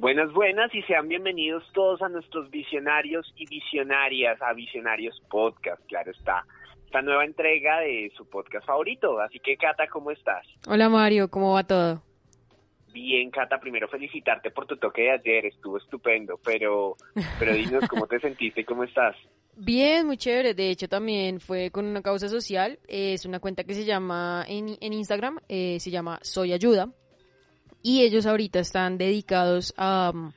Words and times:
Buenas, 0.00 0.32
buenas 0.32 0.74
y 0.74 0.80
sean 0.84 1.08
bienvenidos 1.08 1.62
todos 1.74 2.00
a 2.00 2.08
nuestros 2.08 2.50
visionarios 2.50 3.30
y 3.36 3.44
visionarias, 3.44 4.40
a 4.40 4.54
Visionarios 4.54 5.20
Podcast, 5.28 5.78
claro 5.88 6.10
está. 6.10 6.42
Esta 6.86 7.02
nueva 7.02 7.22
entrega 7.26 7.80
de 7.80 8.10
su 8.16 8.24
podcast 8.24 8.66
favorito. 8.66 9.20
Así 9.20 9.38
que, 9.40 9.58
Cata, 9.58 9.86
¿cómo 9.88 10.10
estás? 10.10 10.46
Hola, 10.66 10.88
Mario, 10.88 11.28
¿cómo 11.28 11.52
va 11.52 11.64
todo? 11.64 12.02
Bien, 12.94 13.30
Cata, 13.30 13.60
primero 13.60 13.88
felicitarte 13.88 14.50
por 14.50 14.64
tu 14.64 14.78
toque 14.78 15.02
de 15.02 15.10
ayer, 15.10 15.44
estuvo 15.44 15.76
estupendo, 15.76 16.40
pero, 16.42 16.96
pero 17.38 17.52
dinos 17.52 17.86
cómo 17.86 18.06
te 18.06 18.18
sentiste 18.20 18.62
y 18.62 18.64
cómo 18.64 18.84
estás. 18.84 19.14
Bien, 19.54 20.06
muy 20.06 20.16
chévere. 20.16 20.54
De 20.54 20.70
hecho, 20.70 20.88
también 20.88 21.40
fue 21.40 21.70
con 21.70 21.84
una 21.84 22.00
causa 22.00 22.30
social. 22.30 22.78
Es 22.88 23.26
una 23.26 23.38
cuenta 23.38 23.64
que 23.64 23.74
se 23.74 23.84
llama 23.84 24.46
en, 24.48 24.78
en 24.80 24.94
Instagram, 24.94 25.40
eh, 25.46 25.78
se 25.78 25.90
llama 25.90 26.18
Soy 26.22 26.54
Ayuda 26.54 26.88
y 27.82 28.02
ellos 28.02 28.26
ahorita 28.26 28.60
están 28.60 28.98
dedicados 28.98 29.74
a 29.76 30.12
um, 30.14 30.32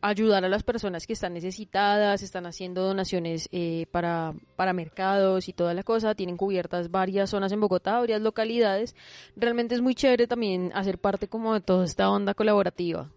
ayudar 0.00 0.44
a 0.44 0.48
las 0.48 0.62
personas 0.62 1.06
que 1.06 1.14
están 1.14 1.32
necesitadas, 1.32 2.22
están 2.22 2.44
haciendo 2.44 2.82
donaciones 2.82 3.48
eh, 3.52 3.86
para, 3.90 4.34
para 4.54 4.74
mercados 4.74 5.48
y 5.48 5.54
toda 5.54 5.72
la 5.72 5.82
cosa, 5.82 6.14
tienen 6.14 6.36
cubiertas 6.36 6.90
varias 6.90 7.30
zonas 7.30 7.52
en 7.52 7.60
Bogotá, 7.60 7.98
varias 7.98 8.20
localidades. 8.20 8.94
Realmente 9.34 9.74
es 9.74 9.80
muy 9.80 9.94
chévere 9.94 10.26
también 10.26 10.72
hacer 10.74 10.98
parte 10.98 11.28
como 11.28 11.54
de 11.54 11.62
toda 11.62 11.86
esta 11.86 12.10
onda 12.10 12.34
colaborativa. 12.34 13.10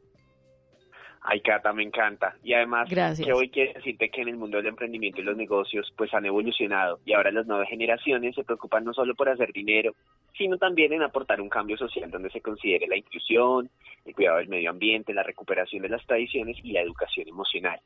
Ay, 1.30 1.42
Cata, 1.42 1.74
me 1.74 1.84
encanta. 1.84 2.38
Y 2.42 2.54
además, 2.54 2.88
que 2.90 3.34
hoy 3.34 3.50
quiero 3.50 3.74
decirte 3.74 4.08
que 4.08 4.22
en 4.22 4.30
el 4.30 4.38
mundo 4.38 4.56
del 4.56 4.68
emprendimiento 4.68 5.20
y 5.20 5.26
los 5.26 5.36
negocios, 5.36 5.92
pues 5.98 6.14
han 6.14 6.26
evolucionado 6.26 7.00
y 7.04 7.12
ahora 7.12 7.32
las 7.32 7.46
nuevas 7.46 7.68
generaciones 7.68 8.34
se 8.34 8.46
preocupan 8.46 8.86
no 8.86 8.94
solo 8.94 9.14
por 9.14 9.28
hacer 9.28 9.52
dinero, 9.52 9.94
sino 10.38 10.58
también 10.58 10.94
en 10.94 11.04
aportar 11.04 11.42
un 11.42 11.50
cambio 11.50 11.76
social 11.76 12.10
donde 12.10 12.30
se 12.30 12.40
considere 12.40 12.88
la 12.88 12.96
inclusión, 12.96 13.70
el 14.06 14.16
cuidado 14.16 14.38
del 14.38 14.48
medio 14.48 14.70
ambiente, 14.70 15.14
la 15.14 15.24
recuperación 15.24 15.82
de 15.82 15.90
las 15.90 16.06
tradiciones 16.06 16.56
y 16.64 16.72
la 16.72 16.80
educación 16.80 17.28
emocional. 17.28 17.82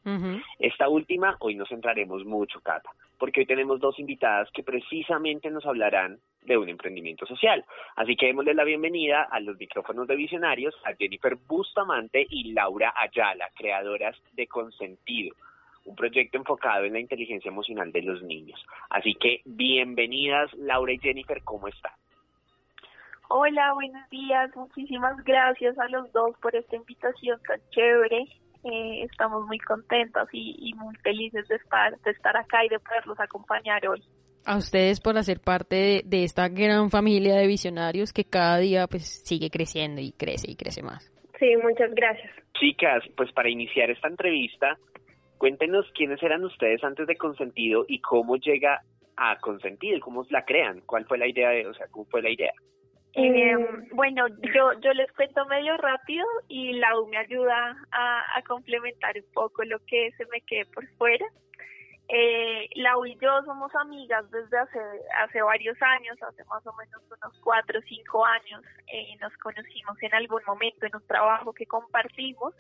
Esta 0.59 0.87
última, 0.87 1.35
hoy 1.39 1.55
nos 1.55 1.69
centraremos 1.69 2.23
mucho, 2.23 2.61
Cata, 2.61 2.91
porque 3.17 3.39
hoy 3.39 3.45
tenemos 3.47 3.79
dos 3.79 3.97
invitadas 3.97 4.51
que 4.53 4.61
precisamente 4.61 5.49
nos 5.49 5.65
hablarán 5.65 6.19
de 6.43 6.57
un 6.57 6.69
emprendimiento 6.69 7.25
social. 7.25 7.65
Así 7.95 8.15
que 8.15 8.27
démosle 8.27 8.53
la 8.53 8.63
bienvenida 8.63 9.23
a 9.23 9.39
los 9.39 9.57
micrófonos 9.57 10.07
de 10.07 10.15
visionarios 10.15 10.75
a 10.85 10.93
Jennifer 10.95 11.35
Bustamante 11.47 12.25
y 12.29 12.53
Laura 12.53 12.93
Ayala, 12.97 13.49
creadoras 13.55 14.17
de 14.33 14.47
Consentido 14.47 15.35
un 15.85 15.95
proyecto 15.95 16.37
enfocado 16.37 16.85
en 16.85 16.93
la 16.93 16.99
inteligencia 16.99 17.49
emocional 17.49 17.91
de 17.91 18.03
los 18.03 18.21
niños. 18.21 18.63
Así 18.89 19.15
que 19.15 19.41
bienvenidas 19.45 20.53
Laura 20.53 20.93
y 20.93 20.99
Jennifer, 20.99 21.41
¿cómo 21.43 21.67
están? 21.67 21.93
Hola, 23.29 23.73
buenos 23.73 24.09
días. 24.09 24.53
Muchísimas 24.55 25.23
gracias 25.23 25.77
a 25.79 25.87
los 25.87 26.11
dos 26.11 26.37
por 26.41 26.55
esta 26.55 26.75
invitación 26.75 27.39
tan 27.47 27.61
chévere. 27.71 28.27
Eh, 28.63 29.03
estamos 29.09 29.47
muy 29.47 29.57
contentos 29.57 30.27
y, 30.33 30.73
muy 30.75 30.95
felices 30.97 31.47
de 31.47 31.55
estar, 31.55 31.97
de 32.01 32.11
estar 32.11 32.35
acá 32.37 32.63
y 32.65 32.69
de 32.69 32.79
poderlos 32.79 33.19
acompañar 33.19 33.87
hoy. 33.87 34.03
A 34.45 34.57
ustedes 34.57 34.99
por 34.99 35.17
hacer 35.17 35.39
parte 35.39 36.01
de, 36.03 36.23
esta 36.23 36.49
gran 36.49 36.89
familia 36.89 37.35
de 37.35 37.47
visionarios 37.47 38.11
que 38.11 38.23
cada 38.23 38.57
día 38.57 38.87
pues 38.87 39.23
sigue 39.23 39.49
creciendo 39.49 40.01
y 40.01 40.11
crece 40.11 40.49
y 40.49 40.55
crece 40.55 40.81
más. 40.81 41.11
Sí, 41.39 41.55
muchas 41.61 41.93
gracias. 41.93 42.31
Chicas, 42.59 43.03
pues 43.15 43.31
para 43.31 43.49
iniciar 43.49 43.89
esta 43.89 44.07
entrevista, 44.07 44.77
cuéntenos 45.37 45.85
quiénes 45.95 46.21
eran 46.21 46.43
ustedes 46.43 46.83
antes 46.83 47.07
de 47.07 47.15
Consentido 47.15 47.85
y 47.87 47.99
cómo 47.99 48.35
llega 48.37 48.81
a 49.15 49.37
Consentido, 49.37 49.99
cómo 49.99 50.25
la 50.29 50.45
crean, 50.45 50.81
cuál 50.85 51.05
fue 51.05 51.17
la 51.17 51.27
idea, 51.27 51.49
de, 51.49 51.67
o 51.67 51.73
sea, 51.73 51.87
cómo 51.91 52.05
fue 52.05 52.21
la 52.21 52.29
idea. 52.29 52.53
Eh, 53.13 53.55
bueno, 53.93 54.27
yo, 54.55 54.79
yo 54.79 54.93
les 54.93 55.11
cuento 55.11 55.45
medio 55.47 55.75
rápido 55.77 56.25
y 56.47 56.73
Lau 56.73 57.07
me 57.07 57.17
ayuda 57.17 57.75
a, 57.91 58.41
complementar 58.47 59.15
un 59.17 59.33
poco 59.33 59.63
lo 59.63 59.79
que 59.85 60.11
se 60.17 60.25
me 60.27 60.41
quede 60.41 60.65
por 60.65 60.87
fuera. 60.97 61.25
Eh, 62.13 62.67
Lau 62.75 63.05
y 63.05 63.15
yo 63.21 63.41
somos 63.43 63.73
amigas 63.75 64.29
desde 64.31 64.57
hace, 64.57 64.79
hace 65.23 65.41
varios 65.41 65.81
años, 65.81 66.21
hace 66.21 66.43
más 66.45 66.65
o 66.67 66.73
menos 66.73 67.01
unos 67.09 67.39
cuatro 67.41 67.79
o 67.79 67.83
cinco 67.83 68.25
años. 68.25 68.61
Eh, 68.91 69.15
nos 69.21 69.31
conocimos 69.37 69.95
en 70.01 70.13
algún 70.13 70.41
momento 70.45 70.85
en 70.85 70.95
un 70.95 71.07
trabajo 71.07 71.53
que 71.53 71.65
compartimos. 71.65 72.53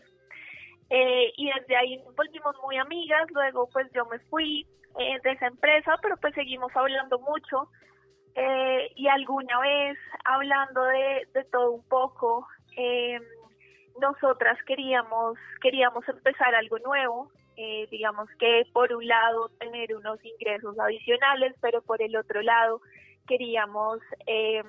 Eh, 0.89 1.33
y 1.35 1.51
desde 1.51 1.75
ahí 1.75 2.01
volvimos 2.15 2.55
muy 2.63 2.77
amigas, 2.77 3.29
luego 3.31 3.69
pues 3.73 3.91
yo 3.93 4.05
me 4.05 4.19
fui 4.19 4.65
eh, 4.97 5.19
de 5.23 5.31
esa 5.31 5.47
empresa, 5.47 5.97
pero 6.01 6.15
pues 6.17 6.33
seguimos 6.33 6.71
hablando 6.75 7.19
mucho 7.19 7.69
eh, 8.35 8.91
y 8.95 9.07
alguna 9.07 9.59
vez 9.59 9.97
hablando 10.23 10.83
de, 10.83 11.27
de 11.33 11.43
todo 11.45 11.71
un 11.71 11.87
poco, 11.87 12.47
eh, 12.77 13.19
nosotras 13.99 14.57
queríamos, 14.65 15.37
queríamos 15.61 16.07
empezar 16.07 16.55
algo 16.55 16.79
nuevo, 16.79 17.31
eh, 17.57 17.87
digamos 17.91 18.29
que 18.39 18.63
por 18.73 18.93
un 18.93 19.07
lado 19.07 19.49
tener 19.59 19.95
unos 19.95 20.23
ingresos 20.23 20.77
adicionales, 20.79 21.55
pero 21.61 21.81
por 21.81 22.01
el 22.01 22.15
otro 22.15 22.41
lado 22.41 22.81
queríamos 23.27 23.99
eh, 24.27 24.63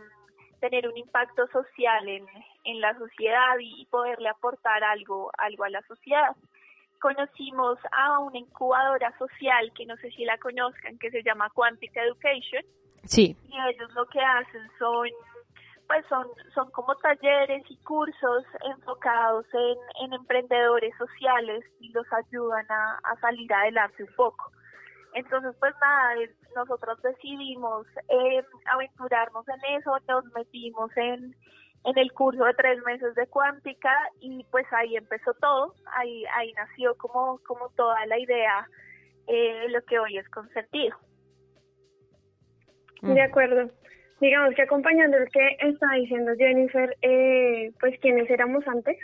tener 0.61 0.89
un 0.89 0.97
impacto 0.97 1.47
social 1.49 2.09
en, 2.09 2.27
en 2.65 2.81
la 2.81 2.97
sociedad 2.99 3.57
y 3.61 3.87
poderle 3.87 4.29
aportar 4.29 4.85
algo, 4.85 5.31
algo 5.39 5.65
a 5.65 5.71
la 5.71 5.83
sociedad 5.83 6.37
conocimos 7.01 7.81
a 7.91 8.21
una 8.21 8.39
incubadora 8.39 9.13
social 9.19 9.73
que 9.75 9.85
no 9.87 9.97
sé 9.97 10.13
si 10.13 10.25
la 10.25 10.39
conozcan, 10.39 11.01
que 11.01 11.11
se 11.11 11.25
llama 11.25 11.51
Quantic 11.51 11.91
Education, 11.97 12.63
Sí. 13.05 13.37
Y 13.49 13.55
ellos 13.69 13.93
lo 13.95 14.07
que 14.07 14.21
hacen 14.21 14.63
son 14.79 15.09
pues 15.93 16.07
son, 16.09 16.27
son 16.55 16.71
como 16.71 16.95
talleres 16.97 17.63
y 17.69 17.77
cursos 17.85 18.45
enfocados 18.65 19.45
en, 19.53 20.07
en 20.07 20.15
emprendedores 20.15 20.97
sociales 20.97 21.63
y 21.81 21.93
los 21.93 22.07
ayudan 22.15 22.65
a, 22.71 22.99
a 23.05 23.21
salir 23.21 23.53
adelante 23.53 24.03
un 24.05 24.15
poco. 24.17 24.51
Entonces, 25.13 25.55
pues 25.61 25.75
nada, 25.83 26.15
nosotros 26.57 27.03
decidimos 27.03 27.87
eh, 28.09 28.43
aventurarnos 28.73 29.47
en 29.49 29.79
eso, 29.79 29.99
nos 30.09 30.25
metimos 30.33 30.91
en, 30.97 31.37
en 31.85 31.99
el 31.99 32.11
curso 32.15 32.43
de 32.43 32.55
tres 32.55 32.83
meses 32.87 33.15
de 33.15 33.27
cuántica 33.27 33.95
y 34.21 34.45
pues 34.45 34.65
ahí 34.73 34.97
empezó 34.97 35.35
todo, 35.35 35.75
ahí, 35.93 36.25
ahí 36.35 36.55
nació 36.55 36.97
como, 36.97 37.39
como 37.47 37.69
toda 37.77 38.07
la 38.07 38.19
idea 38.19 38.67
eh, 39.27 39.67
lo 39.69 39.83
que 39.83 39.99
hoy 39.99 40.17
es 40.17 40.29
consentido. 40.31 40.97
De 43.03 43.21
acuerdo. 43.21 43.71
Digamos 44.23 44.55
que 44.55 44.63
acompañando 44.63 45.19
lo 45.19 45.27
que 45.27 45.57
está 45.59 45.95
diciendo 45.97 46.31
Jennifer, 46.39 46.97
eh, 47.03 47.73
pues 47.81 47.99
quienes 47.99 48.31
éramos 48.31 48.63
antes 48.69 48.97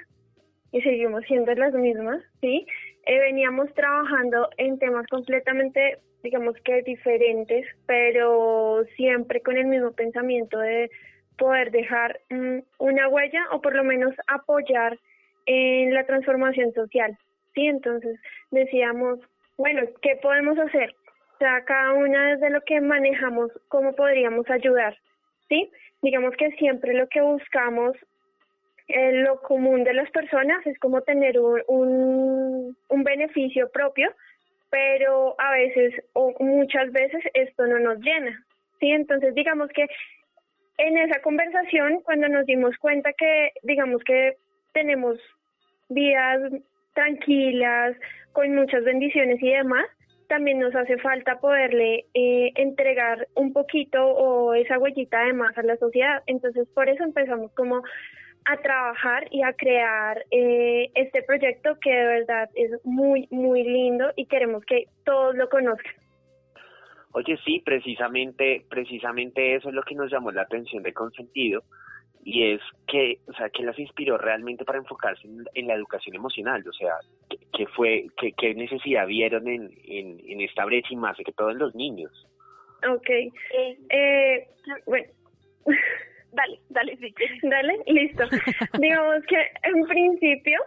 y 0.70 0.80
seguimos 0.80 1.24
siendo 1.24 1.52
las 1.56 1.74
mismas, 1.74 2.22
¿sí? 2.40 2.64
Eh, 3.04 3.18
veníamos 3.18 3.74
trabajando 3.74 4.48
en 4.58 4.78
temas 4.78 5.08
completamente, 5.08 5.98
digamos 6.22 6.54
que 6.64 6.82
diferentes, 6.82 7.66
pero 7.86 8.84
siempre 8.94 9.40
con 9.40 9.56
el 9.56 9.66
mismo 9.66 9.90
pensamiento 9.90 10.56
de 10.60 10.88
poder 11.36 11.72
dejar 11.72 12.20
mm, 12.30 12.58
una 12.78 13.08
huella 13.08 13.44
o 13.50 13.60
por 13.60 13.74
lo 13.74 13.82
menos 13.82 14.14
apoyar 14.28 15.00
en 15.46 15.94
la 15.94 16.06
transformación 16.06 16.72
social, 16.74 17.18
¿sí? 17.56 17.66
Entonces 17.66 18.20
decíamos, 18.52 19.18
bueno, 19.56 19.82
¿qué 20.00 20.14
podemos 20.22 20.56
hacer? 20.60 20.94
O 21.34 21.38
sea, 21.38 21.64
cada 21.64 21.94
una 21.94 22.36
desde 22.36 22.50
lo 22.50 22.60
que 22.60 22.80
manejamos, 22.80 23.50
cómo 23.66 23.96
podríamos 23.96 24.48
ayudar, 24.48 24.96
¿sí? 25.48 25.70
Digamos 26.02 26.34
que 26.36 26.50
siempre 26.52 26.94
lo 26.94 27.08
que 27.08 27.20
buscamos, 27.20 27.96
eh, 28.88 29.12
lo 29.22 29.40
común 29.42 29.84
de 29.84 29.94
las 29.94 30.10
personas 30.10 30.66
es 30.66 30.78
como 30.78 31.02
tener 31.02 31.38
un, 31.38 32.76
un, 32.88 33.04
beneficio 33.04 33.70
propio, 33.70 34.10
pero 34.70 35.34
a 35.38 35.52
veces 35.52 35.94
o 36.14 36.32
muchas 36.40 36.90
veces 36.92 37.22
esto 37.34 37.66
no 37.66 37.78
nos 37.78 37.98
llena, 37.98 38.44
¿sí? 38.80 38.90
Entonces, 38.90 39.34
digamos 39.34 39.68
que 39.70 39.86
en 40.78 40.96
esa 40.96 41.20
conversación, 41.20 42.00
cuando 42.02 42.28
nos 42.28 42.46
dimos 42.46 42.76
cuenta 42.78 43.12
que, 43.12 43.50
digamos 43.62 44.02
que 44.04 44.36
tenemos 44.72 45.18
vidas 45.88 46.52
tranquilas, 46.94 47.96
con 48.32 48.54
muchas 48.54 48.84
bendiciones 48.84 49.42
y 49.42 49.50
demás, 49.50 49.86
también 50.28 50.58
nos 50.60 50.74
hace 50.74 50.98
falta 50.98 51.40
poderle 51.40 52.06
eh, 52.14 52.52
entregar 52.54 53.26
un 53.34 53.52
poquito 53.52 54.06
o 54.06 54.54
esa 54.54 54.78
huellita 54.78 55.24
de 55.24 55.32
más 55.32 55.56
a 55.58 55.62
la 55.62 55.76
sociedad. 55.76 56.22
Entonces, 56.26 56.68
por 56.74 56.88
eso 56.88 57.02
empezamos 57.02 57.50
como 57.52 57.82
a 58.44 58.56
trabajar 58.58 59.26
y 59.30 59.42
a 59.42 59.52
crear 59.52 60.24
eh, 60.30 60.90
este 60.94 61.22
proyecto 61.22 61.78
que 61.80 61.90
de 61.90 62.06
verdad 62.06 62.48
es 62.54 62.70
muy, 62.84 63.26
muy 63.30 63.62
lindo 63.62 64.10
y 64.16 64.26
queremos 64.26 64.64
que 64.64 64.84
todos 65.04 65.34
lo 65.34 65.48
conozcan. 65.48 65.92
Oye, 67.12 67.38
sí, 67.44 67.60
precisamente, 67.64 68.64
precisamente 68.68 69.56
eso 69.56 69.70
es 69.70 69.74
lo 69.74 69.82
que 69.82 69.94
nos 69.94 70.10
llamó 70.10 70.30
la 70.30 70.42
atención 70.42 70.82
de 70.82 70.92
Consentido, 70.92 71.62
y 72.30 72.52
es 72.52 72.60
que, 72.86 73.20
o 73.26 73.32
sea, 73.32 73.48
que 73.48 73.62
las 73.62 73.78
inspiró 73.78 74.18
realmente 74.18 74.62
para 74.62 74.78
enfocarse 74.78 75.26
en, 75.54 75.66
la 75.66 75.74
educación 75.74 76.14
emocional, 76.14 76.62
o 76.68 76.72
sea, 76.74 76.92
que, 77.54 77.66
fue, 77.68 78.04
qué 78.36 78.54
necesidad 78.54 79.06
vieron 79.06 79.48
en, 79.48 79.70
en, 79.86 80.40
esta 80.42 80.66
brecha 80.66 80.88
y 80.90 80.96
más 80.96 81.16
que 81.16 81.32
todos 81.32 81.54
los 81.54 81.74
niños. 81.74 82.12
Ok, 82.86 83.08
eh, 83.88 84.46
bueno, 84.84 85.06
dale, 86.32 86.60
dale, 86.68 86.98
sí. 86.98 87.14
Dale, 87.44 87.78
listo. 87.86 88.24
Digamos 88.78 89.24
que 89.24 89.36
en 89.62 89.86
principio 89.86 90.60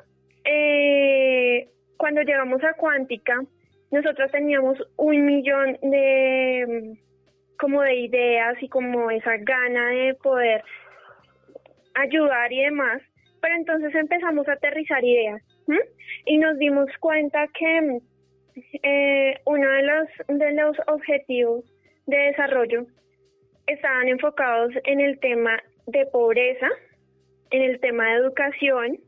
eh, 0.43 1.69
cuando 1.97 2.23
llegamos 2.23 2.63
a 2.63 2.73
Cuántica, 2.73 3.39
nosotros 3.91 4.31
teníamos 4.31 4.79
un 4.97 5.25
millón 5.25 5.77
de 5.83 6.97
como 7.59 7.83
de 7.83 7.95
ideas 7.97 8.57
y 8.63 8.67
como 8.67 9.11
esa 9.11 9.37
gana 9.37 9.89
de 9.89 10.15
poder 10.15 10.63
ayudar 11.95 12.51
y 12.51 12.63
demás, 12.63 13.01
pero 13.41 13.55
entonces 13.55 13.93
empezamos 13.95 14.47
a 14.47 14.53
aterrizar 14.53 15.03
ideas 15.03 15.41
y 16.25 16.38
nos 16.38 16.57
dimos 16.57 16.89
cuenta 16.99 17.47
que 17.47 17.99
eh, 18.83 19.39
uno 19.45 19.69
de 19.69 19.83
los, 19.83 20.07
de 20.27 20.51
los 20.53 20.77
objetivos 20.88 21.63
de 22.05 22.17
desarrollo 22.17 22.85
estaban 23.67 24.07
enfocados 24.07 24.73
en 24.83 24.99
el 24.99 25.19
tema 25.19 25.61
de 25.88 26.05
pobreza, 26.07 26.67
en 27.51 27.61
el 27.63 27.79
tema 27.79 28.05
de 28.05 28.15
educación. 28.17 28.99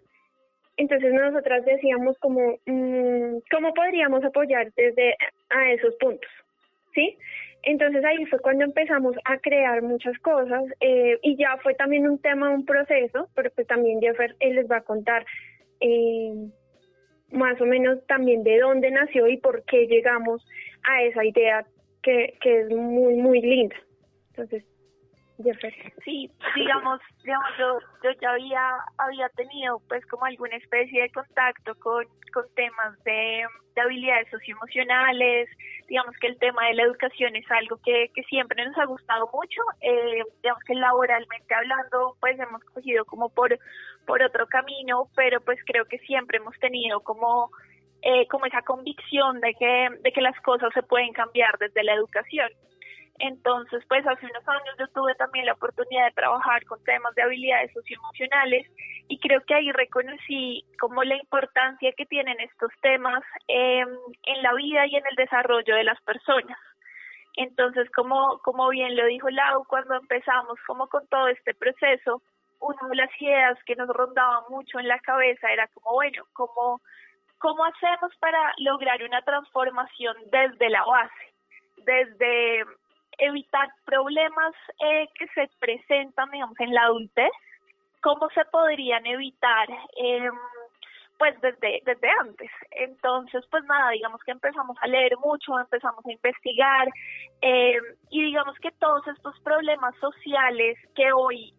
Entonces 0.78 1.14
nosotras 1.14 1.66
decíamos 1.66 2.18
como, 2.20 2.58
mm, 2.66 3.38
¿cómo 3.52 3.74
podríamos 3.74 4.24
apoyar 4.24 4.72
desde 4.76 5.16
a 5.50 5.72
esos 5.72 5.96
puntos? 5.96 6.30
¿Sí? 6.94 7.18
Entonces 7.64 8.04
ahí 8.04 8.26
fue 8.26 8.40
cuando 8.40 8.66
empezamos 8.66 9.16
a 9.24 9.38
crear 9.38 9.82
muchas 9.82 10.18
cosas 10.20 10.64
eh, 10.82 11.18
y 11.22 11.38
ya 11.38 11.58
fue 11.64 11.74
también 11.76 12.08
un 12.08 12.20
tema, 12.20 12.50
un 12.50 12.66
proceso, 12.66 13.30
pero 13.36 13.50
pues 13.52 13.68
también 13.68 14.02
Jeffer 14.02 14.36
él 14.40 14.56
les 14.56 14.70
va 14.70 14.78
a 14.78 14.82
contar 14.82 15.26
eh, 15.80 16.34
más 17.32 17.60
o 17.62 17.66
menos 17.66 18.06
también 18.06 18.44
de 18.44 18.60
dónde 18.60 18.92
nació 18.92 19.28
y 19.28 19.38
por 19.38 19.64
qué 19.64 19.88
llegamos 19.88 20.46
a 20.84 21.04
esa 21.04 21.24
idea 21.24 21.66
que, 22.02 22.34
que 22.42 22.62
es 22.62 22.70
muy, 22.70 23.16
muy 23.16 23.42
linda. 23.42 23.76
Entonces, 24.32 24.66
Sí, 26.04 26.30
digamos, 26.56 27.00
digamos 27.24 27.50
yo, 27.60 27.80
yo 28.04 28.12
ya 28.22 28.32
había, 28.32 28.78
había 28.98 29.30
tenido 29.30 29.82
pues 29.88 30.06
como 30.08 30.26
alguna 30.26 30.56
especie 30.56 31.02
de 31.02 31.10
contacto 31.12 31.76
con, 31.76 32.06
con 32.34 32.46
temas 32.56 33.04
de, 33.04 33.46
habilidades 33.76 34.30
socioemocionales, 34.30 35.50
digamos 35.88 36.16
que 36.18 36.28
el 36.28 36.38
tema 36.38 36.68
de 36.68 36.76
la 36.76 36.84
educación 36.84 37.36
es 37.36 37.50
algo 37.52 37.80
que, 37.84 38.12
que 38.14 38.22
siempre 38.24 38.64
nos 38.66 38.78
ha 38.78 38.86
gustado 38.86 39.28
mucho, 39.34 39.62
eh, 39.82 40.24
digamos 40.44 40.64
que 40.64 40.76
laboralmente 40.76 41.54
hablando 41.54 42.16
pues 42.20 42.40
hemos 42.40 42.64
cogido 42.66 43.04
como 43.06 43.30
por, 43.30 43.58
por 44.06 44.22
otro 44.22 44.46
camino, 44.48 45.08
pero 45.16 45.42
pues 45.42 45.60
creo 45.66 45.86
que 45.86 45.98
siempre 46.00 46.38
hemos 46.38 46.58
tenido 46.60 47.00
como 47.02 47.50
eh, 48.06 48.28
como 48.28 48.46
esa 48.46 48.62
convicción 48.64 49.40
de 49.40 49.54
que, 49.54 49.88
de 50.02 50.12
que 50.12 50.20
las 50.20 50.38
cosas 50.42 50.74
se 50.74 50.84
pueden 50.84 51.14
cambiar 51.14 51.58
desde 51.58 51.84
la 51.84 51.94
educación. 51.94 52.50
Entonces, 53.20 53.84
pues 53.88 54.06
hace 54.08 54.26
unos 54.26 54.48
años 54.48 54.76
yo 54.80 54.88
tuve 54.88 55.14
también 55.16 55.46
la 55.46 55.54
oportunidad 55.54 56.06
de 56.06 56.14
trabajar 56.14 56.66
con 56.66 56.84
temas 56.84 57.14
de 57.16 57.22
habilidades 57.22 57.72
socioemocionales 57.74 58.68
y 59.08 59.20
creo 59.20 59.42
que 59.42 59.54
ahí 59.54 59.72
reconocí 59.72 60.66
como 60.80 61.04
la 61.04 61.16
importancia 61.16 61.94
que 61.96 62.06
tienen 62.06 62.40
estos 62.40 62.72
temas 62.82 63.24
em, 63.48 63.88
en 64.24 64.42
la 64.42 64.54
vida 64.56 64.88
y 64.88 64.96
en 64.96 65.06
el 65.06 65.16
desarrollo 65.16 65.76
de 65.76 65.84
las 65.84 66.02
personas. 66.02 66.58
Entonces, 67.36 67.90
como, 67.92 68.40
como 68.40 68.70
bien 68.70 68.96
lo 68.96 69.06
dijo 69.06 69.30
Lau, 69.30 69.66
cuando 69.66 69.96
empezamos 69.96 70.60
como 70.66 70.88
con 70.88 71.08
todo 71.08 71.28
este 71.28 71.54
proceso, 71.54 72.22
una 72.60 72.88
de 72.90 72.96
las 72.96 73.22
ideas 73.22 73.58
que 73.66 73.76
nos 73.76 73.90
rondaba 73.90 74.46
mucho 74.50 74.80
en 74.80 74.88
la 74.88 75.00
cabeza 75.00 75.52
era 75.52 75.68
como, 75.68 75.94
bueno, 75.94 76.24
¿cómo, 76.34 76.82
cómo 77.40 77.66
hacemos 77.66 78.16
para 78.20 78.54
lograr 78.58 79.04
una 79.04 79.22
transformación 79.22 80.16
desde 80.32 80.70
la 80.70 80.84
base? 80.84 81.34
Desde 81.78 82.64
evitar 83.26 83.70
problemas 83.86 84.54
eh, 84.80 85.08
que 85.16 85.28
se 85.28 85.50
presentan, 85.60 86.30
digamos, 86.32 86.60
en 86.60 86.74
la 86.74 86.84
adultez, 86.84 87.32
cómo 88.02 88.30
se 88.30 88.44
podrían 88.46 89.06
evitar, 89.06 89.68
eh, 89.98 90.30
pues 91.18 91.40
desde, 91.42 91.82
desde 91.86 92.10
antes. 92.20 92.52
Entonces, 92.72 93.46
pues 93.50 93.64
nada, 93.66 93.92
digamos 93.92 94.22
que 94.24 94.32
empezamos 94.32 94.78
a 94.82 94.88
leer 94.88 95.18
mucho, 95.18 95.58
empezamos 95.58 96.06
a 96.06 96.12
investigar 96.12 96.90
eh, 97.42 97.78
y 98.10 98.24
digamos 98.24 98.58
que 98.60 98.72
todos 98.72 99.08
estos 99.08 99.40
problemas 99.40 99.96
sociales 99.98 100.78
que 100.96 101.12
hoy 101.14 101.54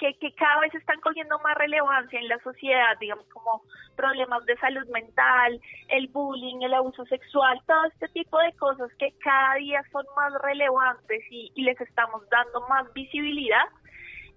que, 0.00 0.32
cada 0.32 0.60
vez 0.60 0.74
están 0.74 0.98
cogiendo 1.00 1.38
más 1.40 1.56
relevancia 1.56 2.18
en 2.18 2.28
la 2.28 2.38
sociedad, 2.38 2.96
digamos 2.98 3.26
como 3.26 3.62
problemas 3.96 4.44
de 4.46 4.56
salud 4.56 4.86
mental, 4.88 5.60
el 5.88 6.08
bullying, 6.08 6.62
el 6.62 6.74
abuso 6.74 7.04
sexual, 7.06 7.60
todo 7.66 7.84
este 7.84 8.08
tipo 8.08 8.38
de 8.38 8.52
cosas 8.54 8.90
que 8.98 9.12
cada 9.22 9.54
día 9.56 9.82
son 9.92 10.04
más 10.16 10.32
relevantes 10.42 11.22
y, 11.30 11.52
les 11.60 11.78
estamos 11.80 12.26
dando 12.30 12.66
más 12.68 12.90
visibilidad. 12.94 13.64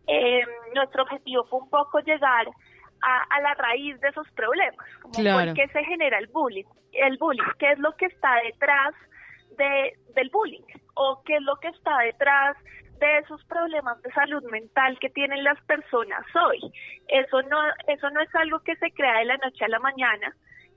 Eh, 0.07 0.44
nuestro 0.75 1.04
objetivo 1.04 1.45
fue 1.45 1.60
un 1.60 1.69
poco 1.69 2.00
llegar 2.00 2.48
a, 3.01 3.42
la 3.42 3.54
raíz 3.56 4.00
de 4.01 4.09
esos 4.09 4.30
problemas, 4.31 4.86
como 5.01 5.13
por 5.13 5.54
qué 5.54 5.68
se 5.69 5.83
genera 5.86 6.19
el 6.19 6.27
bullying, 6.27 6.66
el 6.92 7.18
bullying, 7.18 7.44
qué 7.59 7.71
es 7.71 7.80
lo 7.80 7.95
que 7.95 8.06
está 8.06 8.36
detrás 8.44 8.94
de, 9.57 9.94
del 10.16 10.30
bullying 10.30 10.63
o 10.95 11.21
qué 11.25 11.36
es 11.36 11.42
lo 11.42 11.56
que 11.57 11.69
está 11.69 11.98
detrás 12.00 12.57
de 13.03 13.17
esos 13.19 13.44
problemas 13.45 14.01
de 14.01 14.11
salud 14.11 14.44
mental 14.50 14.97
que 15.00 15.09
tienen 15.09 15.44
las 15.44 15.61
personas 15.65 16.23
hoy. 16.35 16.71
Eso 17.07 17.41
no, 17.44 17.59
eso 17.88 18.09
no 18.11 18.21
es 18.21 18.33
algo 18.35 18.59
que 18.59 18.75
se 18.77 18.91
crea 18.91 19.19
de 19.19 19.25
la 19.25 19.38
noche 19.38 19.65
a 19.65 19.67
la 19.67 19.79
mañana, 19.79 20.35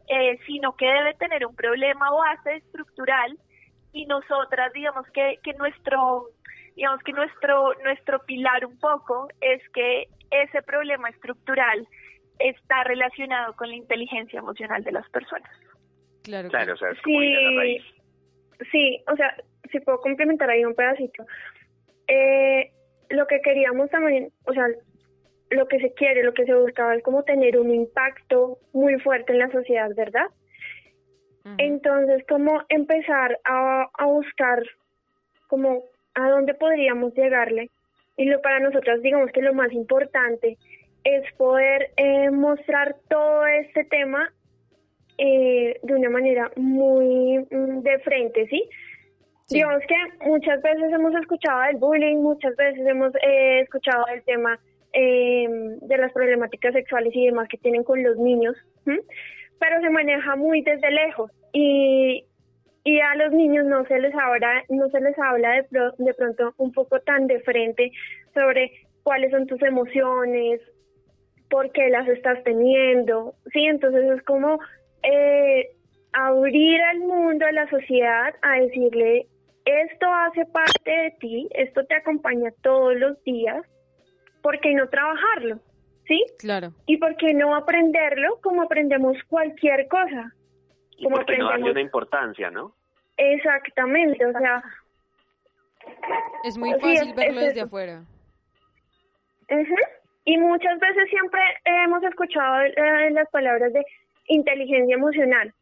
eh, 0.08 0.38
sino 0.46 0.76
que 0.76 0.86
debe 0.86 1.14
tener 1.14 1.46
un 1.46 1.54
problema 1.54 2.10
base 2.10 2.56
estructural 2.56 3.38
y 3.92 4.06
nosotras 4.06 4.72
digamos 4.72 5.06
que, 5.10 5.38
que 5.42 5.52
nuestro 5.54 6.26
digamos 6.74 7.00
que 7.02 7.12
nuestro 7.12 7.74
nuestro 7.82 8.18
pilar 8.26 8.66
un 8.66 8.78
poco 8.78 9.28
es 9.40 9.62
que 9.70 10.08
ese 10.30 10.62
problema 10.62 11.08
estructural 11.08 11.86
está 12.38 12.84
relacionado 12.84 13.54
con 13.54 13.68
la 13.68 13.76
inteligencia 13.76 14.40
emocional 14.40 14.82
de 14.82 14.92
las 14.92 15.08
personas. 15.10 15.50
Claro, 16.24 16.48
claro, 16.48 16.74
o 16.74 16.76
sea, 16.76 16.90
es 16.90 17.00
como 17.00 17.20
sí, 17.20 17.78
sí, 18.72 19.02
o 19.10 19.16
sea, 19.16 19.34
si 19.70 19.80
puedo 19.80 20.00
complementar 20.00 20.50
ahí 20.50 20.64
un 20.64 20.74
pedacito. 20.74 21.24
Eh, 22.08 22.70
lo 23.10 23.26
que 23.26 23.40
queríamos 23.40 23.90
también, 23.90 24.30
o 24.44 24.52
sea, 24.52 24.66
lo 25.50 25.68
que 25.68 25.78
se 25.78 25.92
quiere, 25.94 26.22
lo 26.22 26.34
que 26.34 26.44
se 26.44 26.54
buscaba 26.54 26.94
es 26.94 27.02
como 27.02 27.22
tener 27.22 27.58
un 27.58 27.72
impacto 27.72 28.58
muy 28.72 28.98
fuerte 29.00 29.32
en 29.32 29.38
la 29.38 29.50
sociedad, 29.50 29.90
¿verdad? 29.94 30.26
Entonces, 31.58 32.24
como 32.26 32.62
empezar 32.68 33.38
a, 33.44 33.88
a 33.96 34.06
buscar 34.06 34.64
como 35.46 35.84
a 36.14 36.28
dónde 36.30 36.54
podríamos 36.54 37.14
llegarle. 37.14 37.70
Y 38.16 38.24
lo 38.24 38.40
para 38.40 38.58
nosotros, 38.60 39.02
digamos 39.02 39.30
que 39.30 39.42
lo 39.42 39.54
más 39.54 39.72
importante 39.72 40.56
es 41.04 41.32
poder 41.34 41.90
eh, 41.96 42.30
mostrar 42.30 42.96
todo 43.08 43.46
este 43.46 43.84
tema 43.84 44.32
eh, 45.18 45.78
de 45.82 45.94
una 45.94 46.10
manera 46.10 46.50
muy 46.56 47.38
mm, 47.50 47.80
de 47.82 47.98
frente, 48.00 48.48
¿sí? 48.48 48.68
Digamos 49.48 49.82
que 49.86 50.26
muchas 50.26 50.60
veces 50.60 50.92
hemos 50.92 51.14
escuchado 51.14 51.60
del 51.62 51.76
bullying, 51.76 52.16
muchas 52.16 52.56
veces 52.56 52.84
hemos 52.84 53.14
eh, 53.16 53.60
escuchado 53.60 54.04
el 54.08 54.22
tema 54.24 54.58
eh, 54.92 55.46
de 55.82 55.98
las 55.98 56.12
problemáticas 56.12 56.72
sexuales 56.72 57.14
y 57.14 57.26
demás 57.26 57.48
que 57.48 57.58
tienen 57.58 57.84
con 57.84 58.02
los 58.02 58.16
niños, 58.16 58.56
pero 58.84 59.80
se 59.80 59.90
maneja 59.90 60.34
muy 60.34 60.62
desde 60.62 60.90
lejos 60.90 61.30
y, 61.52 62.24
y 62.82 63.00
a 63.00 63.14
los 63.14 63.32
niños 63.32 63.66
no 63.66 63.84
se 63.86 64.00
les 64.00 64.14
habla, 64.14 64.64
no 64.68 64.88
se 64.88 65.00
les 65.00 65.16
habla 65.18 65.62
de, 65.70 65.90
de 65.98 66.14
pronto 66.14 66.52
un 66.56 66.72
poco 66.72 66.98
tan 67.00 67.28
de 67.28 67.38
frente 67.40 67.92
sobre 68.34 68.72
cuáles 69.04 69.30
son 69.30 69.46
tus 69.46 69.62
emociones, 69.62 70.60
por 71.50 71.70
qué 71.70 71.88
las 71.88 72.08
estás 72.08 72.42
teniendo, 72.42 73.34
sí, 73.52 73.64
entonces 73.64 74.10
es 74.10 74.22
como 74.24 74.58
eh, 75.04 75.68
abrir 76.12 76.80
al 76.80 76.98
mundo, 76.98 77.46
a 77.46 77.52
la 77.52 77.70
sociedad, 77.70 78.34
a 78.42 78.60
decirle 78.60 79.28
esto 79.66 80.06
hace 80.06 80.46
parte 80.46 80.90
de 80.90 81.10
ti, 81.18 81.48
esto 81.50 81.84
te 81.84 81.96
acompaña 81.96 82.50
todos 82.62 82.96
los 82.96 83.22
días, 83.24 83.66
¿por 84.42 84.58
qué 84.60 84.72
no 84.72 84.88
trabajarlo? 84.88 85.58
¿Sí? 86.06 86.24
Claro. 86.38 86.72
¿Y 86.86 86.98
por 86.98 87.16
qué 87.16 87.34
no 87.34 87.54
aprenderlo 87.54 88.38
como 88.42 88.62
aprendemos 88.62 89.16
cualquier 89.28 89.88
cosa? 89.88 90.32
Como 91.02 91.16
por 91.16 91.26
qué 91.26 91.36
no 91.36 91.48
darle 91.48 91.72
una 91.72 91.80
importancia, 91.80 92.50
¿no? 92.50 92.72
Exactamente, 93.16 94.24
o 94.24 94.32
sea... 94.32 94.62
Es 96.44 96.56
muy 96.56 96.72
fácil 96.74 97.12
verlo 97.14 97.40
desde 97.40 97.62
afuera. 97.62 98.04
Y 100.24 100.38
muchas 100.38 100.78
veces 100.80 101.08
siempre 101.10 101.40
hemos 101.64 102.02
escuchado 102.02 102.62
eh, 102.62 103.10
las 103.10 103.28
palabras 103.30 103.72
de 103.72 103.84
inteligencia 104.28 104.94
emocional, 104.94 105.52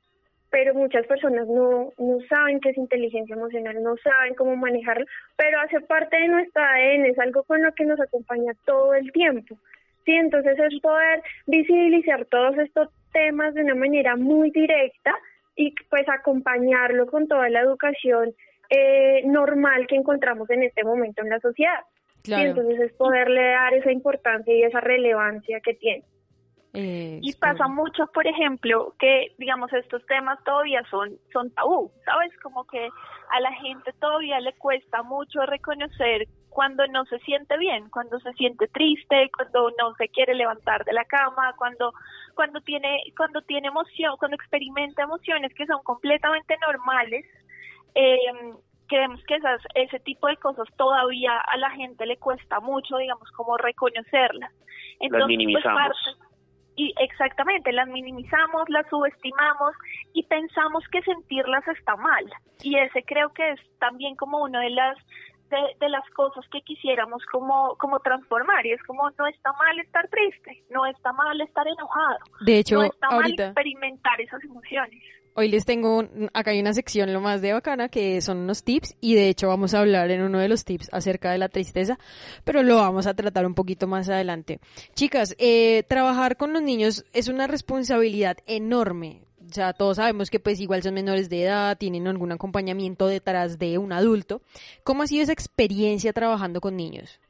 pero 0.54 0.72
muchas 0.72 1.04
personas 1.08 1.48
no, 1.48 1.92
no 1.98 2.18
saben 2.28 2.60
qué 2.60 2.68
es 2.68 2.78
inteligencia 2.78 3.34
emocional, 3.34 3.82
no 3.82 3.96
saben 3.96 4.36
cómo 4.36 4.54
manejarlo, 4.54 5.04
pero 5.34 5.58
hace 5.58 5.80
parte 5.80 6.16
de 6.16 6.28
nuestra 6.28 6.74
ADN, 6.74 7.06
es 7.06 7.18
algo 7.18 7.42
con 7.42 7.60
lo 7.60 7.72
que 7.72 7.84
nos 7.84 8.00
acompaña 8.00 8.52
todo 8.64 8.94
el 8.94 9.10
tiempo. 9.10 9.56
Sí, 10.04 10.12
entonces 10.12 10.56
es 10.56 10.80
poder 10.80 11.24
visibilizar 11.48 12.26
todos 12.26 12.56
estos 12.58 12.88
temas 13.12 13.52
de 13.54 13.62
una 13.62 13.74
manera 13.74 14.14
muy 14.14 14.52
directa 14.52 15.18
y 15.56 15.74
pues 15.90 16.08
acompañarlo 16.08 17.06
con 17.06 17.26
toda 17.26 17.48
la 17.48 17.58
educación 17.58 18.32
eh, 18.70 19.22
normal 19.26 19.88
que 19.88 19.96
encontramos 19.96 20.48
en 20.50 20.62
este 20.62 20.84
momento 20.84 21.20
en 21.22 21.30
la 21.30 21.40
sociedad. 21.40 21.80
Claro. 22.22 22.50
entonces 22.50 22.80
es 22.80 22.92
poderle 22.92 23.42
dar 23.42 23.74
esa 23.74 23.90
importancia 23.90 24.54
y 24.54 24.62
esa 24.62 24.80
relevancia 24.80 25.58
que 25.60 25.74
tiene. 25.74 26.04
Eh, 26.76 27.20
y 27.22 27.32
pasa 27.34 27.68
mucho, 27.68 28.08
por 28.08 28.26
ejemplo, 28.26 28.94
que 28.98 29.32
digamos 29.38 29.72
estos 29.72 30.04
temas 30.06 30.42
todavía 30.42 30.82
son 30.90 31.16
son 31.32 31.52
tabú, 31.52 31.92
¿sabes? 32.04 32.32
Como 32.42 32.66
que 32.66 32.88
a 33.30 33.40
la 33.40 33.52
gente 33.52 33.92
todavía 34.00 34.40
le 34.40 34.52
cuesta 34.54 35.04
mucho 35.04 35.46
reconocer 35.46 36.26
cuando 36.48 36.84
no 36.88 37.04
se 37.04 37.20
siente 37.20 37.56
bien, 37.58 37.88
cuando 37.90 38.18
se 38.18 38.32
siente 38.32 38.66
triste, 38.66 39.30
cuando 39.36 39.70
no 39.78 39.94
se 39.94 40.08
quiere 40.08 40.34
levantar 40.34 40.84
de 40.84 40.92
la 40.92 41.04
cama, 41.04 41.54
cuando 41.56 41.92
cuando 42.34 42.60
tiene 42.60 43.04
cuando 43.16 43.40
tiene 43.42 43.68
emoción, 43.68 44.16
cuando 44.18 44.34
experimenta 44.34 45.04
emociones 45.04 45.54
que 45.54 45.66
son 45.66 45.80
completamente 45.84 46.56
normales. 46.66 47.24
Eh, 47.94 48.18
creemos 48.88 49.22
que 49.28 49.36
esas, 49.36 49.60
ese 49.76 50.00
tipo 50.00 50.26
de 50.26 50.36
cosas 50.38 50.66
todavía 50.76 51.38
a 51.38 51.56
la 51.56 51.70
gente 51.70 52.04
le 52.04 52.16
cuesta 52.16 52.58
mucho, 52.58 52.96
digamos, 52.96 53.30
como 53.30 53.56
reconocerlas. 53.56 54.52
Entonces, 54.98 55.20
las 55.20 55.28
minimizamos. 55.28 56.18
Y 56.76 56.92
exactamente, 56.98 57.72
las 57.72 57.88
minimizamos, 57.88 58.68
las 58.68 58.88
subestimamos 58.88 59.74
y 60.12 60.24
pensamos 60.24 60.84
que 60.88 61.02
sentirlas 61.02 61.66
está 61.68 61.96
mal. 61.96 62.24
Y 62.62 62.76
ese 62.78 63.02
creo 63.04 63.32
que 63.32 63.52
es 63.52 63.60
también 63.78 64.16
como 64.16 64.42
una 64.42 64.60
de 64.60 64.70
las 64.70 64.96
de, 65.78 65.88
las 65.88 66.08
cosas 66.10 66.44
que 66.50 66.62
quisiéramos 66.62 67.24
como, 67.26 67.76
como 67.78 68.00
transformar 68.00 68.66
y 68.66 68.72
es 68.72 68.82
como 68.82 69.08
no 69.10 69.26
está 69.26 69.52
mal 69.52 69.78
estar 69.78 70.08
triste, 70.08 70.64
no 70.70 70.84
está 70.86 71.12
mal 71.12 71.40
estar 71.40 71.66
enojado, 71.68 72.18
de 72.40 72.58
hecho, 72.58 72.76
no 72.76 72.84
está 72.84 73.10
mal 73.10 73.30
experimentar 73.30 74.20
esas 74.20 74.42
emociones. 74.42 75.00
Hoy 75.36 75.48
les 75.48 75.64
tengo, 75.64 76.04
acá 76.32 76.52
hay 76.52 76.60
una 76.60 76.74
sección 76.74 77.12
lo 77.12 77.20
más 77.20 77.42
de 77.42 77.52
bacana 77.52 77.88
que 77.88 78.20
son 78.20 78.38
unos 78.38 78.62
tips 78.62 78.96
y 79.00 79.16
de 79.16 79.28
hecho 79.28 79.48
vamos 79.48 79.74
a 79.74 79.80
hablar 79.80 80.12
en 80.12 80.22
uno 80.22 80.38
de 80.38 80.48
los 80.48 80.64
tips 80.64 80.88
acerca 80.92 81.32
de 81.32 81.38
la 81.38 81.48
tristeza, 81.48 81.98
pero 82.44 82.62
lo 82.62 82.76
vamos 82.76 83.08
a 83.08 83.14
tratar 83.14 83.44
un 83.44 83.56
poquito 83.56 83.88
más 83.88 84.08
adelante. 84.08 84.60
Chicas, 84.94 85.34
eh, 85.40 85.82
trabajar 85.88 86.36
con 86.36 86.52
los 86.52 86.62
niños 86.62 87.04
es 87.12 87.26
una 87.26 87.48
responsabilidad 87.48 88.36
enorme. 88.46 89.22
O 89.44 89.52
sea, 89.52 89.72
todos 89.72 89.96
sabemos 89.96 90.30
que 90.30 90.38
pues 90.38 90.60
igual 90.60 90.84
son 90.84 90.94
menores 90.94 91.28
de 91.28 91.42
edad, 91.42 91.76
tienen 91.78 92.06
algún 92.06 92.30
acompañamiento 92.30 93.08
detrás 93.08 93.58
de 93.58 93.76
un 93.76 93.92
adulto. 93.92 94.40
¿Cómo 94.84 95.02
ha 95.02 95.08
sido 95.08 95.24
esa 95.24 95.32
experiencia 95.32 96.12
trabajando 96.12 96.60
con 96.60 96.76
niños? 96.76 97.20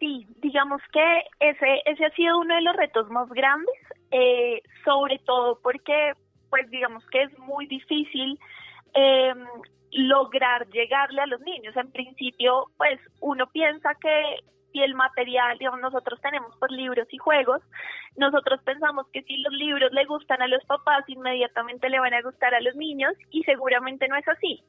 Sí, 0.00 0.26
digamos 0.40 0.80
que 0.94 1.24
ese, 1.40 1.82
ese 1.84 2.06
ha 2.06 2.10
sido 2.12 2.38
uno 2.38 2.54
de 2.54 2.62
los 2.62 2.74
retos 2.74 3.10
más 3.10 3.28
grandes, 3.28 3.74
eh, 4.10 4.62
sobre 4.84 5.18
todo 5.18 5.58
porque 5.62 6.14
pues 6.50 6.68
digamos 6.70 7.04
que 7.06 7.22
es 7.22 7.38
muy 7.38 7.66
difícil 7.66 8.38
eh, 8.94 9.34
lograr 9.92 10.68
llegarle 10.68 11.22
a 11.22 11.26
los 11.26 11.40
niños. 11.40 11.76
En 11.76 11.90
principio, 11.90 12.66
pues 12.76 13.00
uno 13.20 13.46
piensa 13.50 13.94
que 14.00 14.40
si 14.72 14.82
el 14.82 14.94
material, 14.94 15.56
digamos, 15.58 15.80
nosotros 15.80 16.20
tenemos 16.20 16.54
pues 16.58 16.70
libros 16.72 17.08
y 17.10 17.18
juegos, 17.18 17.62
nosotros 18.16 18.60
pensamos 18.64 19.06
que 19.12 19.22
si 19.22 19.38
los 19.38 19.52
libros 19.54 19.92
le 19.92 20.04
gustan 20.04 20.42
a 20.42 20.46
los 20.46 20.64
papás, 20.66 21.04
inmediatamente 21.08 21.88
le 21.88 22.00
van 22.00 22.14
a 22.14 22.22
gustar 22.22 22.54
a 22.54 22.60
los 22.60 22.74
niños 22.76 23.14
y 23.30 23.42
seguramente 23.44 24.08
no 24.08 24.16
es 24.16 24.28
así 24.28 24.62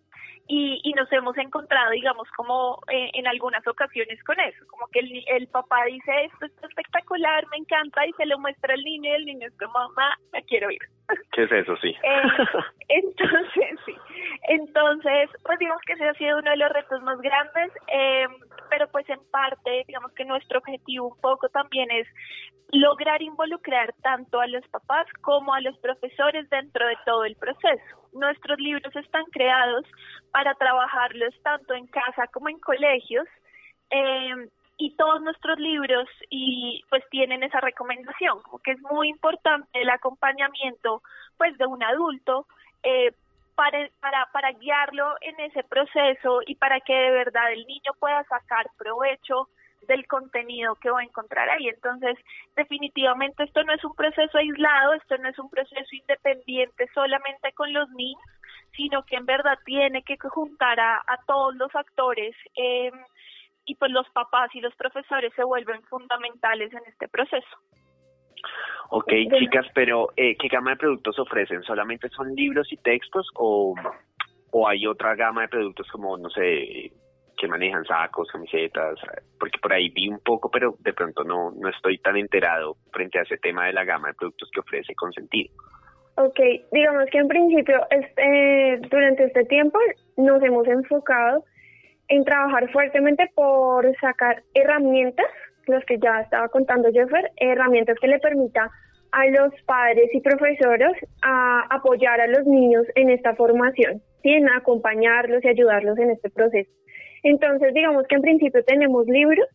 y, 0.47 0.81
y 0.83 0.93
nos 0.93 1.11
hemos 1.11 1.37
encontrado, 1.37 1.91
digamos, 1.91 2.27
como 2.35 2.79
eh, 2.91 3.11
en 3.13 3.27
algunas 3.27 3.65
ocasiones 3.67 4.21
con 4.23 4.39
eso, 4.39 4.65
como 4.67 4.87
que 4.87 4.99
el, 4.99 5.23
el 5.27 5.47
papá 5.47 5.85
dice, 5.85 6.25
esto 6.25 6.47
es 6.47 6.51
espectacular, 6.63 7.45
me 7.51 7.57
encanta, 7.57 8.05
y 8.07 8.13
se 8.13 8.25
lo 8.25 8.39
muestra 8.39 8.73
al 8.73 8.83
niño 8.83 9.11
y 9.11 9.13
el 9.13 9.25
niño 9.25 9.47
es 9.47 9.57
como, 9.57 9.73
mamá, 9.73 10.17
me 10.33 10.43
quiero 10.43 10.71
ir. 10.71 10.81
¿Qué 11.33 11.43
es 11.43 11.51
eso? 11.51 11.75
Sí. 11.77 11.89
Eh, 11.89 12.21
entonces, 12.89 13.79
sí. 13.85 13.95
Entonces, 14.47 15.29
pues 15.43 15.59
digamos 15.59 15.81
que 15.85 15.93
ese 15.93 16.07
ha 16.07 16.13
sido 16.15 16.39
uno 16.39 16.49
de 16.49 16.57
los 16.57 16.71
retos 16.71 17.01
más 17.03 17.21
grandes, 17.21 17.71
eh, 17.93 18.27
pero 18.71 18.87
pues 18.87 19.07
en 19.09 19.19
parte, 19.31 19.83
digamos 19.87 20.11
que 20.13 20.25
nuestro 20.25 20.59
objetivo 20.59 21.09
un 21.09 21.21
poco 21.21 21.49
también 21.49 21.91
es 21.91 22.07
lograr 22.71 23.21
involucrar 23.21 23.93
tanto 24.01 24.39
a 24.39 24.47
los 24.47 24.67
papás 24.69 25.07
como 25.21 25.53
a 25.53 25.61
los 25.61 25.77
profesores 25.79 26.49
dentro 26.49 26.87
de 26.87 26.95
todo 27.05 27.25
el 27.25 27.35
proceso. 27.35 27.98
Nuestros 28.13 28.59
libros 28.59 28.95
están 28.95 29.25
creados 29.25 29.85
para 30.31 30.55
trabajarlos 30.55 31.33
tanto 31.43 31.73
en 31.73 31.87
casa 31.87 32.27
como 32.27 32.49
en 32.49 32.59
colegios 32.59 33.27
eh, 33.89 34.49
y 34.77 34.95
todos 34.95 35.21
nuestros 35.21 35.59
libros 35.59 36.07
y 36.29 36.83
pues 36.89 37.03
tienen 37.09 37.43
esa 37.43 37.59
recomendación, 37.59 38.41
como 38.43 38.59
que 38.59 38.71
es 38.71 38.81
muy 38.81 39.09
importante 39.09 39.67
el 39.73 39.89
acompañamiento 39.89 41.01
pues 41.37 41.57
de 41.57 41.65
un 41.65 41.83
adulto 41.83 42.47
eh, 42.83 43.11
para, 43.55 43.89
para, 43.99 44.25
para 44.31 44.51
guiarlo 44.53 45.15
en 45.19 45.37
ese 45.41 45.63
proceso 45.63 46.39
y 46.47 46.55
para 46.55 46.79
que 46.79 46.93
de 46.93 47.11
verdad 47.11 47.51
el 47.51 47.65
niño 47.67 47.91
pueda 47.99 48.23
sacar 48.23 48.69
provecho 48.77 49.49
del 49.89 50.07
contenido 50.07 50.75
que 50.75 50.89
va 50.89 51.01
a 51.01 51.03
encontrar 51.03 51.49
ahí. 51.49 51.67
Entonces, 51.67 52.15
definitivamente 52.55 53.43
esto 53.43 53.63
no 53.63 53.73
es 53.73 53.83
un 53.83 53.93
proceso 53.95 54.37
aislado, 54.37 54.93
esto 54.93 55.17
no 55.17 55.27
es 55.27 55.37
un 55.37 55.49
proceso 55.49 55.89
independiente 55.91 56.87
solamente 56.93 57.51
con 57.53 57.73
los 57.73 57.89
niños, 57.89 58.23
sino 58.77 59.03
que 59.03 59.17
en 59.17 59.25
verdad 59.25 59.57
tiene 59.65 60.03
que 60.03 60.15
juntar 60.17 60.79
a, 60.79 61.03
todos 61.27 61.55
los 61.55 61.75
actores 61.75 62.35
eh, 62.55 62.91
y 63.65 63.75
pues 63.75 63.91
los 63.91 64.07
papás 64.11 64.53
y 64.55 64.61
los 64.61 64.75
profesores 64.75 65.33
se 65.35 65.43
vuelven 65.43 65.81
fundamentales 65.83 66.71
en 66.71 66.81
este 66.87 67.07
proceso. 67.07 67.57
Ok, 68.91 69.11
chicas, 69.37 69.65
pero 69.73 70.09
eh, 70.15 70.35
¿qué 70.37 70.47
gama 70.47 70.71
de 70.71 70.77
productos 70.77 71.19
ofrecen? 71.19 71.61
¿Solamente 71.63 72.09
son 72.09 72.33
libros 72.35 72.71
y 72.71 72.77
textos 72.77 73.27
o, 73.35 73.75
o 74.51 74.67
hay 74.67 74.87
otra 74.87 75.15
gama 75.15 75.41
de 75.41 75.49
productos 75.49 75.87
como, 75.91 76.17
no 76.17 76.29
sé, 76.29 76.91
que 77.39 77.47
manejan 77.47 77.85
sacos, 77.85 78.27
camisetas, 78.31 78.99
porque 79.39 79.57
por 79.61 79.71
ahí 79.71 79.89
vi 79.89 80.09
un 80.09 80.19
poco, 80.19 80.51
pero 80.51 80.75
de 80.79 80.93
pronto 80.93 81.23
no, 81.23 81.51
no 81.51 81.69
estoy 81.69 81.97
tan 81.99 82.17
enterado 82.17 82.75
frente 82.91 83.17
a 83.17 83.21
ese 83.21 83.37
tema 83.37 83.65
de 83.65 83.73
la 83.73 83.85
gama 83.85 84.09
de 84.09 84.13
productos 84.15 84.49
que 84.53 84.59
ofrece 84.59 84.93
Consentido. 84.95 85.53
Ok, 86.15 86.37
digamos 86.73 87.05
que 87.11 87.17
en 87.17 87.29
principio 87.29 87.79
este, 87.89 88.81
durante 88.89 89.23
este 89.23 89.45
tiempo 89.45 89.79
nos 90.17 90.43
hemos 90.43 90.67
enfocado 90.67 91.45
en 92.09 92.25
trabajar 92.25 92.69
fuertemente 92.71 93.31
por 93.35 93.89
sacar 94.01 94.43
herramientas, 94.53 95.27
los 95.67 95.83
que 95.85 95.97
ya 95.97 96.19
estaba 96.21 96.49
contando 96.49 96.91
Jeffer, 96.91 97.31
herramientas 97.37 97.97
que 98.01 98.07
le 98.07 98.19
permita 98.19 98.69
a 99.11 99.25
los 99.27 99.53
padres 99.65 100.09
y 100.13 100.19
profesores 100.19 100.91
apoyar 101.69 102.19
a 102.19 102.27
los 102.27 102.45
niños 102.45 102.85
en 102.95 103.11
esta 103.11 103.33
formación, 103.35 104.01
¿sí? 104.21 104.29
en 104.29 104.49
acompañarlos 104.49 105.43
y 105.45 105.47
ayudarlos 105.47 105.97
en 105.99 106.11
este 106.11 106.29
proceso. 106.29 106.69
Entonces, 107.23 107.73
digamos 107.73 108.07
que 108.07 108.15
en 108.15 108.21
principio 108.21 108.63
tenemos 108.63 109.07
libros, 109.07 109.47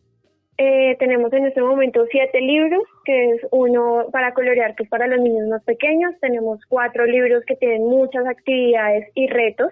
eh, 0.57 0.95
tenemos 0.99 1.33
en 1.33 1.45
este 1.47 1.61
momento 1.61 2.05
siete 2.09 2.39
libros, 2.39 2.83
que 3.03 3.31
es 3.31 3.41
uno 3.51 4.05
para 4.11 4.33
colorear, 4.33 4.75
que 4.75 4.83
es 4.83 4.89
para 4.89 5.07
los 5.07 5.19
niños 5.19 5.47
más 5.49 5.63
pequeños. 5.63 6.13
Tenemos 6.21 6.59
cuatro 6.69 7.05
libros 7.05 7.43
que 7.45 7.55
tienen 7.57 7.83
muchas 7.83 8.25
actividades 8.25 9.09
y 9.15 9.27
retos, 9.27 9.71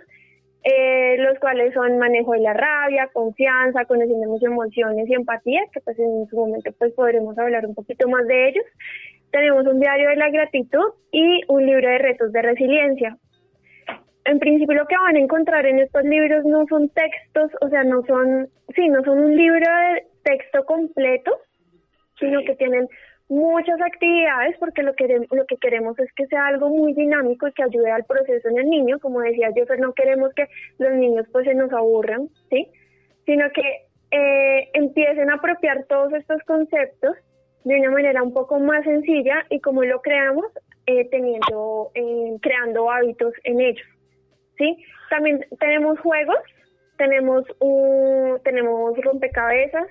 eh, 0.64 1.16
los 1.20 1.40
cuales 1.40 1.74
son 1.74 1.98
manejo 2.00 2.34
de 2.34 2.40
la 2.40 2.54
rabia, 2.54 3.10
confianza, 3.14 3.86
conociendo 3.86 4.28
muchas 4.28 4.52
emociones 4.52 5.10
y 5.10 5.14
empatía, 5.14 5.62
que 5.72 5.80
pues 5.80 5.98
en 6.00 6.28
su 6.28 6.36
momento 6.36 6.72
pues 6.78 6.94
podremos 6.94 7.38
hablar 7.38 7.66
un 7.66 7.76
poquito 7.76 8.10
más 8.10 8.28
de 8.28 8.50
ellos. 8.50 8.66
Tenemos 9.32 9.66
un 9.66 9.80
diario 9.80 10.10
de 10.10 10.16
la 10.18 10.30
gratitud 10.30 10.94
y 11.12 11.42
un 11.48 11.66
libro 11.66 11.90
de 11.90 11.98
retos 11.98 12.32
de 12.34 12.42
resiliencia 12.42 13.18
en 14.26 14.40
principio 14.40 14.76
lo 14.76 14.88
que 14.88 14.96
van 14.96 15.16
a 15.16 15.20
encontrar 15.20 15.66
en 15.66 15.80
estos 15.80 16.04
libros 16.04 16.46
no 16.46 16.66
son 16.68 16.90
textos, 16.90 17.52
o 17.62 17.70
sea, 17.70 17.84
no 17.84 18.04
son, 18.06 18.48
sí, 18.76 18.88
no 18.90 19.04
son 19.04 19.20
un 19.20 19.36
libro 19.36 19.60
de 19.60 20.06
texto 20.24 20.66
completo, 20.66 21.40
sino 22.20 22.42
que 22.44 22.56
tienen 22.56 22.88
muchas 23.30 23.82
actividades 23.82 24.56
porque 24.60 24.84
lo 24.84 24.94
que, 24.94 25.08
lo 25.32 25.46
que 25.46 25.58
queremos 25.58 25.98
es 26.00 26.12
que 26.14 26.28
sea 26.28 26.48
algo 26.48 26.70
muy 26.70 26.94
dinámico 26.94 27.48
y 27.48 27.54
que 27.54 27.64
ayude 27.64 27.92
al 27.92 28.06
proceso 28.06 28.48
en 28.50 28.60
el 28.60 28.70
niño. 28.70 29.00
Como 29.00 29.22
decía 29.22 29.50
yo, 29.56 29.64
no 29.78 29.94
queremos 29.94 30.34
que 30.34 30.48
los 30.78 30.94
niños 30.94 31.26
pues 31.32 31.46
se 31.46 31.56
nos 31.56 31.72
aburran, 31.74 32.30
¿sí? 32.50 32.68
Sino 33.26 33.46
que 33.52 33.88
eh, 34.12 34.70
empiecen 34.74 35.30
a 35.30 35.36
apropiar 35.36 35.86
todos 35.86 36.14
estos 36.14 36.42
conceptos 36.44 37.16
de 37.64 37.80
una 37.80 37.92
manera 37.92 38.22
un 38.22 38.34
poco 38.34 38.60
más 38.60 38.84
sencilla 38.84 39.46
y 39.50 39.60
como 39.60 39.84
lo 39.84 40.02
creamos, 40.02 40.46
eh, 40.86 41.08
teniendo, 41.10 41.92
eh, 41.96 42.38
creando 42.42 42.92
hábitos 42.92 43.34
en 43.46 43.62
ellos. 43.62 43.88
¿Sí? 44.58 44.78
También 45.10 45.46
tenemos 45.60 46.00
juegos, 46.00 46.38
tenemos 46.98 47.46
un, 47.60 48.40
tenemos 48.44 48.98
rompecabezas, 48.98 49.88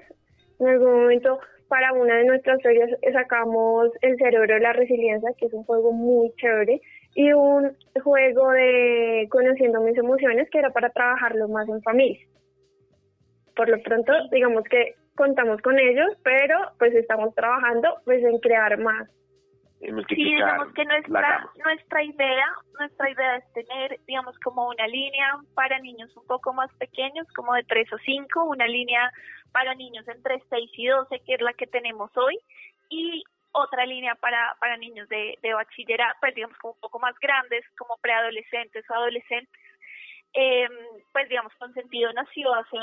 en 0.61 0.69
algún 0.69 1.02
momento 1.02 1.40
para 1.69 1.92
una 1.95 2.16
de 2.16 2.25
nuestras 2.25 2.61
series 2.61 2.90
sacamos 3.12 3.90
El 4.02 4.19
cerebro 4.19 4.54
de 4.54 4.61
la 4.61 4.75
resiliencia, 4.75 5.31
que 5.38 5.47
es 5.47 5.52
un 5.54 5.64
juego 5.64 5.90
muy 5.92 6.31
chévere, 6.37 6.81
y 7.14 7.33
un 7.33 7.76
juego 8.02 8.50
de 8.50 9.26
Conociendo 9.31 9.81
mis 9.81 9.97
emociones, 9.97 10.49
que 10.50 10.59
era 10.59 10.71
para 10.71 10.90
trabajarlo 10.90 11.49
más 11.49 11.69
en 11.69 11.83
familia. 11.83 12.26
Por 13.57 13.69
lo 13.69 13.83
pronto, 13.83 14.12
digamos 14.31 14.64
que 14.64 14.95
contamos 15.14 15.61
con 15.62 15.78
ellos, 15.78 16.09
pero 16.23 16.59
pues 16.78 16.95
estamos 16.95 17.35
trabajando 17.35 17.97
pues 18.04 18.23
en 18.23 18.38
crear 18.38 18.78
más 18.78 19.09
sí, 20.09 20.15
digamos 20.15 20.73
que 20.75 20.85
nuestra, 20.85 21.51
nuestra 21.65 22.03
idea, 22.03 22.47
nuestra 22.79 23.11
idea 23.11 23.37
es 23.37 23.53
tener, 23.53 23.99
digamos, 24.07 24.39
como 24.41 24.69
una 24.69 24.87
línea 24.87 25.37
para 25.55 25.79
niños 25.81 26.17
un 26.17 26.27
poco 26.27 26.53
más 26.53 26.73
pequeños, 26.75 27.27
como 27.35 27.55
de 27.55 27.65
3 27.65 27.93
o 27.93 27.99
5, 27.99 28.45
una 28.45 28.67
línea 28.67 29.11
para 29.53 29.75
niños 29.75 30.07
entre 30.09 30.41
6 30.49 30.71
y 30.75 30.87
12, 30.87 31.21
que 31.27 31.35
es 31.35 31.41
la 31.41 31.53
que 31.55 31.67
tenemos 31.67 32.11
hoy, 32.17 32.39
y 32.89 33.25
otra 33.53 33.85
línea 33.85 34.15
para, 34.15 34.57
para 34.61 34.77
niños 34.77 35.09
de, 35.09 35.39
de 35.43 35.53
bachillerato, 35.53 36.17
pues 36.21 36.35
digamos 36.35 36.57
como 36.59 36.75
un 36.75 36.81
poco 36.81 36.99
más 36.99 37.19
grandes, 37.21 37.65
como 37.77 37.97
preadolescentes 38.01 38.89
o 38.89 38.95
adolescentes. 38.95 39.61
Eh, 40.35 40.67
pues 41.12 41.29
digamos, 41.29 41.53
Consentido 41.57 42.11
nació 42.12 42.55
hace, 42.55 42.77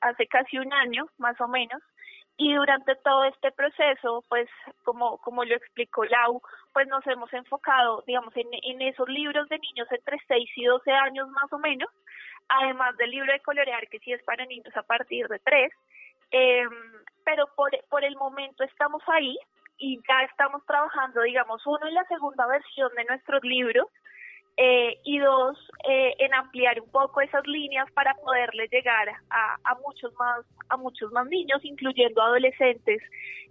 hace 0.00 0.26
casi 0.26 0.58
un 0.58 0.72
año, 0.72 1.06
más 1.18 1.40
o 1.40 1.46
menos, 1.46 1.80
y 2.38 2.54
durante 2.54 2.94
todo 2.96 3.24
este 3.24 3.50
proceso, 3.52 4.22
pues 4.28 4.48
como, 4.84 5.18
como 5.18 5.44
lo 5.44 5.54
explicó 5.54 6.04
Lau, 6.04 6.42
pues 6.72 6.86
nos 6.88 7.06
hemos 7.06 7.32
enfocado, 7.32 8.02
digamos, 8.06 8.36
en, 8.36 8.48
en 8.52 8.82
esos 8.82 9.08
libros 9.08 9.48
de 9.48 9.58
niños 9.58 9.88
entre 9.90 10.18
6 10.28 10.50
y 10.56 10.64
12 10.64 10.90
años 10.92 11.28
más 11.28 11.50
o 11.52 11.58
menos, 11.58 11.88
además 12.48 12.96
del 12.98 13.10
libro 13.10 13.32
de 13.32 13.40
colorear 13.40 13.88
que 13.88 13.98
sí 14.00 14.12
es 14.12 14.22
para 14.24 14.44
niños 14.44 14.76
a 14.76 14.82
partir 14.82 15.28
de 15.28 15.38
3, 15.38 15.72
eh, 16.32 16.64
pero 17.24 17.46
por, 17.56 17.70
por 17.88 18.04
el 18.04 18.16
momento 18.16 18.64
estamos 18.64 19.02
ahí 19.08 19.36
y 19.78 19.98
ya 20.06 20.22
estamos 20.22 20.64
trabajando, 20.66 21.22
digamos, 21.22 21.66
uno 21.66 21.86
en 21.86 21.94
la 21.94 22.04
segunda 22.04 22.46
versión 22.46 22.90
de 22.96 23.04
nuestros 23.04 23.42
libros 23.44 23.88
eh, 24.56 24.98
y 25.04 25.18
dos, 25.18 25.58
eh, 25.88 26.14
en 26.18 26.32
ampliar 26.34 26.80
un 26.80 26.90
poco 26.90 27.20
esas 27.20 27.46
líneas 27.46 27.90
para 27.92 28.14
poderle 28.14 28.68
llegar 28.68 29.08
a, 29.30 29.56
a 29.64 29.74
muchos 29.76 30.12
más 30.14 30.44
a 30.68 30.76
muchos 30.76 31.12
más 31.12 31.26
niños, 31.28 31.64
incluyendo 31.64 32.20
adolescentes, 32.22 33.00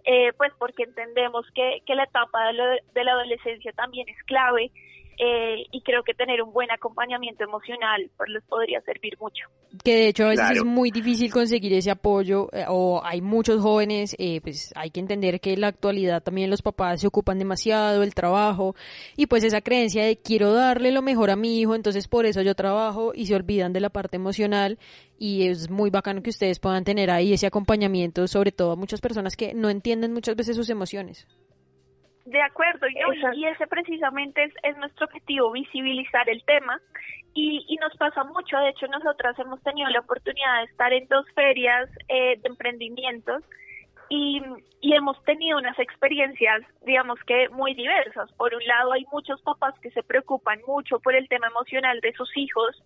eh, 0.04 0.32
pues 0.36 0.52
porque 0.58 0.82
entendemos 0.82 1.46
que, 1.54 1.82
que 1.86 1.94
la 1.94 2.04
etapa 2.04 2.52
de, 2.52 2.82
de 2.92 3.04
la 3.04 3.12
adolescencia 3.12 3.72
también 3.72 4.08
es 4.08 4.22
clave 4.24 4.70
eh, 5.18 5.64
y 5.70 5.80
creo 5.80 6.02
que 6.02 6.12
tener 6.12 6.42
un 6.42 6.52
buen 6.52 6.70
acompañamiento 6.70 7.44
emocional 7.44 8.10
pues 8.16 8.28
les 8.28 8.42
podría 8.44 8.80
servir 8.82 9.16
mucho. 9.18 9.46
Que 9.82 9.94
de 9.94 10.08
hecho 10.08 10.24
a 10.26 10.28
veces 10.28 10.50
es 10.58 10.64
muy 10.64 10.90
difícil 10.90 11.32
conseguir 11.32 11.72
ese 11.72 11.90
apoyo 11.90 12.48
eh, 12.52 12.64
o 12.68 13.00
hay 13.02 13.22
muchos 13.22 13.62
jóvenes, 13.62 14.14
eh, 14.18 14.40
pues 14.42 14.72
hay 14.76 14.90
que 14.90 15.00
entender 15.00 15.40
que 15.40 15.54
en 15.54 15.62
la 15.62 15.68
actualidad 15.68 16.22
también 16.22 16.50
los 16.50 16.60
papás 16.60 17.00
se 17.00 17.06
ocupan 17.06 17.38
demasiado 17.38 18.02
el 18.02 18.14
trabajo 18.14 18.74
y 19.16 19.26
pues 19.26 19.42
esa 19.44 19.62
creencia 19.62 20.04
de 20.04 20.18
quiero 20.18 20.52
darle 20.52 20.90
lo 20.90 21.00
mejor 21.00 21.30
a 21.30 21.36
mi 21.36 21.60
hijo, 21.60 21.74
entonces 21.74 22.08
por 22.08 22.26
eso 22.26 22.42
yo 22.42 22.54
trabajo 22.54 23.12
y 23.14 23.26
se 23.26 23.34
olvidan 23.34 23.72
de 23.72 23.80
la 23.80 23.90
parte 23.90 24.16
emocional 24.16 24.78
y 25.18 25.46
es 25.48 25.70
muy 25.70 25.88
bacano 25.88 26.22
que 26.22 26.30
ustedes 26.30 26.58
puedan 26.58 26.84
tener 26.84 27.10
ahí 27.10 27.32
ese 27.32 27.46
acompañamiento, 27.46 28.26
sobre 28.28 28.52
todo 28.52 28.72
a 28.72 28.76
muchas 28.76 29.00
personas 29.00 29.36
que 29.36 29.54
no 29.54 29.70
entienden 29.70 30.12
muchas 30.12 30.36
veces 30.36 30.56
sus 30.56 30.68
emociones. 30.68 31.26
De 32.26 32.42
acuerdo, 32.42 32.88
y, 32.88 33.44
ese 33.44 33.68
precisamente 33.68 34.42
es, 34.42 34.52
es, 34.64 34.76
nuestro 34.78 35.06
objetivo, 35.06 35.52
visibilizar 35.52 36.28
el 36.28 36.42
tema. 36.44 36.80
Y, 37.34 37.64
y, 37.68 37.76
nos 37.76 37.96
pasa 37.96 38.24
mucho, 38.24 38.58
de 38.58 38.70
hecho 38.70 38.88
nosotras 38.88 39.38
hemos 39.38 39.62
tenido 39.62 39.88
la 39.90 40.00
oportunidad 40.00 40.58
de 40.58 40.64
estar 40.64 40.92
en 40.92 41.06
dos 41.06 41.24
ferias 41.34 41.88
eh, 42.08 42.36
de 42.42 42.48
emprendimientos 42.48 43.44
y, 44.08 44.42
y 44.80 44.94
hemos 44.94 45.22
tenido 45.24 45.58
unas 45.58 45.78
experiencias, 45.78 46.62
digamos 46.84 47.18
que 47.26 47.48
muy 47.50 47.74
diversas. 47.74 48.32
Por 48.32 48.54
un 48.54 48.64
lado, 48.64 48.92
hay 48.92 49.04
muchos 49.12 49.40
papás 49.42 49.78
que 49.80 49.90
se 49.90 50.02
preocupan 50.02 50.60
mucho 50.66 50.98
por 50.98 51.14
el 51.14 51.28
tema 51.28 51.46
emocional 51.48 52.00
de 52.00 52.12
sus 52.14 52.36
hijos 52.36 52.82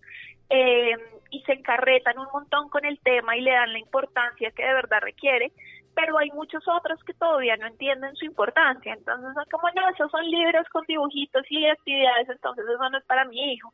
eh, 0.49 0.97
y 1.31 1.41
se 1.41 1.53
encarretan 1.53 2.19
un 2.19 2.27
montón 2.31 2.69
con 2.69 2.85
el 2.85 2.99
tema 2.99 3.37
y 3.37 3.41
le 3.41 3.51
dan 3.51 3.73
la 3.73 3.79
importancia 3.79 4.51
que 4.51 4.63
de 4.63 4.73
verdad 4.73 4.99
requiere 5.01 5.51
pero 5.95 6.17
hay 6.17 6.29
muchos 6.31 6.63
otros 6.67 7.03
que 7.03 7.13
todavía 7.13 7.57
no 7.57 7.67
entienden 7.67 8.15
su 8.15 8.25
importancia. 8.25 8.93
Entonces, 8.93 9.31
como 9.51 9.67
no, 9.75 9.89
esos 9.89 10.09
son 10.11 10.25
libros 10.29 10.67
con 10.69 10.85
dibujitos 10.87 11.43
y 11.49 11.67
actividades, 11.67 12.29
entonces 12.29 12.65
eso 12.65 12.89
no 12.89 12.97
es 12.97 13.05
para 13.05 13.25
mi 13.25 13.53
hijo. 13.53 13.73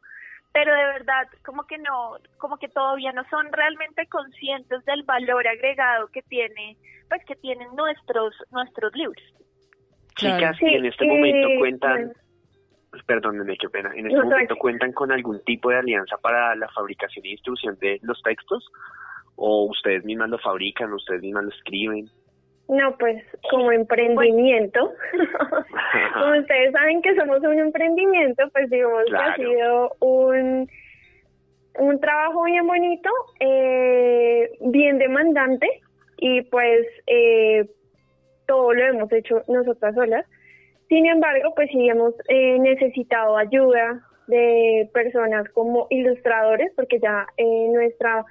Pero 0.53 0.73
de 0.73 0.85
verdad, 0.85 1.27
como 1.45 1.63
que 1.65 1.77
no, 1.77 2.17
como 2.37 2.57
que 2.57 2.67
todavía 2.69 3.11
no 3.11 3.23
son 3.29 3.51
realmente 3.51 4.07
conscientes 4.07 4.83
del 4.85 5.03
valor 5.03 5.47
agregado 5.47 6.07
que 6.07 6.21
tiene, 6.23 6.77
pues 7.09 7.23
que 7.25 7.35
tienen 7.35 7.67
nuestros, 7.75 8.33
nuestros 8.51 8.95
libros. 8.95 9.21
Chicas, 10.15 10.57
en 10.61 10.85
este 10.85 11.05
momento 11.05 11.47
cuentan, 11.59 12.11
pues, 12.89 13.03
perdónenme, 13.03 13.55
qué 13.57 13.69
pena, 13.69 13.91
en 13.93 14.07
este 14.07 14.23
momento 14.23 14.55
cuentan 14.55 14.93
con 14.93 15.11
algún 15.11 15.43
tipo 15.43 15.69
de 15.69 15.77
alianza 15.77 16.17
para 16.17 16.55
la 16.55 16.67
fabricación 16.69 17.23
y 17.25 17.31
distribución 17.31 17.77
de 17.79 17.99
los 18.01 18.19
textos 18.23 18.65
o 19.37 19.65
ustedes 19.65 20.03
mismas 20.03 20.29
lo 20.29 20.37
fabrican, 20.39 20.91
ustedes 20.91 21.21
mismas 21.21 21.45
lo 21.45 21.49
escriben. 21.51 22.09
No, 22.67 22.97
pues 22.97 23.23
como 23.49 23.71
emprendimiento, 23.71 24.91
como 26.13 26.39
ustedes 26.39 26.73
saben 26.73 27.01
que 27.01 27.15
somos 27.15 27.39
un 27.39 27.57
emprendimiento, 27.57 28.43
pues 28.51 28.69
digamos 28.69 29.05
que 29.05 29.15
ha 29.15 29.35
sido 29.37 29.95
un, 30.01 30.69
un 31.79 31.99
trabajo 32.01 32.43
bien 32.43 32.67
bonito, 32.67 33.09
eh, 33.39 34.49
bien 34.59 34.97
demandante 34.97 35.67
y 36.17 36.41
pues 36.41 36.85
eh, 37.05 37.69
todo 38.47 38.73
lo 38.73 38.83
hemos 38.85 39.11
hecho 39.13 39.43
nosotras 39.47 39.95
solas. 39.95 40.25
Sin 40.89 41.05
embargo, 41.05 41.53
pues 41.55 41.69
sí 41.71 41.87
hemos 41.87 42.13
eh, 42.27 42.59
necesitado 42.59 43.37
ayuda 43.37 44.01
de 44.27 44.89
personas 44.93 45.49
como 45.53 45.87
ilustradores, 45.89 46.71
porque 46.75 46.99
ya 46.99 47.27
eh, 47.37 47.67
nuestra 47.71 48.25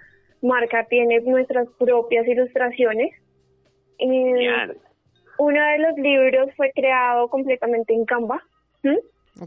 marca 0.47 0.85
tiene 0.85 1.21
nuestras 1.21 1.69
propias 1.79 2.27
ilustraciones. 2.27 3.15
uno 5.39 5.61
de 5.61 5.79
los 5.79 5.97
libros 5.99 6.51
fue 6.57 6.73
creado 6.73 7.29
completamente 7.29 7.93
en 7.95 8.05
Canva. 8.05 8.43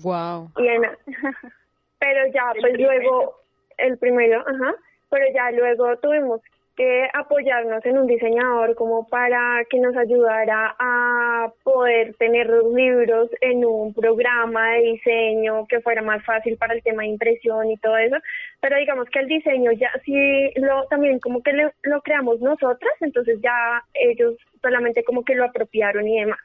Wow. 0.01 0.51
pero 1.99 2.27
ya, 2.33 2.53
pues 2.59 2.77
luego, 2.77 3.35
el 3.77 3.97
primero, 3.97 4.41
ajá, 4.41 4.75
pero 5.09 5.25
ya 5.33 5.51
luego 5.51 5.97
tuvimos 5.97 6.41
que 6.79 7.09
apoyarnos 7.13 7.85
en 7.85 7.97
un 7.97 8.07
diseñador 8.07 8.73
como 8.75 9.05
para 9.05 9.65
que 9.69 9.79
nos 9.79 9.97
ayudara 9.97 10.77
a 10.79 11.51
poder 11.63 12.15
tener 12.15 12.47
los 12.47 12.73
libros 12.73 13.29
en 13.41 13.65
un 13.65 13.93
programa 13.93 14.75
de 14.75 14.93
diseño 14.93 15.67
que 15.67 15.81
fuera 15.81 16.01
más 16.01 16.23
fácil 16.23 16.55
para 16.55 16.73
el 16.73 16.81
tema 16.81 17.01
de 17.01 17.09
impresión 17.09 17.69
y 17.69 17.75
todo 17.75 17.97
eso. 17.97 18.15
Pero 18.61 18.77
digamos 18.77 19.09
que 19.09 19.19
el 19.19 19.27
diseño 19.27 19.73
ya 19.73 19.91
sí 20.05 20.53
lo 20.55 20.85
también 20.85 21.19
como 21.19 21.43
que 21.43 21.51
lo 21.51 22.01
creamos 22.01 22.39
nosotras, 22.39 22.93
entonces 23.01 23.41
ya 23.43 23.83
ellos 23.93 24.37
solamente 24.61 25.03
como 25.03 25.25
que 25.25 25.35
lo 25.35 25.43
apropiaron 25.43 26.07
y 26.07 26.21
demás. 26.21 26.39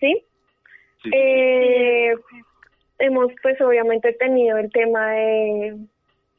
¿Sí? 0.00 0.24
Eh, 1.12 2.14
hemos 2.98 3.30
pues 3.42 3.60
obviamente 3.60 4.14
tenido 4.14 4.56
el 4.56 4.72
tema 4.72 5.10
de 5.10 5.76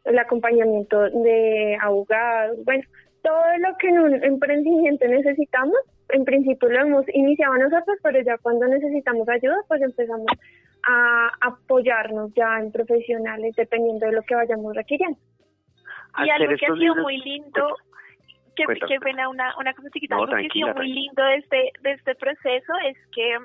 el 0.05 0.19
acompañamiento 0.19 1.09
de 1.09 1.77
abogados, 1.81 2.57
bueno, 2.63 2.83
todo 3.21 3.57
lo 3.59 3.75
que 3.77 3.87
en 3.87 3.99
un 3.99 4.23
emprendimiento 4.23 5.07
necesitamos, 5.07 5.77
en 6.09 6.23
principio 6.25 6.69
lo 6.69 6.79
hemos 6.79 7.05
iniciado 7.13 7.55
nosotros, 7.55 7.97
pero 8.03 8.21
ya 8.21 8.37
cuando 8.37 8.67
necesitamos 8.67 9.27
ayuda, 9.27 9.57
pues 9.67 9.81
empezamos 9.81 10.27
a 10.87 11.31
apoyarnos 11.41 12.31
ya 12.35 12.59
en 12.59 12.71
profesionales, 12.71 13.55
dependiendo 13.55 14.05
de 14.05 14.11
lo 14.11 14.21
que 14.21 14.35
vayamos 14.35 14.75
requiriendo. 14.75 15.17
Y 16.23 16.29
algo 16.29 16.55
que 16.55 16.65
ha 16.65 16.75
sido 16.75 16.95
muy 16.97 17.17
lindo, 17.17 17.75
que, 18.55 18.63
que 18.87 18.99
pena 18.99 19.27
una, 19.27 19.57
una 19.57 19.73
cosa 19.73 19.89
chiquita, 19.89 20.15
algo 20.15 20.27
que 20.27 20.45
ha 20.45 20.53
sido 20.53 20.73
muy 20.75 20.93
lindo 20.93 21.23
de 21.23 21.35
este, 21.37 21.71
de 21.81 21.91
este 21.93 22.15
proceso 22.15 22.73
es 22.85 22.97
que 23.11 23.37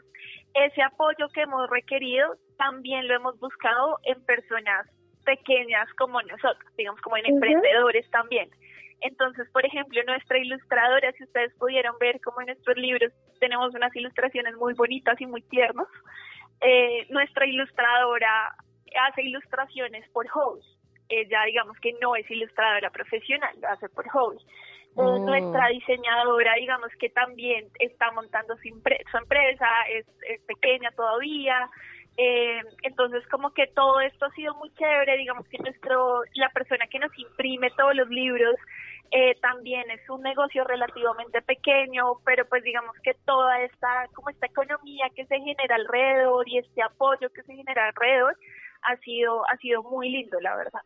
ese 0.66 0.82
apoyo 0.82 1.28
que 1.30 1.42
hemos 1.42 1.68
requerido 1.70 2.36
también 2.58 3.08
lo 3.08 3.14
hemos 3.14 3.40
buscado 3.40 3.98
en 4.04 4.22
personas 4.24 4.86
pequeñas 5.24 5.88
como 5.94 6.20
nosotros, 6.22 6.70
digamos 6.76 7.00
como 7.00 7.16
en 7.16 7.26
emprendedores 7.26 8.08
también. 8.10 8.50
Entonces, 9.00 9.48
por 9.50 9.64
ejemplo, 9.64 10.02
nuestra 10.04 10.38
ilustradora, 10.38 11.12
si 11.12 11.24
ustedes 11.24 11.52
pudieron 11.54 11.96
ver 11.98 12.20
como 12.20 12.40
en 12.40 12.48
nuestros 12.48 12.76
libros 12.76 13.12
tenemos 13.38 13.74
unas 13.74 13.94
ilustraciones 13.96 14.54
muy 14.56 14.74
bonitas 14.74 15.18
y 15.20 15.26
muy 15.26 15.40
tiernas, 15.42 15.86
eh, 16.60 17.06
nuestra 17.08 17.46
ilustradora 17.46 18.54
hace 19.08 19.22
ilustraciones 19.22 20.08
por 20.10 20.28
hobby. 20.28 20.60
Ella, 21.08 21.44
digamos 21.44 21.78
que 21.80 21.94
no 22.00 22.14
es 22.14 22.30
ilustradora 22.30 22.90
profesional, 22.90 23.54
lo 23.60 23.68
hace 23.68 23.88
por 23.88 24.06
hobby. 24.10 24.38
Oh. 24.96 25.18
Nuestra 25.18 25.68
diseñadora, 25.68 26.54
digamos 26.54 26.90
que 26.98 27.08
también 27.10 27.68
está 27.78 28.10
montando 28.12 28.56
su, 28.58 28.68
empresa, 28.68 29.68
es, 29.88 30.06
es 30.28 30.40
pequeña 30.42 30.90
todavía, 30.92 31.70
eh, 32.22 32.60
entonces, 32.82 33.26
como 33.28 33.54
que 33.54 33.66
todo 33.68 33.98
esto 34.02 34.26
ha 34.26 34.30
sido 34.32 34.54
muy 34.56 34.70
chévere, 34.74 35.16
digamos 35.16 35.48
que 35.48 35.56
nuestro, 35.56 36.22
la 36.34 36.50
persona 36.50 36.86
que 36.86 36.98
nos 36.98 37.18
imprime 37.18 37.70
todos 37.70 37.94
los 37.94 38.10
libros 38.10 38.56
eh, 39.10 39.36
también 39.40 39.90
es 39.90 40.06
un 40.10 40.20
negocio 40.20 40.64
relativamente 40.64 41.40
pequeño, 41.40 42.20
pero 42.26 42.44
pues 42.46 42.62
digamos 42.62 42.94
que 43.02 43.14
toda 43.24 43.62
esta, 43.62 44.06
como 44.12 44.28
esta 44.28 44.44
economía 44.44 45.08
que 45.16 45.24
se 45.24 45.38
genera 45.40 45.76
alrededor 45.76 46.46
y 46.46 46.58
este 46.58 46.82
apoyo 46.82 47.30
que 47.30 47.42
se 47.42 47.56
genera 47.56 47.86
alrededor 47.86 48.36
ha 48.82 48.96
sido, 48.96 49.42
ha 49.48 49.56
sido 49.56 49.82
muy 49.82 50.10
lindo, 50.10 50.38
la 50.40 50.56
verdad 50.56 50.82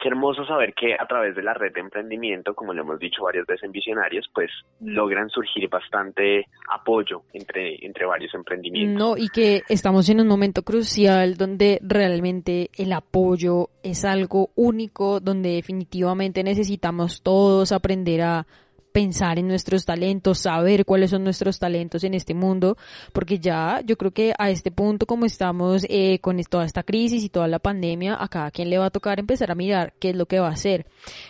qué 0.00 0.08
hermoso 0.08 0.44
saber 0.46 0.72
que 0.74 0.94
a 0.94 1.06
través 1.06 1.36
de 1.36 1.42
la 1.42 1.54
red 1.54 1.72
de 1.72 1.80
emprendimiento, 1.80 2.54
como 2.54 2.72
lo 2.72 2.82
hemos 2.82 2.98
dicho 2.98 3.22
varias 3.22 3.46
veces 3.46 3.64
en 3.64 3.72
Visionarios, 3.72 4.28
pues 4.34 4.50
logran 4.80 5.28
surgir 5.28 5.68
bastante 5.68 6.46
apoyo 6.72 7.22
entre, 7.32 7.84
entre 7.84 8.06
varios 8.06 8.34
emprendimientos. 8.34 8.98
No, 8.98 9.16
y 9.16 9.28
que 9.28 9.62
estamos 9.68 10.08
en 10.08 10.20
un 10.20 10.26
momento 10.26 10.62
crucial 10.62 11.36
donde 11.36 11.78
realmente 11.82 12.70
el 12.76 12.92
apoyo 12.92 13.68
es 13.82 14.04
algo 14.04 14.50
único, 14.56 15.20
donde 15.20 15.50
definitivamente 15.50 16.42
necesitamos 16.42 17.22
todos 17.22 17.72
aprender 17.72 18.22
a 18.22 18.46
pensar 18.92 19.38
en 19.38 19.48
nuestros 19.48 19.84
talentos, 19.84 20.40
saber 20.40 20.84
cuáles 20.84 21.10
son 21.10 21.24
nuestros 21.24 21.58
talentos 21.58 22.04
en 22.04 22.14
este 22.14 22.34
mundo, 22.34 22.76
porque 23.12 23.38
ya 23.38 23.80
yo 23.84 23.96
creo 23.96 24.10
que 24.10 24.32
a 24.38 24.50
este 24.50 24.70
punto 24.70 25.06
como 25.06 25.26
estamos 25.26 25.84
eh, 25.88 26.18
con 26.20 26.40
toda 26.44 26.64
esta 26.64 26.82
crisis 26.82 27.22
y 27.24 27.28
toda 27.28 27.48
la 27.48 27.58
pandemia, 27.58 28.16
a 28.18 28.28
cada 28.28 28.50
quien 28.50 28.70
le 28.70 28.78
va 28.78 28.86
a 28.86 28.90
tocar 28.90 29.18
empezar 29.18 29.50
a 29.50 29.54
mirar 29.54 29.92
qué 30.00 30.10
es 30.10 30.16
lo 30.16 30.26
que 30.26 30.40
va 30.40 30.48
a 30.48 30.52
hacer. 30.52 30.86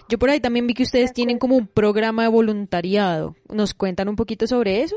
Yo 0.08 0.18
por 0.18 0.30
ahí 0.30 0.40
también 0.40 0.66
vi 0.66 0.74
que 0.74 0.82
ustedes 0.82 1.12
tienen 1.12 1.38
como 1.38 1.56
un 1.56 1.66
programa 1.66 2.22
de 2.22 2.28
voluntariado. 2.28 3.34
¿Nos 3.48 3.74
cuentan 3.74 4.08
un 4.08 4.16
poquito 4.16 4.46
sobre 4.46 4.82
eso? 4.82 4.96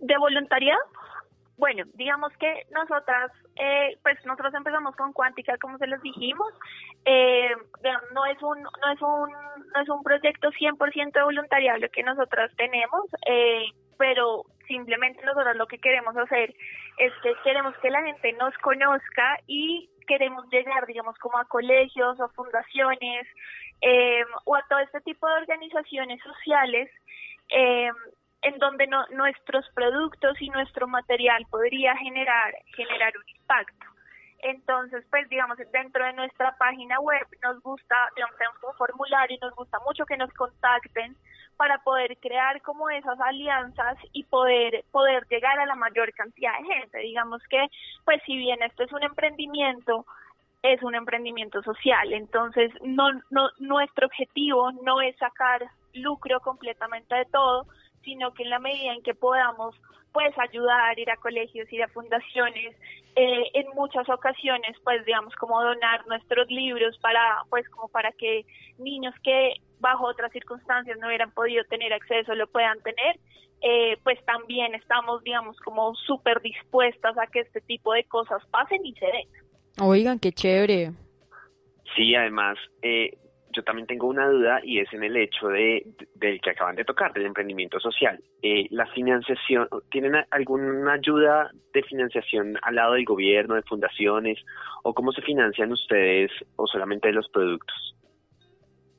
¿De 0.00 0.16
voluntariado? 0.18 0.80
Bueno, 1.56 1.84
digamos 1.94 2.32
que 2.38 2.66
nosotras, 2.70 3.30
eh, 3.56 3.96
pues 4.02 4.16
nosotros 4.24 4.52
empezamos 4.54 4.94
con 4.96 5.12
Cuántica, 5.12 5.56
como 5.58 5.78
se 5.78 5.86
les 5.86 6.00
dijimos. 6.02 6.52
Eh, 7.04 7.50
no 8.12 8.26
es 8.26 8.42
un 8.42 8.62
no 8.62 8.92
es 8.92 9.02
un 9.02 9.32
no 9.74 9.80
es 9.82 9.88
un 9.88 10.02
proyecto 10.02 10.50
100% 10.50 11.12
de 11.12 11.22
voluntariado 11.22 11.78
lo 11.78 11.88
que 11.88 12.02
nosotras 12.02 12.50
tenemos, 12.56 13.04
eh, 13.26 13.66
pero 13.98 14.44
simplemente 14.66 15.24
nosotros 15.24 15.56
lo 15.56 15.66
que 15.66 15.78
queremos 15.78 16.16
hacer 16.16 16.54
es 16.98 17.12
que 17.22 17.32
queremos 17.44 17.76
que 17.78 17.90
la 17.90 18.02
gente 18.02 18.32
nos 18.34 18.56
conozca 18.58 19.38
y 19.46 19.88
queremos 20.06 20.48
llegar, 20.50 20.86
digamos, 20.86 21.16
como 21.18 21.38
a 21.38 21.44
colegios 21.46 22.18
o 22.20 22.28
fundaciones 22.30 23.26
eh, 23.80 24.24
o 24.44 24.54
a 24.54 24.64
todo 24.68 24.78
este 24.80 25.00
tipo 25.00 25.26
de 25.28 25.34
organizaciones 25.34 26.20
sociales 26.22 26.90
eh, 27.50 27.90
en 28.46 28.58
donde 28.58 28.86
nuestros 29.10 29.68
productos 29.74 30.40
y 30.40 30.48
nuestro 30.50 30.86
material 30.86 31.44
podría 31.50 31.96
generar, 31.96 32.54
generar 32.76 33.12
un 33.16 33.28
impacto. 33.40 33.86
Entonces, 34.38 35.04
pues 35.10 35.28
digamos, 35.28 35.58
dentro 35.72 36.04
de 36.04 36.12
nuestra 36.12 36.56
página 36.56 37.00
web 37.00 37.26
nos 37.42 37.60
gusta, 37.60 37.96
digamos, 38.14 38.36
tenemos 38.36 38.62
un 38.62 38.74
formulario 38.74 39.36
y 39.36 39.40
nos 39.40 39.52
gusta 39.56 39.80
mucho 39.84 40.06
que 40.06 40.16
nos 40.16 40.32
contacten 40.34 41.16
para 41.56 41.78
poder 41.78 42.16
crear 42.18 42.62
como 42.62 42.88
esas 42.88 43.18
alianzas 43.18 43.98
y 44.12 44.22
poder, 44.22 44.84
poder 44.92 45.26
llegar 45.28 45.58
a 45.58 45.66
la 45.66 45.74
mayor 45.74 46.12
cantidad 46.12 46.52
de 46.60 46.72
gente. 46.72 46.98
Digamos 46.98 47.42
que, 47.50 47.66
pues 48.04 48.22
si 48.26 48.36
bien 48.36 48.62
esto 48.62 48.84
es 48.84 48.92
un 48.92 49.02
emprendimiento, 49.02 50.06
es 50.62 50.80
un 50.84 50.94
emprendimiento 50.94 51.64
social. 51.64 52.12
Entonces, 52.12 52.70
no, 52.80 53.10
no, 53.30 53.50
nuestro 53.58 54.06
objetivo 54.06 54.70
no 54.84 55.00
es 55.00 55.16
sacar 55.16 55.66
lucro 55.94 56.38
completamente 56.40 57.16
de 57.16 57.24
todo, 57.24 57.66
sino 58.06 58.32
que 58.32 58.44
en 58.44 58.50
la 58.50 58.58
medida 58.60 58.94
en 58.94 59.02
que 59.02 59.14
podamos 59.14 59.74
pues 60.12 60.32
ayudar, 60.38 60.98
ir 60.98 61.10
a 61.10 61.16
colegios, 61.18 61.70
ir 61.70 61.82
a 61.82 61.88
fundaciones, 61.88 62.74
eh, 63.16 63.44
en 63.52 63.66
muchas 63.74 64.08
ocasiones 64.08 64.74
pues 64.82 65.04
digamos 65.04 65.34
como 65.34 65.60
donar 65.60 66.06
nuestros 66.06 66.48
libros 66.50 66.96
para 67.02 67.42
pues 67.50 67.68
como 67.68 67.88
para 67.88 68.12
que 68.12 68.46
niños 68.78 69.14
que 69.22 69.54
bajo 69.80 70.06
otras 70.06 70.32
circunstancias 70.32 70.96
no 71.00 71.08
hubieran 71.08 71.32
podido 71.32 71.64
tener 71.64 71.92
acceso 71.92 72.34
lo 72.34 72.46
puedan 72.46 72.80
tener, 72.82 73.18
eh, 73.60 73.98
pues 74.04 74.24
también 74.24 74.74
estamos 74.74 75.22
digamos 75.22 75.58
como 75.58 75.94
súper 75.96 76.40
dispuestas 76.40 77.18
a 77.18 77.26
que 77.26 77.40
este 77.40 77.60
tipo 77.60 77.92
de 77.92 78.04
cosas 78.04 78.42
pasen 78.50 78.86
y 78.86 78.94
se 78.94 79.06
den. 79.06 79.28
Oigan, 79.82 80.18
qué 80.18 80.32
chévere. 80.32 80.92
Sí, 81.94 82.14
además, 82.14 82.56
eh, 82.82 83.10
yo 83.56 83.62
también 83.62 83.86
tengo 83.86 84.06
una 84.06 84.28
duda 84.28 84.60
y 84.62 84.78
es 84.80 84.92
en 84.92 85.02
el 85.02 85.16
hecho 85.16 85.48
de, 85.48 85.86
del 86.14 86.40
que 86.40 86.50
acaban 86.50 86.76
de 86.76 86.84
tocar, 86.84 87.12
del 87.12 87.26
emprendimiento 87.26 87.80
social. 87.80 88.22
Eh, 88.42 88.66
¿La 88.70 88.86
financiación, 88.88 89.68
tienen 89.90 90.14
alguna 90.30 90.92
ayuda 90.92 91.50
de 91.72 91.82
financiación 91.82 92.58
al 92.62 92.74
lado 92.74 92.92
del 92.92 93.04
gobierno, 93.04 93.54
de 93.54 93.62
fundaciones, 93.62 94.38
o 94.82 94.92
cómo 94.92 95.10
se 95.12 95.22
financian 95.22 95.72
ustedes 95.72 96.30
o 96.56 96.66
solamente 96.66 97.08
de 97.08 97.14
los 97.14 97.28
productos? 97.30 97.96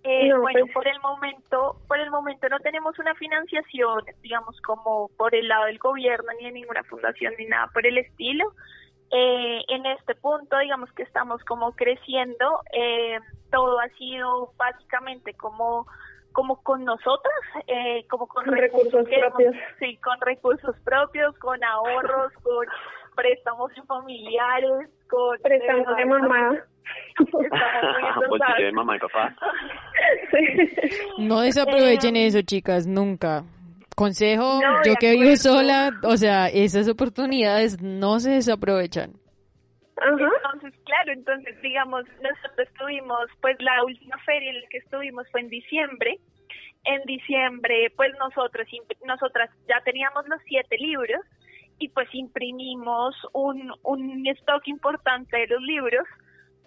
Eh, 0.03 0.33
bueno, 0.33 0.59
pues 0.61 0.73
por 0.73 0.87
el 0.87 0.99
momento, 1.01 1.81
por 1.87 1.99
el 1.99 2.09
momento 2.09 2.47
no 2.49 2.59
tenemos 2.59 2.97
una 2.97 3.13
financiación, 3.15 4.03
digamos, 4.21 4.59
como 4.61 5.09
por 5.17 5.35
el 5.35 5.47
lado 5.47 5.65
del 5.65 5.77
gobierno, 5.79 6.27
ni 6.39 6.45
de 6.45 6.53
ninguna 6.53 6.83
fundación, 6.83 7.33
ni 7.37 7.45
nada 7.45 7.67
por 7.73 7.85
el 7.85 7.97
estilo. 7.97 8.53
Eh, 9.11 9.61
en 9.69 9.85
este 9.85 10.15
punto, 10.15 10.57
digamos 10.59 10.91
que 10.91 11.03
estamos 11.03 11.43
como 11.45 11.73
creciendo, 11.73 12.61
eh, 12.73 13.19
todo 13.51 13.79
ha 13.79 13.87
sido 13.97 14.51
básicamente 14.57 15.33
como 15.33 15.87
como 16.33 16.61
con 16.61 16.85
nosotras, 16.85 17.33
eh, 17.65 18.05
como 18.11 18.27
con, 18.27 18.45
recursos, 18.45 19.07
propios. 19.09 19.55
Sí, 19.79 19.97
con 19.97 20.21
recursos 20.21 20.75
propios, 20.83 21.35
con 21.39 21.63
ahorros, 21.63 22.31
con 22.43 22.63
préstamos 23.15 23.71
familiares, 23.87 24.87
con... 25.09 25.35
Préstamos 25.39 25.97
de 25.97 26.05
mamá. 26.05 26.63
de 28.59 28.71
mamá 28.71 28.95
y 28.97 28.99
papá. 28.99 29.35
No 31.17 31.41
desaprovechen 31.41 32.15
eso, 32.15 32.43
chicas, 32.43 32.85
nunca. 32.85 33.43
Consejo, 33.97 34.59
yo 34.85 34.93
que 34.99 35.13
vivo 35.13 35.35
sola, 35.37 35.89
o 36.03 36.17
sea, 36.17 36.49
esas 36.49 36.87
oportunidades 36.87 37.81
no 37.81 38.19
se 38.19 38.29
desaprovechan. 38.29 39.13
Entonces, 39.97 40.79
claro, 40.85 41.13
entonces, 41.13 41.59
digamos, 41.63 42.03
nosotros 42.21 42.67
estuvimos, 42.71 43.25
pues 43.41 43.57
la 43.59 43.83
última 43.83 44.15
feria 44.19 44.51
en 44.51 44.61
la 44.61 44.67
que 44.69 44.77
estuvimos 44.77 45.25
fue 45.31 45.41
en 45.41 45.49
diciembre. 45.49 46.19
En 46.83 47.01
diciembre, 47.05 47.91
pues 47.95 48.11
nosotros, 48.19 48.67
nosotras 49.03 49.49
ya 49.67 49.81
teníamos 49.83 50.27
los 50.27 50.41
siete 50.45 50.77
libros 50.77 51.21
y 51.79 51.89
pues 51.89 52.07
imprimimos 52.13 53.15
un, 53.33 53.73
un 53.81 54.27
stock 54.27 54.61
importante 54.67 55.37
de 55.37 55.47
los 55.47 55.61
libros 55.63 56.05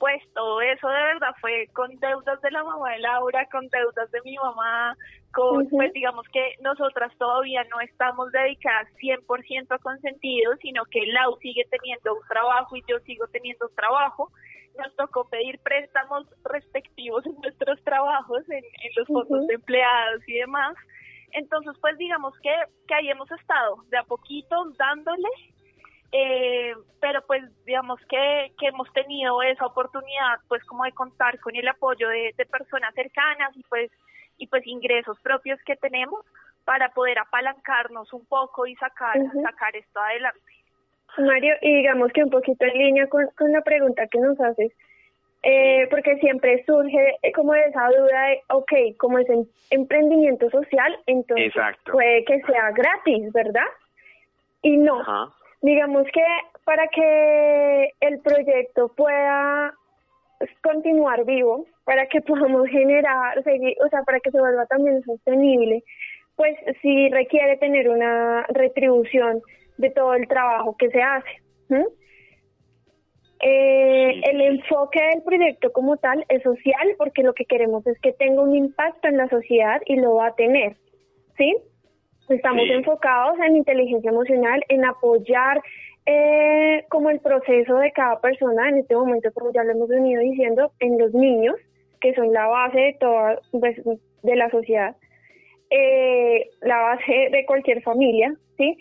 pues 0.00 0.22
todo 0.32 0.62
eso 0.62 0.88
de 0.88 1.04
verdad 1.12 1.34
fue 1.42 1.68
con 1.74 1.94
deudas 2.00 2.40
de 2.40 2.50
la 2.50 2.64
mamá 2.64 2.90
de 2.92 3.00
Laura, 3.00 3.46
con 3.52 3.68
deudas 3.68 4.10
de 4.10 4.22
mi 4.22 4.34
mamá, 4.34 4.96
con, 5.34 5.68
pues 5.68 5.92
digamos 5.92 6.26
que 6.32 6.54
nosotras 6.62 7.12
todavía 7.18 7.62
no 7.64 7.82
estamos 7.82 8.32
dedicadas 8.32 8.88
100% 8.98 9.66
a 9.68 9.78
consentido, 9.78 10.56
sino 10.62 10.86
que 10.86 11.04
Lau 11.08 11.36
sigue 11.42 11.66
teniendo 11.70 12.14
un 12.14 12.26
trabajo 12.28 12.76
y 12.76 12.82
yo 12.88 12.98
sigo 13.00 13.26
teniendo 13.26 13.68
un 13.68 13.74
trabajo. 13.74 14.32
Nos 14.78 14.96
tocó 14.96 15.28
pedir 15.28 15.58
préstamos 15.58 16.26
respectivos 16.44 17.26
en 17.26 17.38
nuestros 17.42 17.78
trabajos, 17.84 18.48
en, 18.48 18.64
los 18.96 19.06
fondos 19.06 19.46
de 19.48 19.54
empleados 19.54 20.26
y 20.26 20.32
demás. 20.32 20.76
Entonces, 21.32 21.76
pues 21.78 21.98
digamos 21.98 22.32
que, 22.42 22.54
que 22.88 22.94
ahí 22.94 23.10
hemos 23.10 23.30
estado 23.30 23.84
de 23.90 23.98
a 23.98 24.04
poquito 24.04 24.64
dándole 24.78 25.28
eh, 26.12 26.74
pero 27.00 27.22
pues 27.26 27.42
digamos 27.64 28.00
que, 28.08 28.52
que 28.58 28.66
hemos 28.66 28.92
tenido 28.92 29.42
esa 29.42 29.66
oportunidad 29.66 30.40
pues 30.48 30.64
como 30.64 30.84
de 30.84 30.92
contar 30.92 31.38
con 31.40 31.54
el 31.54 31.66
apoyo 31.68 32.08
de, 32.08 32.34
personas 32.50 32.94
cercanas 32.94 33.56
y 33.56 33.62
pues 33.64 33.90
y 34.38 34.46
pues 34.46 34.66
ingresos 34.66 35.18
propios 35.20 35.60
que 35.64 35.76
tenemos 35.76 36.24
para 36.64 36.88
poder 36.90 37.18
apalancarnos 37.18 38.12
un 38.12 38.24
poco 38.26 38.66
y 38.66 38.74
sacar 38.76 39.16
sacar 39.42 39.76
esto 39.76 40.00
adelante. 40.00 40.40
Mario, 41.18 41.54
y 41.60 41.76
digamos 41.76 42.12
que 42.12 42.24
un 42.24 42.30
poquito 42.30 42.64
en 42.64 42.78
línea 42.78 43.06
con, 43.08 43.26
con 43.36 43.52
la 43.52 43.60
pregunta 43.62 44.06
que 44.06 44.18
nos 44.18 44.40
haces, 44.40 44.72
eh, 45.42 45.86
porque 45.90 46.16
siempre 46.18 46.62
surge 46.66 47.16
como 47.34 47.54
esa 47.54 47.88
duda 47.88 48.22
de, 48.26 48.42
ok, 48.48 48.72
como 48.98 49.18
es 49.18 49.28
en 49.30 49.48
emprendimiento 49.70 50.50
social, 50.50 50.98
entonces 51.06 51.52
puede 51.90 52.24
que 52.24 52.40
sea 52.42 52.70
gratis, 52.72 53.32
¿verdad? 53.32 53.66
Y 54.62 54.76
no, 54.76 55.02
Digamos 55.62 56.04
que 56.12 56.24
para 56.64 56.88
que 56.88 57.90
el 58.00 58.20
proyecto 58.20 58.88
pueda 58.96 59.74
continuar 60.62 61.24
vivo, 61.24 61.66
para 61.84 62.06
que 62.06 62.20
podamos 62.26 62.68
generar, 62.68 63.42
seguir, 63.44 63.76
o 63.84 63.88
sea, 63.88 64.02
para 64.02 64.20
que 64.20 64.30
se 64.30 64.40
vuelva 64.40 64.66
también 64.66 65.02
sostenible, 65.02 65.82
pues 66.36 66.56
sí 66.80 67.08
requiere 67.10 67.56
tener 67.58 67.88
una 67.88 68.44
retribución 68.48 69.42
de 69.76 69.90
todo 69.90 70.14
el 70.14 70.26
trabajo 70.28 70.76
que 70.76 70.90
se 70.90 71.02
hace. 71.02 71.28
Eh, 73.42 74.20
el 74.24 74.40
enfoque 74.40 75.00
del 75.12 75.22
proyecto 75.22 75.72
como 75.72 75.96
tal 75.96 76.24
es 76.28 76.42
social 76.42 76.94
porque 76.98 77.22
lo 77.22 77.32
que 77.32 77.46
queremos 77.46 77.86
es 77.86 77.98
que 78.00 78.12
tenga 78.12 78.42
un 78.42 78.54
impacto 78.54 79.08
en 79.08 79.16
la 79.16 79.28
sociedad 79.28 79.80
y 79.86 79.96
lo 79.96 80.16
va 80.16 80.28
a 80.28 80.34
tener, 80.34 80.76
¿sí? 81.38 81.56
Estamos 82.30 82.64
enfocados 82.70 83.38
en 83.40 83.56
inteligencia 83.56 84.10
emocional, 84.10 84.62
en 84.68 84.84
apoyar 84.84 85.60
eh, 86.06 86.84
como 86.88 87.10
el 87.10 87.18
proceso 87.18 87.76
de 87.76 87.90
cada 87.90 88.20
persona, 88.20 88.68
en 88.68 88.78
este 88.78 88.94
momento, 88.94 89.32
como 89.32 89.52
ya 89.52 89.64
lo 89.64 89.72
hemos 89.72 89.88
venido 89.88 90.22
diciendo, 90.22 90.72
en 90.78 90.96
los 90.96 91.12
niños, 91.12 91.56
que 92.00 92.14
son 92.14 92.32
la 92.32 92.46
base 92.46 92.78
de 92.78 92.96
toda 93.00 93.40
pues, 93.50 93.76
de 94.22 94.36
la 94.36 94.48
sociedad, 94.50 94.94
eh, 95.70 96.48
la 96.62 96.78
base 96.78 97.30
de 97.32 97.44
cualquier 97.46 97.82
familia, 97.82 98.32
¿sí? 98.56 98.78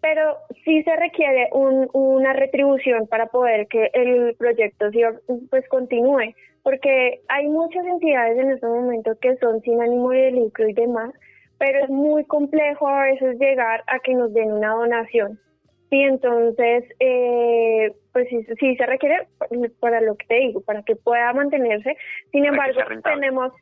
Pero 0.00 0.36
sí 0.64 0.82
se 0.84 0.94
requiere 0.94 1.48
un, 1.52 1.88
una 1.92 2.32
retribución 2.32 3.08
para 3.08 3.26
poder 3.26 3.66
que 3.66 3.90
el 3.94 4.34
proyecto 4.36 4.86
pues 5.50 5.68
continúe, 5.68 6.34
porque 6.62 7.20
hay 7.28 7.48
muchas 7.48 7.84
entidades 7.84 8.38
en 8.38 8.52
este 8.52 8.66
momento 8.66 9.12
que 9.20 9.36
son 9.36 9.60
sin 9.62 9.82
ánimo 9.82 10.10
de 10.10 10.30
lucro 10.30 10.68
y 10.68 10.72
demás, 10.72 11.12
pero 11.62 11.78
es 11.84 11.90
muy 11.90 12.24
complejo 12.24 12.88
a 12.88 13.04
veces 13.04 13.38
llegar 13.38 13.84
a 13.86 14.00
que 14.00 14.14
nos 14.14 14.34
den 14.34 14.50
una 14.50 14.70
donación. 14.70 15.38
Sí, 15.90 16.00
entonces, 16.00 16.82
eh, 16.98 17.92
pues 18.12 18.28
sí, 18.30 18.44
sí, 18.58 18.74
se 18.74 18.84
requiere 18.84 19.28
para 19.78 20.00
lo 20.00 20.16
que 20.16 20.26
te 20.26 20.34
digo, 20.40 20.60
para 20.62 20.82
que 20.82 20.96
pueda 20.96 21.32
mantenerse. 21.32 21.96
Sin 22.32 22.44
embargo, 22.46 22.80
tenemos, 23.04 23.52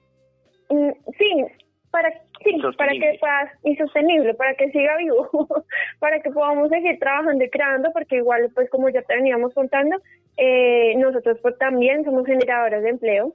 mm, 0.70 0.92
sí, 1.18 1.44
para 1.90 2.10
sí, 2.42 2.58
para 2.78 2.92
que 2.92 3.18
pueda 3.20 3.52
insostenible, 3.64 4.32
para 4.32 4.54
que 4.54 4.70
siga 4.70 4.96
vivo, 4.96 5.28
para 5.98 6.20
que 6.20 6.30
podamos 6.30 6.70
seguir 6.70 6.98
trabajando 7.00 7.44
y 7.44 7.50
creando, 7.50 7.92
porque 7.92 8.16
igual 8.16 8.50
pues 8.54 8.70
como 8.70 8.88
ya 8.88 9.02
te 9.02 9.14
veníamos 9.14 9.52
contando, 9.52 9.98
eh, 10.38 10.94
nosotros 10.96 11.38
pues 11.42 11.58
también 11.58 12.02
somos 12.04 12.24
generadores 12.24 12.82
de 12.82 12.88
empleo, 12.88 13.34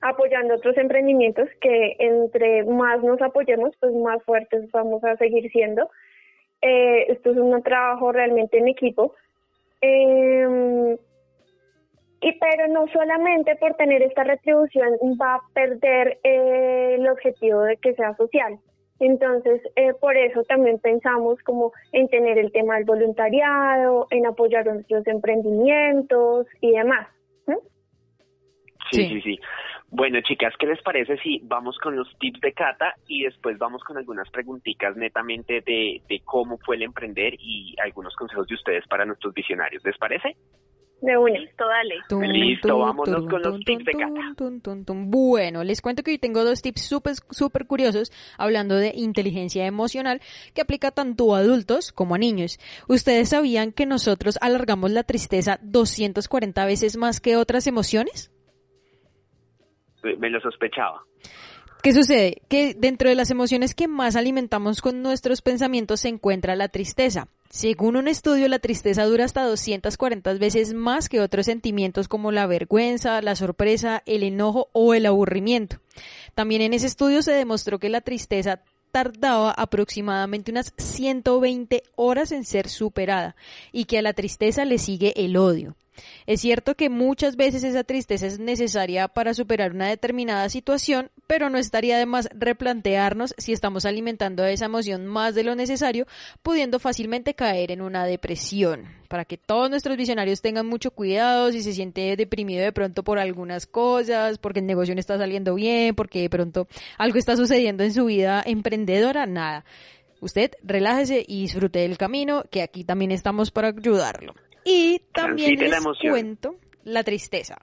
apoyando 0.00 0.54
otros 0.54 0.76
emprendimientos 0.76 1.48
que 1.60 1.96
entre 1.98 2.64
más 2.64 3.02
nos 3.02 3.20
apoyemos, 3.22 3.74
pues 3.80 3.92
más 3.94 4.22
fuertes 4.24 4.70
vamos 4.72 5.02
a 5.04 5.16
seguir 5.16 5.50
siendo. 5.50 5.90
Eh, 6.62 7.12
esto 7.12 7.30
es 7.30 7.36
un 7.36 7.62
trabajo 7.62 8.12
realmente 8.12 8.58
en 8.58 8.68
equipo. 8.68 9.14
Eh, 9.80 10.96
y 12.20 12.32
pero 12.32 12.66
no 12.68 12.86
solamente 12.88 13.54
por 13.56 13.74
tener 13.74 14.02
esta 14.02 14.24
retribución 14.24 14.94
va 15.20 15.36
a 15.36 15.42
perder 15.54 16.18
eh, 16.24 16.96
el 16.98 17.08
objetivo 17.08 17.62
de 17.62 17.76
que 17.76 17.94
sea 17.94 18.16
social. 18.16 18.58
Entonces, 19.00 19.62
eh, 19.76 19.92
por 20.00 20.16
eso 20.16 20.42
también 20.42 20.80
pensamos 20.80 21.40
como 21.44 21.72
en 21.92 22.08
tener 22.08 22.36
el 22.36 22.50
tema 22.50 22.74
del 22.74 22.84
voluntariado, 22.84 24.08
en 24.10 24.26
apoyar 24.26 24.66
nuestros 24.66 25.06
emprendimientos 25.06 26.46
y 26.60 26.72
demás. 26.72 27.06
Sí, 28.90 29.06
sí, 29.06 29.20
sí, 29.20 29.40
Bueno, 29.90 30.20
chicas, 30.20 30.52
¿qué 30.58 30.66
les 30.66 30.82
parece 30.82 31.16
si 31.18 31.40
vamos 31.44 31.78
con 31.78 31.96
los 31.96 32.08
tips 32.18 32.40
de 32.40 32.52
Cata 32.52 32.94
y 33.06 33.24
después 33.24 33.56
vamos 33.56 33.82
con 33.82 33.96
algunas 33.96 34.28
preguntitas 34.30 34.96
netamente 34.96 35.62
de, 35.62 36.02
de 36.06 36.20
cómo 36.24 36.58
fue 36.58 36.76
el 36.76 36.82
emprender 36.82 37.34
y 37.38 37.74
algunos 37.82 38.14
consejos 38.14 38.46
de 38.48 38.54
ustedes 38.54 38.86
para 38.86 39.06
nuestros 39.06 39.32
visionarios? 39.32 39.82
¿Les 39.84 39.96
parece? 39.96 40.36
De 41.00 41.16
una. 41.16 41.38
Listo, 41.38 41.64
dale. 41.66 42.28
Listo, 42.28 42.78
vámonos 42.78 43.26
con 43.28 43.40
los 43.40 43.60
tips 43.60 43.84
de 43.84 43.92
Cata. 43.92 44.34
Bueno, 45.06 45.64
les 45.64 45.80
cuento 45.80 46.02
que 46.02 46.10
hoy 46.10 46.18
tengo 46.18 46.44
dos 46.44 46.60
tips 46.60 46.82
súper 46.82 47.14
super 47.30 47.66
curiosos 47.66 48.12
hablando 48.36 48.74
de 48.76 48.92
inteligencia 48.94 49.64
emocional 49.66 50.20
que 50.54 50.60
aplica 50.60 50.90
tanto 50.90 51.34
a 51.34 51.38
adultos 51.38 51.92
como 51.92 52.14
a 52.14 52.18
niños. 52.18 52.58
¿Ustedes 52.88 53.30
sabían 53.30 53.72
que 53.72 53.86
nosotros 53.86 54.38
alargamos 54.42 54.90
la 54.90 55.04
tristeza 55.04 55.58
240 55.62 56.66
veces 56.66 56.96
más 56.96 57.20
que 57.20 57.36
otras 57.36 57.66
emociones? 57.66 58.32
Me 60.16 60.30
lo 60.30 60.40
sospechaba. 60.40 61.04
¿Qué 61.82 61.92
sucede? 61.92 62.42
Que 62.48 62.74
dentro 62.74 63.08
de 63.08 63.14
las 63.14 63.30
emociones 63.30 63.74
que 63.74 63.86
más 63.86 64.16
alimentamos 64.16 64.80
con 64.80 65.00
nuestros 65.00 65.42
pensamientos 65.42 66.00
se 66.00 66.08
encuentra 66.08 66.56
la 66.56 66.68
tristeza. 66.68 67.28
Según 67.50 67.96
un 67.96 68.08
estudio, 68.08 68.48
la 68.48 68.58
tristeza 68.58 69.04
dura 69.04 69.24
hasta 69.24 69.44
240 69.44 70.34
veces 70.34 70.74
más 70.74 71.08
que 71.08 71.20
otros 71.20 71.46
sentimientos 71.46 72.08
como 72.08 72.32
la 72.32 72.46
vergüenza, 72.46 73.22
la 73.22 73.36
sorpresa, 73.36 74.02
el 74.06 74.24
enojo 74.24 74.68
o 74.72 74.92
el 74.92 75.06
aburrimiento. 75.06 75.78
También 76.34 76.62
en 76.62 76.74
ese 76.74 76.88
estudio 76.88 77.22
se 77.22 77.32
demostró 77.32 77.78
que 77.78 77.88
la 77.88 78.00
tristeza 78.00 78.60
tardaba 78.90 79.52
aproximadamente 79.52 80.50
unas 80.50 80.74
120 80.76 81.84
horas 81.94 82.32
en 82.32 82.44
ser 82.44 82.68
superada 82.68 83.36
y 83.70 83.84
que 83.84 83.98
a 83.98 84.02
la 84.02 84.14
tristeza 84.14 84.64
le 84.64 84.78
sigue 84.78 85.12
el 85.16 85.36
odio. 85.36 85.76
Es 86.26 86.40
cierto 86.40 86.74
que 86.74 86.88
muchas 86.88 87.36
veces 87.36 87.64
esa 87.64 87.84
tristeza 87.84 88.26
es 88.26 88.38
necesaria 88.38 89.08
para 89.08 89.34
superar 89.34 89.72
una 89.72 89.88
determinada 89.88 90.48
situación, 90.48 91.10
pero 91.26 91.50
no 91.50 91.58
estaría 91.58 91.98
de 91.98 92.06
más 92.06 92.28
replantearnos 92.34 93.34
si 93.38 93.52
estamos 93.52 93.84
alimentando 93.84 94.44
esa 94.44 94.66
emoción 94.66 95.06
más 95.06 95.34
de 95.34 95.44
lo 95.44 95.54
necesario, 95.54 96.06
pudiendo 96.42 96.78
fácilmente 96.78 97.34
caer 97.34 97.70
en 97.70 97.82
una 97.82 98.04
depresión. 98.04 98.86
Para 99.08 99.24
que 99.24 99.38
todos 99.38 99.70
nuestros 99.70 99.96
visionarios 99.96 100.42
tengan 100.42 100.66
mucho 100.66 100.90
cuidado 100.90 101.50
si 101.50 101.62
se 101.62 101.72
siente 101.72 102.14
deprimido 102.16 102.62
de 102.62 102.72
pronto 102.72 103.02
por 103.02 103.18
algunas 103.18 103.66
cosas, 103.66 104.38
porque 104.38 104.60
el 104.60 104.66
negocio 104.66 104.94
no 104.94 105.00
está 105.00 105.16
saliendo 105.16 105.54
bien, 105.54 105.94
porque 105.94 106.20
de 106.20 106.30
pronto 106.30 106.68
algo 106.98 107.18
está 107.18 107.36
sucediendo 107.36 107.84
en 107.84 107.94
su 107.94 108.04
vida 108.04 108.42
emprendedora, 108.44 109.26
nada. 109.26 109.64
Usted 110.20 110.50
relájese 110.62 111.24
y 111.26 111.42
disfrute 111.42 111.78
del 111.80 111.96
camino, 111.96 112.44
que 112.50 112.62
aquí 112.62 112.84
también 112.84 113.12
estamos 113.12 113.50
para 113.50 113.68
ayudarlo. 113.68 114.34
Y 114.64 115.00
también 115.12 115.58
les 115.58 115.84
cuento 116.00 116.56
la 116.84 117.04
tristeza. 117.04 117.58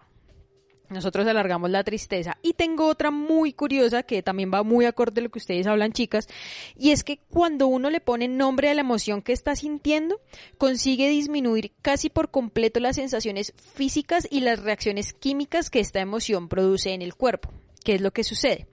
Nosotros 0.89 1.25
alargamos 1.25 1.69
la 1.71 1.83
tristeza. 1.83 2.37
Y 2.41 2.53
tengo 2.53 2.87
otra 2.87 3.09
muy 3.09 3.53
curiosa 3.53 4.03
que 4.03 4.21
también 4.21 4.51
va 4.53 4.63
muy 4.63 4.85
acorde 4.85 5.21
a 5.21 5.23
lo 5.23 5.29
que 5.29 5.39
ustedes 5.39 5.65
hablan, 5.67 5.93
chicas. 5.93 6.27
Y 6.75 6.91
es 6.91 7.03
que 7.03 7.17
cuando 7.17 7.67
uno 7.67 7.89
le 7.89 8.01
pone 8.01 8.27
nombre 8.27 8.69
a 8.69 8.73
la 8.73 8.81
emoción 8.81 9.21
que 9.21 9.33
está 9.33 9.55
sintiendo, 9.55 10.21
consigue 10.57 11.09
disminuir 11.09 11.71
casi 11.81 12.09
por 12.09 12.29
completo 12.29 12.79
las 12.79 12.97
sensaciones 12.97 13.53
físicas 13.73 14.27
y 14.29 14.41
las 14.41 14.61
reacciones 14.61 15.13
químicas 15.13 15.69
que 15.69 15.79
esta 15.79 16.01
emoción 16.01 16.47
produce 16.47 16.93
en 16.93 17.01
el 17.01 17.15
cuerpo. 17.15 17.51
¿Qué 17.85 17.93
es 17.93 18.01
lo 18.01 18.11
que 18.11 18.23
sucede? 18.23 18.67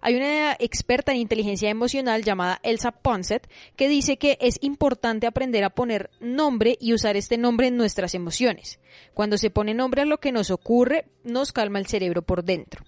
Hay 0.00 0.16
una 0.16 0.54
experta 0.58 1.12
en 1.12 1.18
inteligencia 1.18 1.68
emocional 1.68 2.24
llamada 2.24 2.60
Elsa 2.62 2.92
Ponset 2.92 3.46
que 3.76 3.88
dice 3.90 4.16
que 4.16 4.38
es 4.40 4.58
importante 4.62 5.26
aprender 5.26 5.64
a 5.64 5.70
poner 5.70 6.08
nombre 6.18 6.78
y 6.80 6.94
usar 6.94 7.14
este 7.18 7.36
nombre 7.36 7.66
en 7.66 7.76
nuestras 7.76 8.14
emociones. 8.14 8.80
Cuando 9.12 9.36
se 9.36 9.50
pone 9.50 9.74
nombre 9.74 10.00
a 10.00 10.06
lo 10.06 10.18
que 10.18 10.32
nos 10.32 10.50
ocurre, 10.50 11.04
nos 11.24 11.52
calma 11.52 11.78
el 11.78 11.86
cerebro 11.86 12.22
por 12.22 12.42
dentro. 12.42 12.84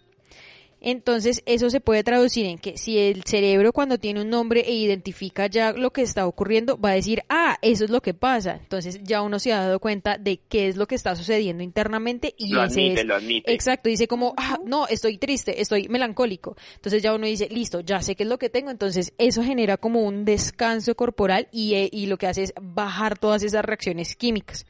Entonces, 0.88 1.42
eso 1.46 1.68
se 1.68 1.80
puede 1.80 2.04
traducir 2.04 2.46
en 2.46 2.58
que 2.58 2.78
si 2.78 2.96
el 2.96 3.24
cerebro 3.24 3.72
cuando 3.72 3.98
tiene 3.98 4.20
un 4.20 4.30
nombre 4.30 4.60
e 4.60 4.72
identifica 4.72 5.48
ya 5.48 5.72
lo 5.72 5.92
que 5.92 6.02
está 6.02 6.28
ocurriendo, 6.28 6.78
va 6.78 6.90
a 6.90 6.94
decir, 6.94 7.24
ah, 7.28 7.58
eso 7.60 7.84
es 7.84 7.90
lo 7.90 8.00
que 8.00 8.14
pasa. 8.14 8.60
Entonces, 8.62 9.00
ya 9.02 9.20
uno 9.22 9.40
se 9.40 9.52
ha 9.52 9.62
dado 9.62 9.80
cuenta 9.80 10.16
de 10.16 10.38
qué 10.48 10.68
es 10.68 10.76
lo 10.76 10.86
que 10.86 10.94
está 10.94 11.16
sucediendo 11.16 11.64
internamente 11.64 12.36
y 12.38 12.52
lo 12.52 12.62
admite, 12.62 13.02
lo 13.02 13.16
admite. 13.16 13.52
Exacto, 13.52 13.88
dice 13.88 14.06
como, 14.06 14.32
ah, 14.36 14.60
no, 14.64 14.86
estoy 14.86 15.18
triste, 15.18 15.60
estoy 15.60 15.88
melancólico. 15.88 16.56
Entonces, 16.76 17.02
ya 17.02 17.12
uno 17.12 17.26
dice, 17.26 17.48
listo, 17.50 17.80
ya 17.80 18.00
sé 18.00 18.14
qué 18.14 18.22
es 18.22 18.28
lo 18.28 18.38
que 18.38 18.48
tengo. 18.48 18.70
Entonces, 18.70 19.12
eso 19.18 19.42
genera 19.42 19.78
como 19.78 20.04
un 20.04 20.24
descanso 20.24 20.94
corporal 20.94 21.48
y, 21.50 21.74
eh, 21.74 21.88
y 21.90 22.06
lo 22.06 22.16
que 22.16 22.28
hace 22.28 22.44
es 22.44 22.54
bajar 22.62 23.18
todas 23.18 23.42
esas 23.42 23.64
reacciones 23.64 24.14
químicas. 24.14 24.66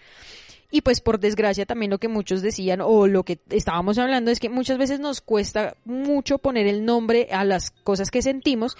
Y 0.70 0.80
pues 0.80 1.00
por 1.00 1.20
desgracia 1.20 1.66
también 1.66 1.90
lo 1.90 1.98
que 1.98 2.08
muchos 2.08 2.42
decían 2.42 2.80
o 2.80 3.06
lo 3.06 3.24
que 3.24 3.38
estábamos 3.50 3.98
hablando 3.98 4.30
es 4.30 4.40
que 4.40 4.48
muchas 4.48 4.78
veces 4.78 5.00
nos 5.00 5.20
cuesta 5.20 5.76
mucho 5.84 6.38
poner 6.38 6.66
el 6.66 6.84
nombre 6.84 7.28
a 7.30 7.44
las 7.44 7.70
cosas 7.70 8.10
que 8.10 8.22
sentimos 8.22 8.76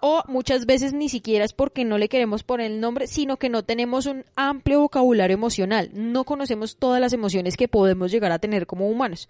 o 0.00 0.22
muchas 0.28 0.66
veces 0.66 0.92
ni 0.92 1.08
siquiera 1.08 1.44
es 1.44 1.52
porque 1.52 1.84
no 1.84 1.98
le 1.98 2.08
queremos 2.08 2.44
poner 2.44 2.70
el 2.70 2.80
nombre, 2.80 3.08
sino 3.08 3.38
que 3.38 3.48
no 3.48 3.64
tenemos 3.64 4.06
un 4.06 4.24
amplio 4.36 4.80
vocabulario 4.80 5.34
emocional, 5.34 5.90
no 5.94 6.24
conocemos 6.24 6.76
todas 6.76 7.00
las 7.00 7.12
emociones 7.12 7.56
que 7.56 7.66
podemos 7.66 8.12
llegar 8.12 8.30
a 8.30 8.38
tener 8.38 8.66
como 8.66 8.88
humanos. 8.88 9.28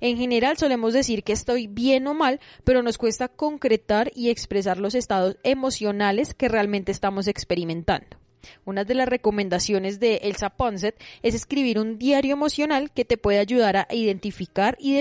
En 0.00 0.18
general 0.18 0.58
solemos 0.58 0.92
decir 0.92 1.22
que 1.24 1.32
estoy 1.32 1.66
bien 1.66 2.06
o 2.06 2.14
mal, 2.14 2.40
pero 2.64 2.82
nos 2.82 2.98
cuesta 2.98 3.28
concretar 3.28 4.10
y 4.14 4.28
expresar 4.28 4.78
los 4.78 4.94
estados 4.94 5.36
emocionales 5.44 6.34
que 6.34 6.48
realmente 6.48 6.92
estamos 6.92 7.26
experimentando. 7.26 8.17
Una 8.64 8.84
de 8.84 8.94
las 8.94 9.08
recomendaciones 9.08 10.00
de 10.00 10.16
Elsa 10.22 10.50
Ponset 10.50 11.00
es 11.22 11.34
escribir 11.34 11.78
un 11.78 11.98
diario 11.98 12.32
emocional 12.32 12.90
que 12.92 13.04
te 13.04 13.16
puede 13.16 13.38
ayudar 13.38 13.76
a 13.76 13.88
identificar 13.90 14.76
y, 14.78 14.94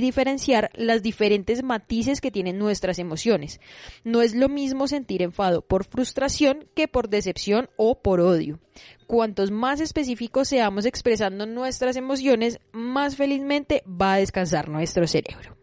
diferenciar 0.00 0.70
las 0.74 1.02
diferentes 1.02 1.62
matices 1.62 2.20
que 2.20 2.30
tienen 2.30 2.58
nuestras 2.58 2.98
emociones. 2.98 3.60
No 4.04 4.22
es 4.22 4.34
lo 4.34 4.48
mismo 4.48 4.86
sentir 4.86 5.22
enfado 5.22 5.62
por 5.62 5.84
frustración 5.84 6.66
que 6.74 6.88
por 6.88 7.08
decepción 7.08 7.68
o 7.76 8.00
por 8.00 8.20
odio. 8.20 8.58
Cuantos 9.06 9.50
más 9.50 9.80
específicos 9.80 10.48
seamos 10.48 10.86
expresando 10.86 11.44
nuestras 11.46 11.96
emociones, 11.96 12.60
más 12.72 13.16
felizmente 13.16 13.82
va 13.86 14.14
a 14.14 14.18
descansar 14.18 14.68
nuestro 14.68 15.06
cerebro. 15.06 15.56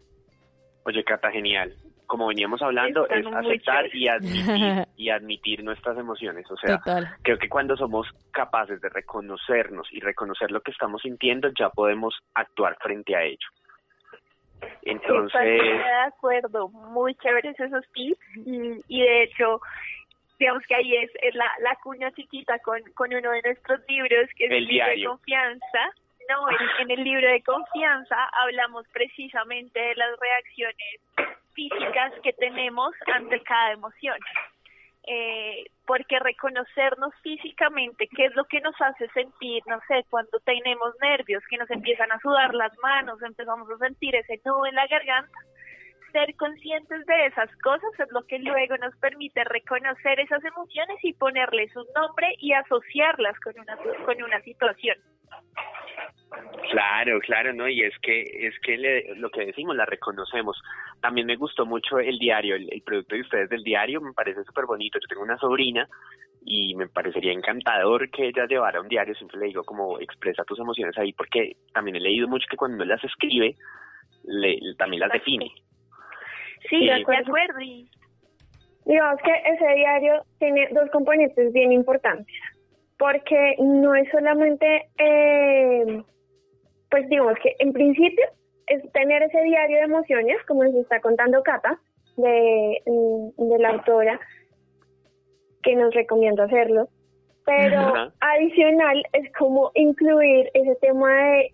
Oye, 0.84 1.02
Cata, 1.04 1.30
genial 1.30 1.74
como 2.08 2.26
veníamos 2.26 2.60
hablando, 2.62 3.06
es 3.08 3.24
aceptar 3.26 3.94
y 3.94 4.08
admitir, 4.08 4.86
y 4.96 5.10
admitir 5.10 5.62
nuestras 5.62 5.96
emociones. 5.96 6.50
O 6.50 6.56
sea, 6.56 6.80
creo 7.22 7.38
que 7.38 7.48
cuando 7.48 7.76
somos 7.76 8.08
capaces 8.32 8.80
de 8.80 8.88
reconocernos 8.88 9.86
y 9.92 10.00
reconocer 10.00 10.50
lo 10.50 10.60
que 10.62 10.72
estamos 10.72 11.02
sintiendo, 11.02 11.50
ya 11.56 11.68
podemos 11.68 12.18
actuar 12.34 12.76
frente 12.80 13.14
a 13.14 13.22
ello. 13.22 13.46
Entonces... 14.82 15.40
de 15.40 15.92
acuerdo, 16.06 16.68
muy 16.68 17.14
chéveres 17.16 17.60
esos 17.60 17.84
tips 17.92 18.18
y, 18.88 19.00
de 19.00 19.22
hecho 19.22 19.60
digamos 20.40 20.62
que 20.66 20.74
ahí 20.74 20.96
es, 20.96 21.10
es 21.20 21.34
la, 21.34 21.50
la 21.60 21.76
cuña 21.82 22.10
chiquita 22.12 22.58
con, 22.60 22.80
con 22.94 23.12
uno 23.12 23.30
de 23.32 23.42
nuestros 23.42 23.80
libros, 23.88 24.28
que 24.36 24.46
es 24.46 24.52
el, 24.52 24.66
libro 24.66 24.86
de 24.86 25.04
confianza. 25.04 25.78
No, 26.28 26.46
en, 26.80 26.90
el 26.90 27.02
libro 27.02 27.28
de 27.28 27.42
confianza 27.42 28.16
hablamos 28.42 28.86
precisamente 28.92 29.80
de 29.80 29.94
las 29.96 30.18
reacciones 30.18 31.37
físicas 31.58 32.12
que 32.22 32.32
tenemos 32.34 32.94
ante 33.12 33.42
cada 33.42 33.72
emoción. 33.72 34.16
Eh, 35.10 35.64
porque 35.86 36.18
reconocernos 36.20 37.12
físicamente 37.22 38.08
qué 38.14 38.26
es 38.26 38.34
lo 38.36 38.44
que 38.44 38.60
nos 38.60 38.74
hace 38.80 39.08
sentir, 39.08 39.62
no 39.66 39.80
sé, 39.88 40.04
cuando 40.10 40.38
tenemos 40.44 40.94
nervios, 41.00 41.42
que 41.50 41.56
nos 41.56 41.70
empiezan 41.70 42.12
a 42.12 42.20
sudar 42.20 42.54
las 42.54 42.76
manos, 42.78 43.20
empezamos 43.22 43.68
a 43.70 43.78
sentir 43.78 44.14
ese 44.14 44.40
nudo 44.44 44.66
en 44.66 44.74
la 44.74 44.86
garganta, 44.86 45.38
ser 46.12 46.34
conscientes 46.36 47.06
de 47.06 47.26
esas 47.26 47.50
cosas 47.62 47.90
es 47.98 48.10
lo 48.12 48.24
que 48.26 48.38
luego 48.38 48.76
nos 48.78 48.96
permite 48.96 49.44
reconocer 49.44 50.20
esas 50.20 50.44
emociones 50.44 50.98
y 51.02 51.12
ponerles 51.12 51.74
un 51.76 51.86
nombre 51.94 52.34
y 52.38 52.52
asociarlas 52.52 53.38
con 53.40 53.54
una, 53.58 53.76
con 54.04 54.22
una 54.22 54.40
situación. 54.42 54.96
Claro, 56.70 57.20
claro, 57.20 57.52
¿no? 57.52 57.68
Y 57.68 57.82
es 57.82 57.98
que 58.00 58.22
es 58.22 58.58
que 58.60 59.14
lo 59.16 59.30
que 59.30 59.46
decimos 59.46 59.76
la 59.76 59.86
reconocemos. 59.86 60.60
También 61.00 61.26
me 61.26 61.36
gustó 61.36 61.64
mucho 61.64 61.98
el 61.98 62.18
diario, 62.18 62.56
el, 62.56 62.68
el 62.72 62.82
producto 62.82 63.14
de 63.14 63.22
ustedes 63.22 63.48
del 63.48 63.62
diario, 63.62 64.00
me 64.00 64.12
parece 64.12 64.44
súper 64.44 64.66
bonito. 64.66 64.98
Yo 64.98 65.08
tengo 65.08 65.22
una 65.22 65.38
sobrina 65.38 65.88
y 66.44 66.74
me 66.74 66.88
parecería 66.88 67.32
encantador 67.32 68.10
que 68.10 68.28
ella 68.28 68.46
llevara 68.46 68.80
un 68.80 68.88
diario, 68.88 69.14
siempre 69.14 69.38
le 69.38 69.46
digo 69.46 69.64
como 69.64 70.00
expresa 70.00 70.44
tus 70.44 70.58
emociones 70.58 70.96
ahí, 70.98 71.12
porque 71.12 71.56
también 71.72 71.96
he 71.96 72.00
leído 72.00 72.28
mucho 72.28 72.46
que 72.50 72.56
cuando 72.56 72.84
las 72.84 73.02
escribe, 73.04 73.56
le, 74.24 74.58
también 74.76 75.00
las 75.00 75.12
define. 75.12 75.52
Sí, 76.68 76.86
de 76.86 76.94
acuerdo. 76.94 77.32
Digamos 78.84 79.20
que 79.22 79.32
ese 79.52 79.74
diario 79.74 80.22
tiene 80.38 80.68
dos 80.72 80.90
componentes 80.90 81.52
bien 81.52 81.72
importantes, 81.72 82.34
porque 82.98 83.56
no 83.58 83.94
es 83.94 84.08
solamente, 84.10 84.88
eh, 84.98 86.02
pues 86.90 87.08
digamos 87.08 87.34
que 87.42 87.54
en 87.58 87.72
principio 87.72 88.24
es 88.66 88.90
tener 88.92 89.22
ese 89.22 89.42
diario 89.42 89.76
de 89.76 89.84
emociones, 89.84 90.36
como 90.46 90.64
nos 90.64 90.74
está 90.74 91.00
contando 91.00 91.42
Cata, 91.42 91.78
de, 92.16 92.82
de 93.36 93.58
la 93.58 93.70
autora, 93.70 94.18
que 95.62 95.76
nos 95.76 95.94
recomienda 95.94 96.44
hacerlo, 96.44 96.88
pero 97.44 98.12
adicional 98.20 99.02
es 99.12 99.32
como 99.32 99.70
incluir 99.74 100.50
ese 100.54 100.74
tema 100.76 101.12
de 101.12 101.52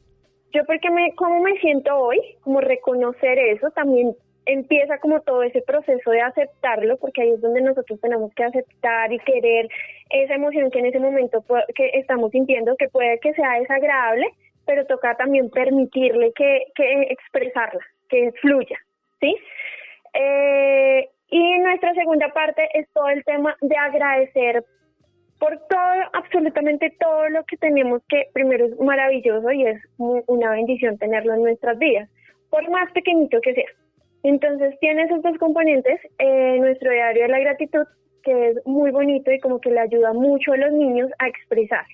yo 0.53 0.64
porque 0.67 0.88
me, 0.90 1.12
cómo 1.17 1.40
me 1.40 1.59
siento 1.59 1.97
hoy, 1.97 2.21
como 2.43 2.61
reconocer 2.61 3.38
eso, 3.38 3.71
también 3.73 4.14
empieza 4.46 4.98
como 4.98 5.20
todo 5.20 5.42
ese 5.42 5.62
proceso 5.62 6.11
de 6.11 6.20
aceptarlo, 6.20 6.96
porque 6.98 7.22
ahí 7.22 7.30
es 7.30 7.40
donde 7.40 7.62
nosotros 7.62 8.00
tenemos 8.00 8.33
que 8.35 8.44
aceptar 8.44 9.12
y 9.12 9.18
querer 9.20 9.68
esa 10.11 10.35
emoción 10.35 10.70
que 10.70 10.78
en 10.80 10.87
ese 10.87 11.00
momento 11.00 11.44
que 11.74 11.90
estamos 11.94 12.30
sintiendo, 12.30 12.76
que 12.76 12.88
puede 12.88 13.18
que 13.20 13.33
sea 13.35 13.59
desagradable, 13.59 14.26
pero 14.66 14.87
toca 14.87 15.16
también 15.16 15.50
permitirle 15.50 16.33
que, 16.33 16.66
que 16.74 17.02
expresarla, 17.11 17.80
que 18.09 18.33
fluya, 18.40 18.78
¿sí? 19.20 19.37
Eh, 20.14 21.09
y 21.28 21.59
nuestra 21.59 21.94
segunda 21.94 22.28
parte 22.28 22.68
es 22.74 22.88
todo 22.92 23.09
el 23.09 23.24
tema 23.24 23.57
de 23.61 23.76
agradecer 23.76 24.64
por 25.38 25.59
todo, 25.68 26.11
absolutamente 26.12 26.94
todo 27.00 27.28
lo 27.28 27.44
que 27.44 27.57
tenemos, 27.57 28.02
que 28.09 28.28
primero 28.33 28.66
es 28.66 28.78
maravilloso 28.78 29.50
y 29.50 29.66
es 29.66 29.83
una 29.98 30.52
bendición 30.52 30.96
tenerlo 30.98 31.35
en 31.35 31.42
nuestras 31.42 31.78
vidas, 31.78 32.09
por 32.50 32.68
más 32.70 32.90
pequeñito 32.92 33.40
que 33.40 33.54
sea. 33.54 33.84
Entonces 34.24 34.74
tiene 34.80 35.02
esos 35.04 35.22
dos 35.22 35.37
componentes, 35.38 36.00
eh, 36.18 36.58
nuestro 36.58 36.90
diario 36.90 37.22
de 37.24 37.28
la 37.28 37.40
gratitud, 37.40 37.84
que 38.22 38.48
es 38.48 38.56
muy 38.64 38.90
bonito 38.90 39.30
y 39.30 39.38
como 39.38 39.60
que 39.60 39.70
le 39.70 39.80
ayuda 39.80 40.14
mucho 40.14 40.52
a 40.52 40.56
los 40.56 40.72
niños 40.72 41.10
a 41.18 41.28
expresar. 41.28 41.84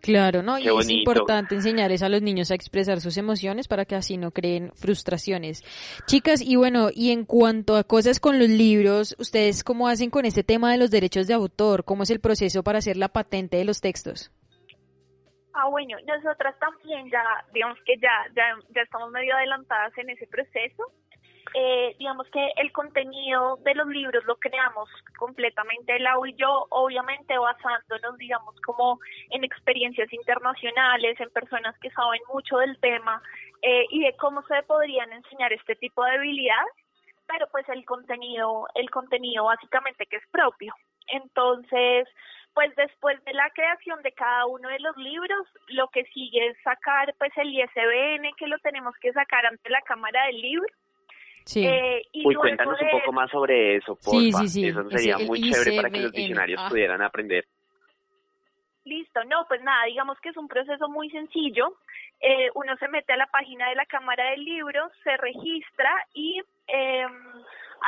Claro, 0.00 0.42
¿no? 0.42 0.58
y 0.58 0.66
es 0.66 0.90
importante 0.90 1.54
enseñarles 1.54 2.02
a 2.02 2.08
los 2.08 2.22
niños 2.22 2.50
a 2.50 2.54
expresar 2.54 3.00
sus 3.00 3.16
emociones 3.16 3.68
para 3.68 3.84
que 3.84 3.94
así 3.94 4.16
no 4.18 4.32
creen 4.32 4.72
frustraciones. 4.74 5.62
Chicas, 6.06 6.40
y 6.42 6.56
bueno, 6.56 6.88
y 6.92 7.12
en 7.12 7.24
cuanto 7.24 7.76
a 7.76 7.84
cosas 7.84 8.18
con 8.18 8.38
los 8.38 8.48
libros, 8.48 9.14
¿ustedes 9.18 9.62
cómo 9.62 9.86
hacen 9.88 10.10
con 10.10 10.24
este 10.24 10.42
tema 10.42 10.72
de 10.72 10.78
los 10.78 10.90
derechos 10.90 11.26
de 11.28 11.34
autor? 11.34 11.84
¿Cómo 11.84 12.02
es 12.04 12.10
el 12.10 12.20
proceso 12.20 12.64
para 12.64 12.78
hacer 12.78 12.96
la 12.96 13.08
patente 13.08 13.56
de 13.56 13.64
los 13.64 13.80
textos? 13.80 14.32
Ah, 15.54 15.68
bueno, 15.70 15.96
nosotras 16.04 16.56
también 16.58 17.08
ya, 17.10 17.22
digamos 17.52 17.78
que 17.84 17.94
ya, 17.98 18.10
ya, 18.34 18.44
ya 18.74 18.82
estamos 18.82 19.10
medio 19.10 19.36
adelantadas 19.36 19.96
en 19.98 20.10
ese 20.10 20.26
proceso 20.26 20.84
eh, 21.54 21.94
digamos 21.98 22.26
que 22.28 22.52
el 22.56 22.72
contenido 22.72 23.58
de 23.58 23.74
los 23.74 23.86
libros 23.88 24.24
lo 24.24 24.36
creamos 24.36 24.88
completamente 25.18 25.98
Lau 25.98 26.24
y 26.24 26.34
yo, 26.34 26.66
obviamente 26.70 27.36
basándonos, 27.36 28.16
digamos, 28.16 28.58
como 28.62 28.98
en 29.30 29.44
experiencias 29.44 30.10
internacionales, 30.12 31.20
en 31.20 31.30
personas 31.30 31.76
que 31.78 31.90
saben 31.90 32.20
mucho 32.32 32.56
del 32.58 32.78
tema 32.80 33.22
eh, 33.60 33.86
y 33.90 34.02
de 34.02 34.16
cómo 34.16 34.42
se 34.44 34.62
podrían 34.62 35.12
enseñar 35.12 35.52
este 35.52 35.76
tipo 35.76 36.02
de 36.04 36.12
habilidades, 36.12 36.72
pero 37.26 37.46
pues 37.50 37.68
el 37.68 37.84
contenido, 37.84 38.66
el 38.74 38.90
contenido 38.90 39.44
básicamente 39.44 40.06
que 40.06 40.16
es 40.16 40.26
propio. 40.30 40.74
Entonces, 41.08 42.08
pues 42.54 42.74
después 42.76 43.22
de 43.24 43.34
la 43.34 43.50
creación 43.50 44.00
de 44.02 44.12
cada 44.12 44.46
uno 44.46 44.68
de 44.68 44.80
los 44.80 44.96
libros, 44.96 45.46
lo 45.68 45.88
que 45.88 46.04
sigue 46.04 46.46
es 46.46 46.56
sacar 46.62 47.14
pues 47.18 47.32
el 47.36 47.52
ISBN 47.52 48.34
que 48.38 48.46
lo 48.46 48.58
tenemos 48.60 48.94
que 49.00 49.12
sacar 49.12 49.44
ante 49.44 49.68
la 49.68 49.82
Cámara 49.82 50.26
del 50.26 50.40
Libro 50.40 50.66
Sí. 51.44 51.66
Eh, 51.66 52.02
Uy, 52.24 52.34
cuéntanos 52.34 52.80
un 52.80 52.90
poco 52.90 53.12
más 53.12 53.30
sobre 53.30 53.76
eso, 53.76 53.96
porfa. 53.96 54.10
Sí, 54.10 54.32
sí, 54.32 54.48
sí. 54.48 54.68
Eso 54.68 54.88
sería 54.90 55.18
muy 55.18 55.40
chévere 55.40 55.76
para 55.76 55.90
que 55.90 56.00
los 56.00 56.12
diccionarios 56.12 56.60
ah. 56.62 56.68
pudieran 56.68 57.02
aprender. 57.02 57.44
Listo, 58.84 59.22
no, 59.24 59.46
pues 59.46 59.62
nada, 59.62 59.84
digamos 59.86 60.18
que 60.20 60.30
es 60.30 60.36
un 60.36 60.48
proceso 60.48 60.88
muy 60.88 61.08
sencillo. 61.10 61.76
Eh, 62.20 62.50
uno 62.54 62.76
se 62.78 62.88
mete 62.88 63.12
a 63.12 63.16
la 63.16 63.26
página 63.26 63.68
de 63.68 63.76
la 63.76 63.86
Cámara 63.86 64.30
del 64.30 64.44
Libro, 64.44 64.90
se 65.04 65.16
registra 65.16 65.90
y 66.14 66.40
eh, 66.66 67.06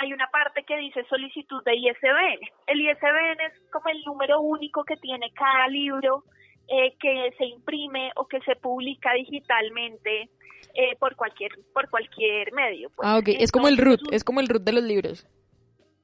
hay 0.01 0.13
una 0.13 0.29
parte 0.29 0.63
que 0.65 0.77
dice 0.77 1.05
solicitud 1.05 1.63
de 1.65 1.75
ISBN. 1.77 2.41
El 2.67 2.81
ISBN 2.81 3.41
es 3.41 3.71
como 3.71 3.89
el 3.89 4.03
número 4.05 4.41
único 4.41 4.85
que 4.85 4.97
tiene 4.97 5.33
cada 5.33 5.69
libro 5.69 6.25
eh, 6.69 6.95
que 6.99 7.35
se 7.37 7.47
imprime 7.47 8.11
o 8.17 8.27
que 8.27 8.41
se 8.41 8.57
publica 8.57 9.13
digitalmente 9.13 10.31
eh, 10.75 10.97
por 10.99 11.15
cualquier 11.17 11.53
por 11.73 11.89
cualquier 11.91 12.53
medio. 12.53 12.91
Pues. 12.91 13.09
Ah, 13.09 13.19
ok, 13.19 13.29
es 13.39 13.53
como 13.53 13.69
el 13.69 13.79
root, 13.79 14.01
es 14.13 14.25
como 14.25 14.41
el 14.41 14.49
root 14.49 14.63
de 14.63 14.73
los 14.73 14.83
libros. 14.83 15.27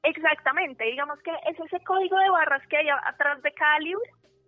Exactamente, 0.03 0.85
digamos 0.85 1.18
que 1.23 1.31
es 1.51 1.59
ese 1.59 1.85
código 1.85 2.16
de 2.18 2.31
barras 2.31 2.66
que 2.68 2.77
hay 2.77 2.88
atrás 2.88 3.42
de 3.42 3.53
cada 3.53 3.79
libro. 3.81 4.03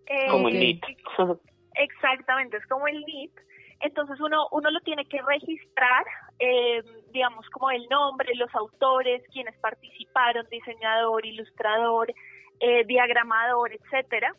Eh, 0.07 0.29
como 0.31 0.49
el 0.49 0.59
NIP. 0.59 0.83
Exactamente, 1.75 2.57
es 2.57 2.67
como 2.67 2.87
el 2.89 3.01
NIP. 3.05 3.33
Entonces 3.81 4.21
uno, 4.21 4.47
uno 4.53 4.71
lo 4.71 4.81
tiene 4.81 5.05
que 5.07 5.21
registrar, 5.21 6.05
eh, 6.39 6.83
digamos, 7.13 7.49
como 7.51 7.71
el 7.71 7.87
nombre, 7.89 8.33
los 8.37 8.55
autores, 8.55 9.23
quienes 9.33 9.59
participaron, 9.59 10.47
diseñador, 10.51 11.27
ilustrador, 11.27 12.15
eh, 12.61 12.85
diagramador, 12.87 13.73
etcétera. 13.73 14.35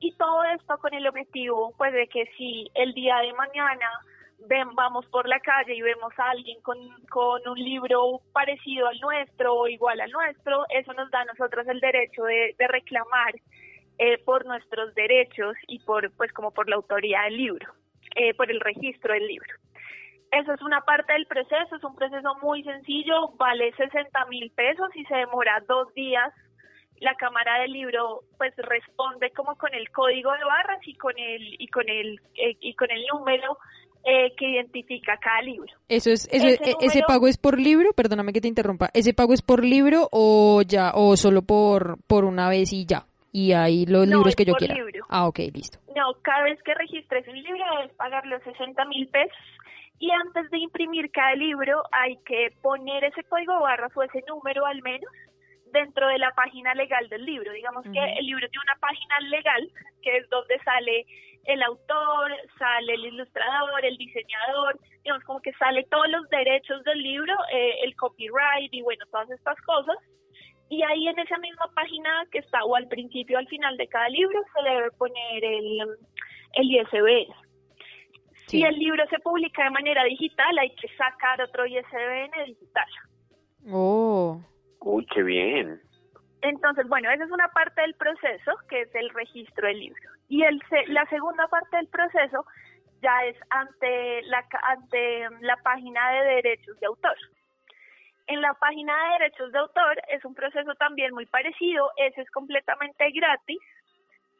Y 0.00 0.12
todo 0.16 0.44
esto 0.44 0.78
con 0.78 0.94
el 0.94 1.06
objetivo, 1.06 1.74
pues, 1.76 1.92
de 1.92 2.06
que 2.08 2.26
si 2.36 2.70
el 2.74 2.92
día 2.94 3.16
de 3.18 3.32
mañana 3.32 3.88
ven, 4.46 4.74
vamos 4.74 5.06
por 5.06 5.28
la 5.28 5.40
calle 5.40 5.74
y 5.74 5.82
vemos 5.82 6.12
a 6.18 6.30
alguien 6.30 6.60
con, 6.62 6.78
con 7.10 7.46
un 7.48 7.58
libro 7.58 8.20
parecido 8.32 8.86
al 8.86 9.00
nuestro 9.00 9.54
o 9.54 9.66
igual 9.66 10.00
al 10.00 10.10
nuestro, 10.10 10.64
eso 10.70 10.92
nos 10.92 11.10
da 11.10 11.22
a 11.22 11.24
nosotros 11.24 11.66
el 11.66 11.80
derecho 11.80 12.22
de, 12.24 12.54
de 12.56 12.68
reclamar 12.68 13.34
eh, 13.98 14.18
por 14.18 14.46
nuestros 14.46 14.94
derechos 14.94 15.56
y 15.66 15.80
por, 15.80 16.12
pues, 16.12 16.32
como 16.32 16.52
por 16.52 16.68
la 16.68 16.76
autoría 16.76 17.22
del 17.22 17.36
libro, 17.36 17.72
eh, 18.14 18.32
por 18.34 18.48
el 18.50 18.60
registro 18.60 19.12
del 19.12 19.26
libro. 19.26 19.52
Eso 20.30 20.52
es 20.52 20.62
una 20.62 20.82
parte 20.82 21.14
del 21.14 21.26
proceso, 21.26 21.74
es 21.74 21.82
un 21.82 21.96
proceso 21.96 22.36
muy 22.42 22.62
sencillo, 22.62 23.30
vale 23.36 23.72
60 23.74 24.26
mil 24.26 24.50
pesos 24.52 24.94
y 24.94 25.04
se 25.06 25.16
demora 25.16 25.64
dos 25.66 25.92
días 25.94 26.32
la 27.00 27.14
cámara 27.14 27.60
del 27.60 27.72
libro 27.72 28.22
pues 28.36 28.54
responde 28.56 29.30
como 29.30 29.56
con 29.56 29.74
el 29.74 29.90
código 29.90 30.32
de 30.32 30.44
barras 30.44 30.80
y 30.86 30.94
con 30.94 31.18
el 31.18 31.56
y 31.58 31.68
con 31.68 31.88
el 31.88 32.20
eh, 32.34 32.56
y 32.60 32.74
con 32.74 32.90
el 32.90 33.04
número 33.12 33.58
eh, 34.04 34.34
que 34.36 34.48
identifica 34.48 35.16
cada 35.18 35.42
libro. 35.42 35.72
Eso 35.88 36.10
es 36.10 36.28
ese, 36.32 36.54
ese, 36.54 36.76
ese, 36.80 37.02
pago 37.06 37.28
es 37.28 37.36
por 37.36 37.58
libro, 37.58 37.92
perdóname 37.92 38.32
que 38.32 38.40
te 38.40 38.48
interrumpa. 38.48 38.90
Ese 38.94 39.12
pago 39.12 39.32
es 39.34 39.42
por 39.42 39.64
libro 39.64 40.08
o 40.12 40.62
ya 40.62 40.92
o 40.94 41.16
solo 41.16 41.42
por 41.42 41.98
por 42.06 42.24
una 42.24 42.48
vez 42.48 42.72
y 42.72 42.86
ya. 42.86 43.06
Y 43.32 43.52
ahí 43.52 43.84
los 43.86 44.06
libros 44.06 44.34
que 44.34 44.44
yo 44.44 44.54
quiera. 44.54 44.74
Libro. 44.74 45.04
Ah, 45.08 45.28
ok, 45.28 45.38
listo. 45.52 45.78
No, 45.94 46.14
cada 46.22 46.44
vez 46.44 46.62
que 46.62 46.74
registres 46.74 47.26
un 47.28 47.42
libro 47.42 47.64
debes 47.76 47.94
pagar 47.96 48.26
los 48.26 48.42
60 48.42 48.84
mil 48.86 49.08
pesos 49.08 49.36
y 49.98 50.10
antes 50.10 50.50
de 50.50 50.58
imprimir 50.58 51.10
cada 51.10 51.34
libro 51.34 51.82
hay 51.92 52.16
que 52.24 52.54
poner 52.62 53.04
ese 53.04 53.24
código 53.24 53.52
de 53.54 53.60
barras 53.60 53.96
o 53.96 54.02
ese 54.02 54.22
número 54.28 54.64
al 54.64 54.80
menos 54.82 55.10
dentro 55.72 56.08
de 56.08 56.18
la 56.18 56.30
página 56.32 56.74
legal 56.74 57.08
del 57.08 57.24
libro. 57.24 57.52
Digamos 57.52 57.84
que 57.84 57.98
el 58.18 58.26
libro 58.26 58.48
tiene 58.48 58.64
una 58.64 58.80
página 58.80 59.20
legal, 59.28 59.70
que 60.02 60.16
es 60.18 60.28
donde 60.30 60.58
sale 60.60 61.06
el 61.44 61.62
autor, 61.62 62.32
sale 62.58 62.94
el 62.94 63.06
ilustrador, 63.06 63.84
el 63.84 63.96
diseñador, 63.96 64.78
digamos 65.02 65.24
como 65.24 65.40
que 65.40 65.52
sale 65.54 65.84
todos 65.84 66.08
los 66.08 66.28
derechos 66.28 66.82
del 66.84 67.02
libro, 67.02 67.34
eh, 67.52 67.76
el 67.84 67.96
copyright 67.96 68.72
y 68.72 68.82
bueno, 68.82 69.04
todas 69.10 69.30
estas 69.30 69.58
cosas. 69.62 69.96
Y 70.68 70.82
ahí 70.82 71.08
en 71.08 71.18
esa 71.18 71.38
misma 71.38 71.70
página 71.74 72.26
que 72.30 72.38
está 72.38 72.62
o 72.64 72.76
al 72.76 72.88
principio 72.88 73.38
o 73.38 73.40
al 73.40 73.48
final 73.48 73.76
de 73.78 73.88
cada 73.88 74.08
libro 74.10 74.38
se 74.54 74.62
le 74.62 74.74
debe 74.74 74.90
poner 74.92 75.44
el, 75.44 75.80
el 76.54 76.70
ISBN. 76.70 77.34
Si 78.46 78.62
el 78.62 78.78
libro 78.78 79.04
se 79.08 79.18
publica 79.18 79.64
de 79.64 79.70
manera 79.70 80.04
digital, 80.04 80.58
hay 80.58 80.70
que 80.70 80.88
sacar 80.96 81.40
otro 81.42 81.66
ISBN 81.66 82.30
digital. 82.46 82.86
Oh. 83.70 84.40
Uy, 84.80 85.06
bien. 85.24 85.80
Entonces, 86.42 86.86
bueno, 86.88 87.10
esa 87.10 87.24
es 87.24 87.30
una 87.30 87.48
parte 87.48 87.80
del 87.80 87.94
proceso, 87.94 88.52
que 88.68 88.82
es 88.82 88.94
el 88.94 89.10
registro 89.10 89.66
del 89.66 89.80
libro. 89.80 90.10
Y 90.28 90.44
el, 90.44 90.62
la 90.88 91.04
segunda 91.06 91.48
parte 91.48 91.76
del 91.76 91.88
proceso 91.88 92.44
ya 93.02 93.24
es 93.24 93.36
ante 93.50 94.22
la, 94.22 94.44
ante 94.62 95.28
la 95.40 95.56
página 95.58 96.10
de 96.12 96.34
derechos 96.42 96.78
de 96.80 96.86
autor. 96.86 97.16
En 98.26 98.42
la 98.42 98.52
página 98.54 98.92
de 98.94 99.12
derechos 99.18 99.52
de 99.52 99.58
autor 99.58 100.02
es 100.08 100.24
un 100.24 100.34
proceso 100.34 100.74
también 100.74 101.14
muy 101.14 101.26
parecido, 101.26 101.90
ese 101.96 102.20
es 102.20 102.30
completamente 102.30 103.10
gratis 103.10 103.58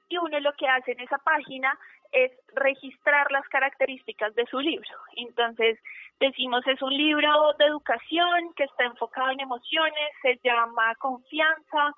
y 0.08 0.18
uno 0.18 0.38
lo 0.40 0.52
que 0.54 0.68
hace 0.68 0.92
en 0.92 1.00
esa 1.00 1.18
página 1.18 1.78
es 2.12 2.32
registrar 2.54 3.30
las 3.30 3.46
características 3.48 4.34
de 4.34 4.46
su 4.46 4.60
libro. 4.60 4.88
Entonces, 5.16 5.78
decimos 6.20 6.66
es 6.66 6.80
un 6.82 6.96
libro 6.96 7.54
de 7.58 7.66
educación 7.66 8.52
que 8.56 8.64
está 8.64 8.84
enfocado 8.84 9.30
en 9.30 9.40
emociones, 9.40 10.08
se 10.22 10.38
llama 10.42 10.94
Confianza, 10.96 11.94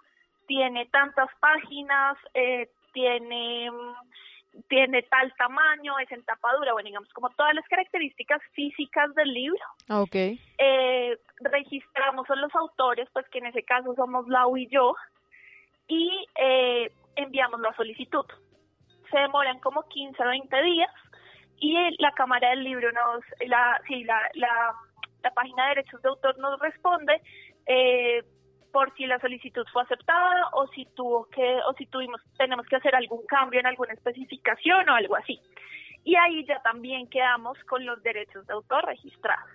tiene 0.46 0.86
tantas 0.86 1.28
páginas, 1.40 2.16
eh, 2.34 2.68
tiene 2.92 3.70
tiene 4.68 5.02
tal 5.02 5.32
tamaño, 5.36 5.96
es 6.00 6.10
en 6.10 6.24
tapadura, 6.24 6.72
bueno, 6.72 6.88
digamos, 6.88 7.08
como 7.12 7.30
todas 7.30 7.54
las 7.54 7.66
características 7.68 8.40
físicas 8.52 9.14
del 9.14 9.32
libro. 9.32 9.60
Ok. 9.88 10.16
Eh, 10.58 11.18
registramos 11.38 12.28
a 12.28 12.34
los 12.34 12.52
autores, 12.56 13.08
pues 13.12 13.28
que 13.28 13.38
en 13.38 13.46
ese 13.46 13.62
caso 13.62 13.94
somos 13.94 14.26
Lau 14.28 14.56
y 14.56 14.66
yo, 14.66 14.94
y 15.86 16.26
eh, 16.36 16.92
enviamos 17.16 17.60
la 17.60 17.74
solicitud. 17.74 18.26
Se 19.10 19.18
demoran 19.18 19.58
como 19.60 19.86
15 19.88 20.22
o 20.22 20.28
20 20.28 20.62
días 20.62 20.90
y 21.58 21.76
la 21.98 22.12
Cámara 22.12 22.50
del 22.50 22.64
Libro 22.64 22.90
nos, 22.92 23.24
la, 23.46 23.80
sí, 23.86 24.04
la, 24.04 24.20
la, 24.34 24.74
la 25.22 25.30
página 25.32 25.64
de 25.64 25.68
derechos 25.76 26.02
de 26.02 26.08
autor 26.08 26.38
nos 26.38 26.58
responde 26.58 27.20
eh, 27.66 28.22
por 28.72 28.94
si 28.94 29.06
la 29.06 29.18
solicitud 29.18 29.64
fue 29.72 29.82
aceptada 29.82 30.48
o 30.52 30.66
si 30.68 30.86
tuvo 30.94 31.26
que 31.26 31.58
o 31.68 31.74
si 31.74 31.86
tuvimos 31.86 32.20
tenemos 32.38 32.66
que 32.66 32.76
hacer 32.76 32.94
algún 32.94 33.24
cambio 33.26 33.60
en 33.60 33.66
alguna 33.66 33.92
especificación 33.92 34.88
o 34.88 34.94
algo 34.94 35.16
así. 35.16 35.40
Y 36.04 36.16
ahí 36.16 36.44
ya 36.46 36.60
también 36.62 37.08
quedamos 37.08 37.58
con 37.64 37.84
los 37.84 38.02
derechos 38.02 38.46
de 38.46 38.54
autor 38.54 38.86
registrados. 38.86 39.50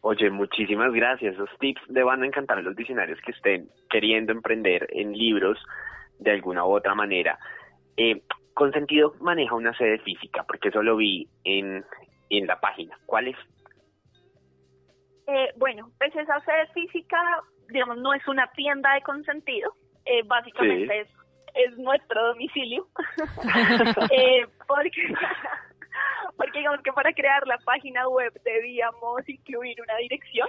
Oye, 0.00 0.30
muchísimas 0.30 0.92
gracias. 0.92 1.34
Esos 1.34 1.50
tips 1.58 1.82
le 1.88 2.02
van 2.02 2.22
a 2.22 2.26
encantar 2.26 2.58
a 2.58 2.62
los 2.62 2.76
diccionarios 2.76 3.20
que 3.20 3.32
estén 3.32 3.68
queriendo 3.90 4.32
emprender 4.32 4.86
en 4.90 5.12
libros 5.12 5.58
de 6.18 6.30
alguna 6.30 6.64
u 6.64 6.70
otra 6.70 6.94
manera. 6.94 7.38
Eh, 7.96 8.22
Consentido 8.54 9.14
maneja 9.20 9.54
una 9.54 9.76
sede 9.76 9.98
física, 9.98 10.42
porque 10.44 10.68
eso 10.70 10.82
lo 10.82 10.96
vi 10.96 11.28
en, 11.44 11.84
en 12.30 12.46
la 12.46 12.58
página. 12.58 12.98
¿Cuál 13.04 13.28
es? 13.28 13.36
Eh, 15.26 15.52
bueno, 15.58 15.90
pues 15.98 16.16
esa 16.16 16.40
sede 16.40 16.66
física 16.72 17.18
digamos, 17.68 17.98
no 17.98 18.12
es 18.14 18.26
una 18.28 18.46
tienda 18.52 18.94
de 18.94 19.02
consentido, 19.02 19.74
eh, 20.04 20.22
básicamente 20.26 21.00
es, 21.00 21.08
es 21.54 21.78
nuestro 21.78 22.28
domicilio, 22.28 22.86
eh, 24.10 24.46
porque, 24.66 24.90
porque 26.36 26.58
digamos 26.58 26.80
que 26.82 26.92
para 26.92 27.12
crear 27.12 27.46
la 27.46 27.58
página 27.58 28.08
web 28.08 28.32
debíamos 28.44 29.28
incluir 29.28 29.80
una 29.80 29.96
dirección. 29.96 30.48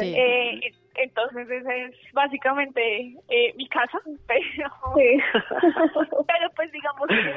Eh, 0.00 0.60
entonces 1.02 1.50
esa 1.50 1.74
es 1.74 1.94
básicamente 2.12 3.14
eh, 3.28 3.54
mi 3.56 3.68
casa, 3.68 3.98
pero, 4.26 4.70
pero 6.26 6.50
pues 6.56 6.72
digamos 6.72 7.08
que 7.08 7.34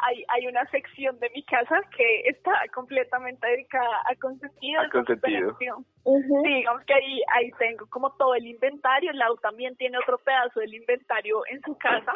hay, 0.00 0.24
hay 0.28 0.46
una 0.46 0.64
sección 0.66 1.18
de 1.18 1.30
mi 1.30 1.42
casa 1.44 1.80
que 1.96 2.20
está 2.28 2.52
completamente 2.72 3.46
dedicada 3.46 4.00
a 4.06 4.14
consentido. 4.16 4.80
A 4.80 4.88
consentido. 4.90 5.56
Sí, 6.04 6.48
digamos 6.48 6.84
que 6.84 6.94
ahí, 6.94 7.20
ahí 7.34 7.50
tengo 7.58 7.86
como 7.90 8.10
todo 8.12 8.34
el 8.34 8.46
inventario. 8.46 9.12
Lau 9.12 9.36
también 9.38 9.76
tiene 9.76 9.98
otro 9.98 10.18
pedazo 10.18 10.60
del 10.60 10.74
inventario 10.74 11.42
en 11.50 11.60
su 11.62 11.76
casa. 11.78 12.12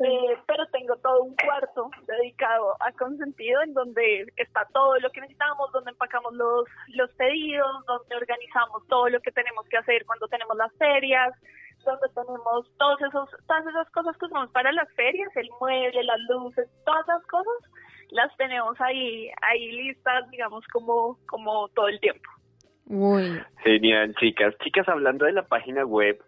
Eh, 0.00 0.38
pero 0.46 0.64
tengo 0.66 0.94
todo 0.96 1.24
un 1.24 1.34
cuarto 1.34 1.90
dedicado 2.06 2.76
a 2.78 2.92
consentido 2.92 3.62
en 3.62 3.74
donde 3.74 4.26
está 4.36 4.64
todo 4.72 4.96
lo 5.00 5.10
que 5.10 5.20
necesitamos, 5.20 5.72
donde 5.72 5.90
empacamos 5.90 6.32
los, 6.34 6.68
los 6.94 7.10
pedidos, 7.14 7.84
donde 7.84 8.14
organizamos 8.14 8.86
todo 8.86 9.08
lo 9.08 9.20
que 9.20 9.32
tenemos 9.32 9.66
que 9.68 9.76
hacer 9.76 10.06
cuando 10.06 10.28
tenemos 10.28 10.56
las 10.56 10.72
ferias, 10.74 11.34
donde 11.84 12.08
tenemos 12.14 12.70
todos 12.78 13.00
esos, 13.02 13.28
todas 13.48 13.66
esas 13.66 13.90
cosas 13.90 14.16
que 14.18 14.26
usamos 14.26 14.50
para 14.52 14.70
las 14.70 14.88
ferias, 14.94 15.34
el 15.36 15.50
mueble, 15.60 16.04
las 16.04 16.20
luces, 16.28 16.68
todas 16.84 17.02
esas 17.08 17.26
cosas, 17.26 17.70
las 18.10 18.36
tenemos 18.36 18.80
ahí, 18.80 19.30
ahí 19.42 19.72
listas, 19.72 20.30
digamos, 20.30 20.64
como, 20.68 21.18
como 21.26 21.68
todo 21.70 21.88
el 21.88 21.98
tiempo. 21.98 22.30
Muy 22.86 23.42
genial, 23.64 24.14
chicas. 24.14 24.54
Chicas, 24.62 24.88
hablando 24.88 25.26
de 25.26 25.32
la 25.32 25.42
página 25.42 25.84
web, 25.84 26.18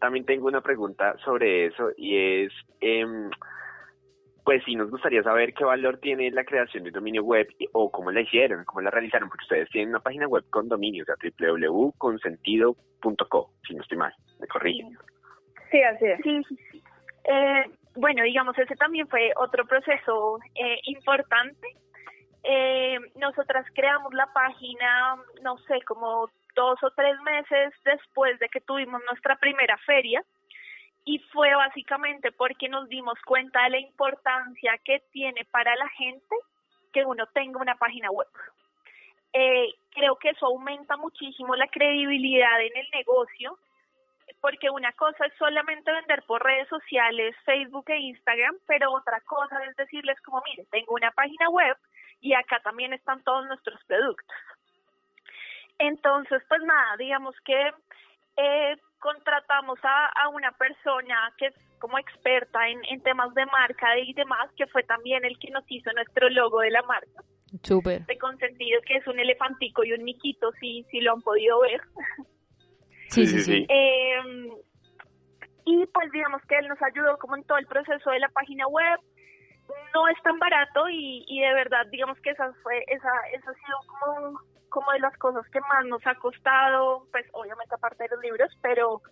también 0.00 0.24
tengo 0.24 0.48
una 0.48 0.62
pregunta 0.62 1.16
sobre 1.24 1.66
eso 1.66 1.90
y 1.96 2.16
es, 2.16 2.52
eh, 2.80 3.06
pues 4.44 4.64
sí, 4.64 4.74
nos 4.74 4.90
gustaría 4.90 5.22
saber 5.22 5.54
qué 5.54 5.64
valor 5.64 5.98
tiene 5.98 6.28
la 6.30 6.44
creación 6.44 6.82
de 6.82 6.88
un 6.88 6.94
dominio 6.94 7.22
web 7.22 7.46
o 7.72 7.92
cómo 7.92 8.10
la 8.10 8.22
hicieron, 8.22 8.64
cómo 8.64 8.80
la 8.80 8.90
realizaron, 8.90 9.28
porque 9.28 9.44
ustedes 9.44 9.68
tienen 9.70 9.90
una 9.90 10.00
página 10.00 10.26
web 10.26 10.42
con 10.50 10.68
dominio, 10.68 11.04
o 11.04 11.06
sea, 11.06 11.14
www.consentido.co, 11.38 13.50
si 13.66 13.74
no 13.74 13.82
estoy 13.82 13.98
mal, 13.98 14.12
me 14.40 14.48
corrigen. 14.48 14.98
Sí, 15.70 15.80
así 15.82 16.06
es. 16.06 16.18
Sí, 16.22 16.42
sí, 16.48 16.56
sí. 16.72 16.82
Eh, 17.24 17.64
bueno, 17.94 18.24
digamos, 18.24 18.58
ese 18.58 18.74
también 18.76 19.06
fue 19.08 19.32
otro 19.36 19.66
proceso 19.66 20.38
eh, 20.54 20.78
importante. 20.84 21.68
Eh, 22.42 22.96
nosotras 23.16 23.66
creamos 23.74 24.14
la 24.14 24.32
página, 24.32 25.16
no 25.42 25.58
sé, 25.58 25.82
como 25.86 26.30
dos 26.54 26.82
o 26.82 26.90
tres 26.90 27.18
meses 27.20 27.72
después 27.84 28.38
de 28.38 28.48
que 28.48 28.60
tuvimos 28.60 29.02
nuestra 29.06 29.36
primera 29.36 29.76
feria 29.78 30.22
y 31.04 31.18
fue 31.32 31.54
básicamente 31.54 32.32
porque 32.32 32.68
nos 32.68 32.88
dimos 32.88 33.18
cuenta 33.24 33.64
de 33.64 33.70
la 33.70 33.78
importancia 33.78 34.78
que 34.84 35.02
tiene 35.12 35.44
para 35.50 35.74
la 35.76 35.88
gente 35.88 36.36
que 36.92 37.04
uno 37.04 37.26
tenga 37.28 37.60
una 37.60 37.76
página 37.76 38.10
web. 38.10 38.28
Eh, 39.32 39.72
creo 39.90 40.16
que 40.16 40.30
eso 40.30 40.46
aumenta 40.46 40.96
muchísimo 40.96 41.54
la 41.54 41.68
credibilidad 41.68 42.60
en 42.60 42.76
el 42.76 42.86
negocio, 42.92 43.58
porque 44.40 44.70
una 44.70 44.92
cosa 44.92 45.26
es 45.26 45.32
solamente 45.38 45.92
vender 45.92 46.22
por 46.26 46.42
redes 46.42 46.68
sociales, 46.68 47.36
Facebook 47.44 47.84
e 47.88 47.98
Instagram, 47.98 48.56
pero 48.66 48.92
otra 48.92 49.20
cosa 49.22 49.62
es 49.64 49.76
decirles 49.76 50.20
como, 50.22 50.42
mire, 50.46 50.64
tengo 50.70 50.94
una 50.94 51.10
página 51.12 51.48
web 51.48 51.76
y 52.20 52.34
acá 52.34 52.60
también 52.60 52.92
están 52.92 53.22
todos 53.22 53.46
nuestros 53.46 53.82
productos. 53.84 54.26
Entonces, 55.80 56.42
pues 56.46 56.60
nada, 56.62 56.96
digamos 56.98 57.34
que 57.44 57.72
eh, 58.36 58.76
contratamos 58.98 59.78
a, 59.82 60.06
a, 60.22 60.28
una 60.28 60.52
persona 60.52 61.32
que 61.38 61.46
es 61.46 61.54
como 61.78 61.98
experta 61.98 62.68
en, 62.68 62.80
en 62.90 63.02
temas 63.02 63.32
de 63.34 63.46
marca 63.46 63.98
y 63.98 64.12
demás, 64.12 64.50
que 64.56 64.66
fue 64.66 64.82
también 64.82 65.24
el 65.24 65.38
que 65.38 65.50
nos 65.50 65.64
hizo 65.68 65.90
nuestro 65.92 66.28
logo 66.28 66.60
de 66.60 66.70
la 66.70 66.82
marca. 66.82 67.22
Súper. 67.62 68.04
De 68.04 68.18
consentido, 68.18 68.80
que 68.86 68.96
es 68.96 69.06
un 69.06 69.18
elefantico 69.18 69.82
y 69.82 69.92
un 69.94 70.04
miquito, 70.04 70.52
si, 70.60 70.84
si 70.90 71.00
lo 71.00 71.14
han 71.14 71.22
podido 71.22 71.60
ver. 71.60 71.80
Sí, 73.08 73.26
sí, 73.26 73.40
sí. 73.40 73.66
Eh, 73.68 74.52
y 75.64 75.84
pues 75.86 76.12
digamos 76.12 76.40
que 76.46 76.56
él 76.56 76.68
nos 76.68 76.80
ayudó 76.80 77.18
como 77.18 77.34
en 77.34 77.42
todo 77.42 77.58
el 77.58 77.66
proceso 77.66 78.08
de 78.08 78.20
la 78.20 78.28
página 78.28 78.68
web. 78.68 79.00
No 79.92 80.06
es 80.06 80.22
tan 80.22 80.38
barato 80.38 80.88
y, 80.88 81.24
y 81.26 81.40
de 81.40 81.52
verdad, 81.54 81.86
digamos 81.90 82.20
que 82.20 82.30
esa 82.30 82.52
fue, 82.62 82.84
esa, 82.86 83.10
esa 83.32 83.50
ha 83.50 83.54
sido 83.54 83.78
como 83.88 84.40
como 84.70 84.90
de 84.92 85.00
las 85.00 85.16
cosas 85.18 85.46
que 85.50 85.60
más 85.60 85.84
nos 85.86 86.04
ha 86.06 86.14
costado, 86.14 87.06
pues 87.12 87.26
obviamente 87.32 87.74
aparte 87.74 88.04
de 88.04 88.10
los 88.14 88.24
libros, 88.24 88.50
pero 88.62 89.02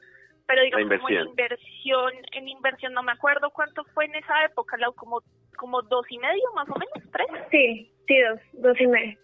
pero 0.47 0.63
digamos 0.63 0.89
como 0.97 1.11
en 1.11 1.27
inversión, 1.29 2.13
en 2.33 2.49
inversión 2.49 2.95
no 2.95 3.03
me 3.03 3.13
acuerdo 3.13 3.51
cuánto 3.51 3.85
fue 3.93 4.07
en 4.07 4.15
esa 4.15 4.45
época, 4.45 4.79
como 4.97 5.23
como 5.57 5.83
dos 5.83 6.07
y 6.09 6.19
medio 6.19 6.45
más 6.55 6.69
o 6.71 6.79
menos, 6.79 7.11
tres. 7.13 7.27
Sí, 7.51 7.93
sí, 8.07 8.15
dos, 8.23 8.41
dos 8.55 8.81
y 8.81 8.87
medio. 8.87 9.19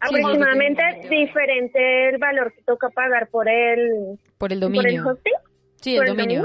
Aproximadamente 0.00 0.82
diferente 1.08 2.08
el 2.08 2.18
valor 2.18 2.52
que 2.52 2.62
toca 2.62 2.90
pagar 2.90 3.28
por 3.28 3.48
el 3.48 4.18
por 4.38 4.52
el 4.52 4.60
dominio. 4.60 4.82
Por 4.82 4.90
el 4.90 5.06
hosting. 5.06 5.32
Sí, 5.76 5.96
el, 5.96 6.06
dominio. 6.06 6.42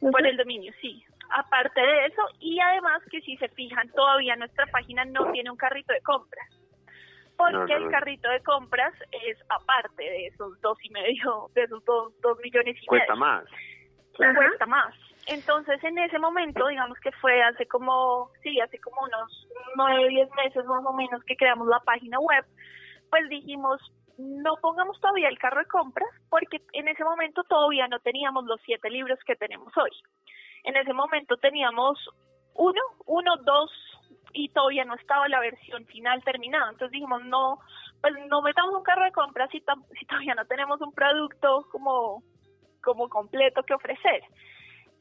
Por 0.00 0.26
el 0.26 0.36
dominio, 0.36 0.72
sí. 0.80 1.04
Aparte 1.30 1.80
de 1.80 2.06
eso, 2.06 2.22
y 2.40 2.58
además 2.60 3.02
que 3.10 3.20
si 3.20 3.36
se 3.36 3.48
fijan, 3.48 3.88
todavía 3.90 4.36
nuestra 4.36 4.66
página 4.66 5.04
no 5.04 5.30
tiene 5.32 5.50
un 5.50 5.56
carrito 5.56 5.92
de 5.92 6.00
compras 6.00 6.63
porque 7.36 7.74
el 7.74 7.90
carrito 7.90 8.28
de 8.28 8.42
compras 8.42 8.94
es 9.10 9.38
aparte 9.48 10.02
de 10.02 10.26
esos 10.26 10.60
dos 10.60 10.78
y 10.82 10.90
medio, 10.90 11.50
de 11.54 11.62
esos 11.62 11.84
dos, 11.84 12.12
dos 12.20 12.38
millones 12.40 12.76
y 12.80 12.86
cuesta 12.86 13.14
más. 13.14 13.44
Cuesta 14.16 14.66
más. 14.66 14.94
Entonces, 15.26 15.82
en 15.82 15.98
ese 15.98 16.18
momento, 16.18 16.66
digamos 16.66 16.98
que 17.00 17.10
fue 17.12 17.42
hace 17.42 17.66
como, 17.66 18.30
sí, 18.42 18.60
hace 18.60 18.78
como 18.80 19.02
unos 19.02 19.48
nueve, 19.76 20.08
diez 20.08 20.28
meses 20.36 20.64
más 20.66 20.84
o 20.84 20.92
menos 20.92 21.22
que 21.24 21.36
creamos 21.36 21.66
la 21.66 21.80
página 21.80 22.18
web, 22.20 22.44
pues 23.10 23.28
dijimos, 23.28 23.80
no 24.18 24.54
pongamos 24.60 25.00
todavía 25.00 25.28
el 25.28 25.38
carro 25.38 25.60
de 25.60 25.66
compras, 25.66 26.08
porque 26.28 26.60
en 26.72 26.88
ese 26.88 27.04
momento 27.04 27.42
todavía 27.44 27.88
no 27.88 27.98
teníamos 28.00 28.44
los 28.44 28.60
siete 28.64 28.90
libros 28.90 29.18
que 29.26 29.34
tenemos 29.34 29.72
hoy. 29.76 29.90
En 30.64 30.76
ese 30.76 30.92
momento 30.92 31.36
teníamos 31.38 31.98
uno, 32.54 32.80
uno, 33.06 33.36
dos, 33.44 33.70
y 34.34 34.48
todavía 34.50 34.84
no 34.84 34.94
estaba 34.96 35.28
la 35.28 35.40
versión 35.40 35.86
final 35.86 36.22
terminada. 36.24 36.70
Entonces 36.70 36.90
dijimos, 36.90 37.24
no, 37.24 37.58
pues 38.00 38.12
no 38.28 38.42
metamos 38.42 38.74
un 38.74 38.82
carro 38.82 39.04
de 39.04 39.12
compras 39.12 39.48
si, 39.50 39.62
si 39.98 40.06
todavía 40.06 40.34
no 40.34 40.44
tenemos 40.44 40.80
un 40.80 40.92
producto 40.92 41.66
como, 41.70 42.22
como 42.82 43.08
completo 43.08 43.62
que 43.62 43.74
ofrecer. 43.74 44.22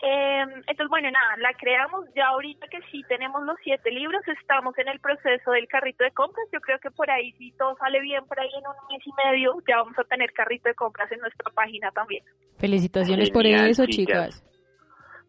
Em, 0.05 0.49
entonces, 0.67 0.89
bueno, 0.89 1.09
nada, 1.11 1.37
la 1.37 1.53
creamos 1.53 2.05
ya 2.13 2.27
ahorita 2.27 2.67
que 2.67 2.81
sí 2.91 3.03
tenemos 3.07 3.41
los 3.43 3.55
siete 3.63 3.89
libros, 3.89 4.21
estamos 4.27 4.77
en 4.77 4.89
el 4.89 4.99
proceso 4.99 5.51
del 5.51 5.67
carrito 5.67 6.03
de 6.03 6.11
compras. 6.11 6.45
Yo 6.51 6.59
creo 6.59 6.77
que 6.79 6.91
por 6.91 7.09
ahí, 7.09 7.31
si 7.33 7.51
todo 7.53 7.75
sale 7.77 8.01
bien, 8.01 8.25
por 8.25 8.39
ahí 8.39 8.49
en 8.49 8.67
un 8.67 8.75
mes 8.89 9.01
y 9.05 9.11
medio 9.25 9.55
ya 9.67 9.77
vamos 9.77 9.97
a 9.97 10.03
tener 10.03 10.31
carrito 10.33 10.67
de 10.67 10.75
compras 10.75 11.11
en 11.11 11.19
nuestra 11.19 11.49
página 11.51 11.89
también. 11.91 12.23
Felicitaciones 12.57 13.31
por 13.31 13.45
eso, 13.45 13.85
chicas. 13.85 14.43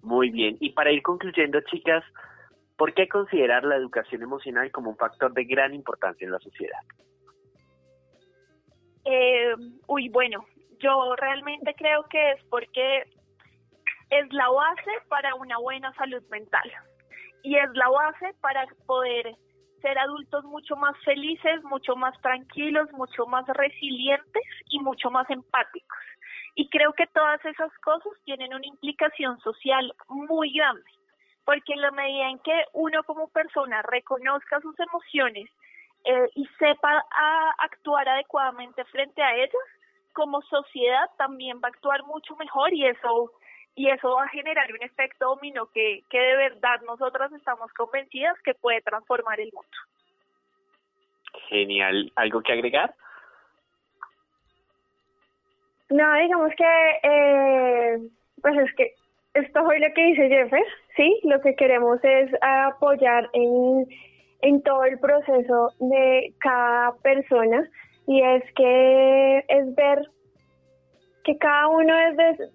Muy 0.02 0.30
bien. 0.30 0.56
Y 0.60 0.70
para 0.70 0.90
ir 0.90 1.02
concluyendo, 1.02 1.60
chicas, 1.70 2.04
¿por 2.76 2.94
qué 2.94 3.08
considerar 3.08 3.64
la 3.64 3.76
educación 3.76 4.22
emocional 4.22 4.70
como 4.70 4.90
un 4.90 4.96
factor 4.96 5.32
de 5.32 5.44
gran 5.44 5.74
importancia 5.74 6.24
en 6.24 6.32
la 6.32 6.38
sociedad? 6.38 6.78
Eh, 9.04 9.54
uy, 9.86 10.08
bueno, 10.08 10.46
yo 10.78 11.14
realmente 11.16 11.74
creo 11.76 12.04
que 12.08 12.32
es 12.32 12.44
porque 12.44 13.04
es 14.10 14.32
la 14.32 14.48
base 14.48 14.90
para 15.08 15.34
una 15.34 15.58
buena 15.58 15.92
salud 15.94 16.22
mental 16.30 16.70
y 17.42 17.56
es 17.56 17.70
la 17.74 17.88
base 17.88 18.34
para 18.40 18.66
poder 18.86 19.36
ser 19.82 19.98
adultos 19.98 20.44
mucho 20.44 20.76
más 20.76 20.96
felices, 21.04 21.62
mucho 21.64 21.94
más 21.94 22.18
tranquilos, 22.22 22.90
mucho 22.92 23.26
más 23.26 23.46
resilientes 23.48 24.42
y 24.70 24.80
mucho 24.80 25.10
más 25.10 25.28
empáticos. 25.28 25.98
Y 26.54 26.70
creo 26.70 26.92
que 26.94 27.06
todas 27.08 27.44
esas 27.44 27.70
cosas 27.80 28.12
tienen 28.24 28.54
una 28.54 28.66
implicación 28.66 29.38
social 29.40 29.94
muy 30.08 30.54
grande, 30.54 30.90
porque 31.44 31.72
en 31.72 31.82
la 31.82 31.90
medida 31.90 32.28
en 32.30 32.38
que 32.38 32.64
uno 32.72 33.02
como 33.04 33.28
persona 33.28 33.82
reconozca 33.82 34.60
sus 34.60 34.78
emociones 34.80 35.48
eh, 36.04 36.28
y 36.34 36.46
sepa 36.58 37.04
actuar 37.58 38.08
adecuadamente 38.08 38.84
frente 38.86 39.22
a 39.22 39.34
ellas, 39.36 39.50
como 40.12 40.42
sociedad 40.42 41.10
también 41.18 41.58
va 41.62 41.68
a 41.68 41.72
actuar 41.72 42.04
mucho 42.04 42.36
mejor 42.36 42.72
y 42.72 42.86
eso 42.86 43.32
y 43.76 43.88
eso 43.88 44.14
va 44.14 44.24
a 44.24 44.28
generar 44.28 44.70
un 44.72 44.82
efecto 44.82 45.26
dominó 45.26 45.66
que, 45.66 46.02
que 46.08 46.18
de 46.18 46.36
verdad 46.36 46.80
nosotras 46.86 47.32
estamos 47.32 47.72
convencidas 47.72 48.38
que 48.44 48.54
puede 48.54 48.80
transformar 48.82 49.40
el 49.40 49.50
mundo. 49.52 49.76
Genial. 51.48 52.12
¿Algo 52.14 52.40
que 52.42 52.52
agregar? 52.52 52.94
No, 55.90 56.14
digamos 56.14 56.52
que, 56.56 57.00
eh, 57.02 57.98
pues 58.40 58.56
es 58.58 58.74
que 58.76 58.94
esto 59.34 59.64
fue 59.64 59.78
lo 59.80 59.92
que 59.92 60.04
dice 60.04 60.28
Jeffer, 60.28 60.64
¿sí? 60.96 61.20
Lo 61.24 61.40
que 61.40 61.54
queremos 61.54 61.98
es 62.02 62.30
apoyar 62.40 63.28
en, 63.32 63.86
en 64.42 64.62
todo 64.62 64.84
el 64.84 64.98
proceso 64.98 65.72
de 65.80 66.34
cada 66.40 66.94
persona 67.02 67.68
y 68.06 68.20
es 68.20 68.44
que 68.54 69.38
es 69.48 69.74
ver 69.74 70.08
que 71.24 71.38
cada 71.38 71.68
uno 71.68 71.94
desde, 72.16 72.50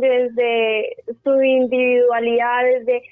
desde 0.00 0.96
su 1.24 1.42
individualidad, 1.42 2.64
desde 2.64 3.02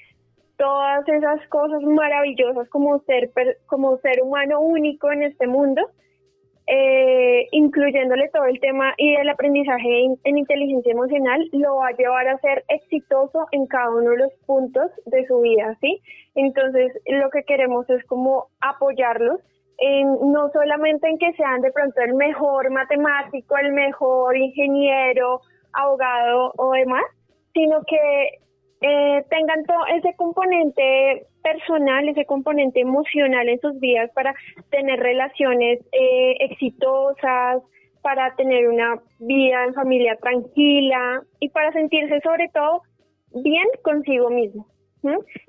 todas 0.57 1.07
esas 1.07 1.47
cosas 1.47 1.81
maravillosas 1.81 2.69
como 2.69 2.99
ser, 2.99 3.31
como 3.65 3.97
ser 3.97 4.21
humano 4.21 4.59
único 4.61 5.11
en 5.11 5.23
este 5.23 5.47
mundo, 5.47 5.89
eh, 6.71 7.47
incluyéndole 7.51 8.29
todo 8.29 8.45
el 8.45 8.59
tema 8.59 8.93
y 8.97 9.15
el 9.15 9.27
aprendizaje 9.27 10.05
en, 10.23 10.37
inteligencia 10.37 10.91
emocional, 10.91 11.49
lo 11.51 11.77
va 11.77 11.87
a 11.87 11.97
llevar 11.97 12.27
a 12.27 12.37
ser 12.39 12.63
exitoso 12.67 13.47
en 13.51 13.65
cada 13.65 13.89
uno 13.89 14.11
de 14.11 14.17
los 14.17 14.33
puntos 14.45 14.91
de 15.07 15.25
su 15.25 15.41
vida, 15.41 15.75
¿sí? 15.81 15.99
Entonces, 16.35 16.91
lo 17.07 17.31
que 17.31 17.43
queremos 17.43 17.89
es 17.89 18.05
como 18.05 18.49
apoyarlos 18.61 19.41
no 20.21 20.49
solamente 20.51 21.07
en 21.07 21.17
que 21.17 21.31
sean 21.33 21.61
de 21.61 21.71
pronto 21.71 22.01
el 22.01 22.13
mejor 22.13 22.69
matemático, 22.69 23.57
el 23.57 23.71
mejor 23.71 24.35
ingeniero, 24.35 25.39
abogado 25.71 26.53
o 26.57 26.71
demás, 26.73 27.05
sino 27.53 27.81
que 27.87 28.39
eh, 28.81 29.25
tengan 29.29 29.65
todo 29.65 29.85
ese 29.95 30.15
componente 30.15 31.27
personal, 31.43 32.07
ese 32.07 32.25
componente 32.25 32.79
emocional 32.79 33.49
en 33.49 33.59
sus 33.59 33.79
vidas 33.79 34.09
para 34.13 34.33
tener 34.69 34.99
relaciones 34.99 35.79
eh, 35.91 36.35
exitosas, 36.39 37.61
para 38.01 38.35
tener 38.35 38.69
una 38.69 38.99
vida 39.19 39.65
en 39.65 39.73
familia 39.73 40.15
tranquila 40.15 41.21
y 41.39 41.49
para 41.49 41.73
sentirse 41.73 42.21
sobre 42.21 42.49
todo 42.49 42.83
bien 43.43 43.67
consigo 43.83 44.29
mismo. 44.29 44.65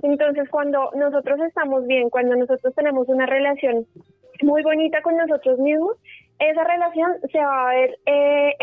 Entonces, 0.02 0.48
cuando 0.48 0.90
nosotros 0.94 1.40
estamos 1.40 1.86
bien, 1.86 2.10
cuando 2.10 2.36
nosotros 2.36 2.74
tenemos 2.74 3.08
una 3.08 3.26
relación 3.26 3.86
muy 4.42 4.62
bonita 4.62 5.02
con 5.02 5.16
nosotros 5.16 5.58
mismos, 5.58 5.96
esa 6.38 6.64
relación 6.64 7.12
se 7.30 7.38
va 7.38 7.70
a 7.70 7.74
ver, 7.74 7.98
eh, 8.06 8.54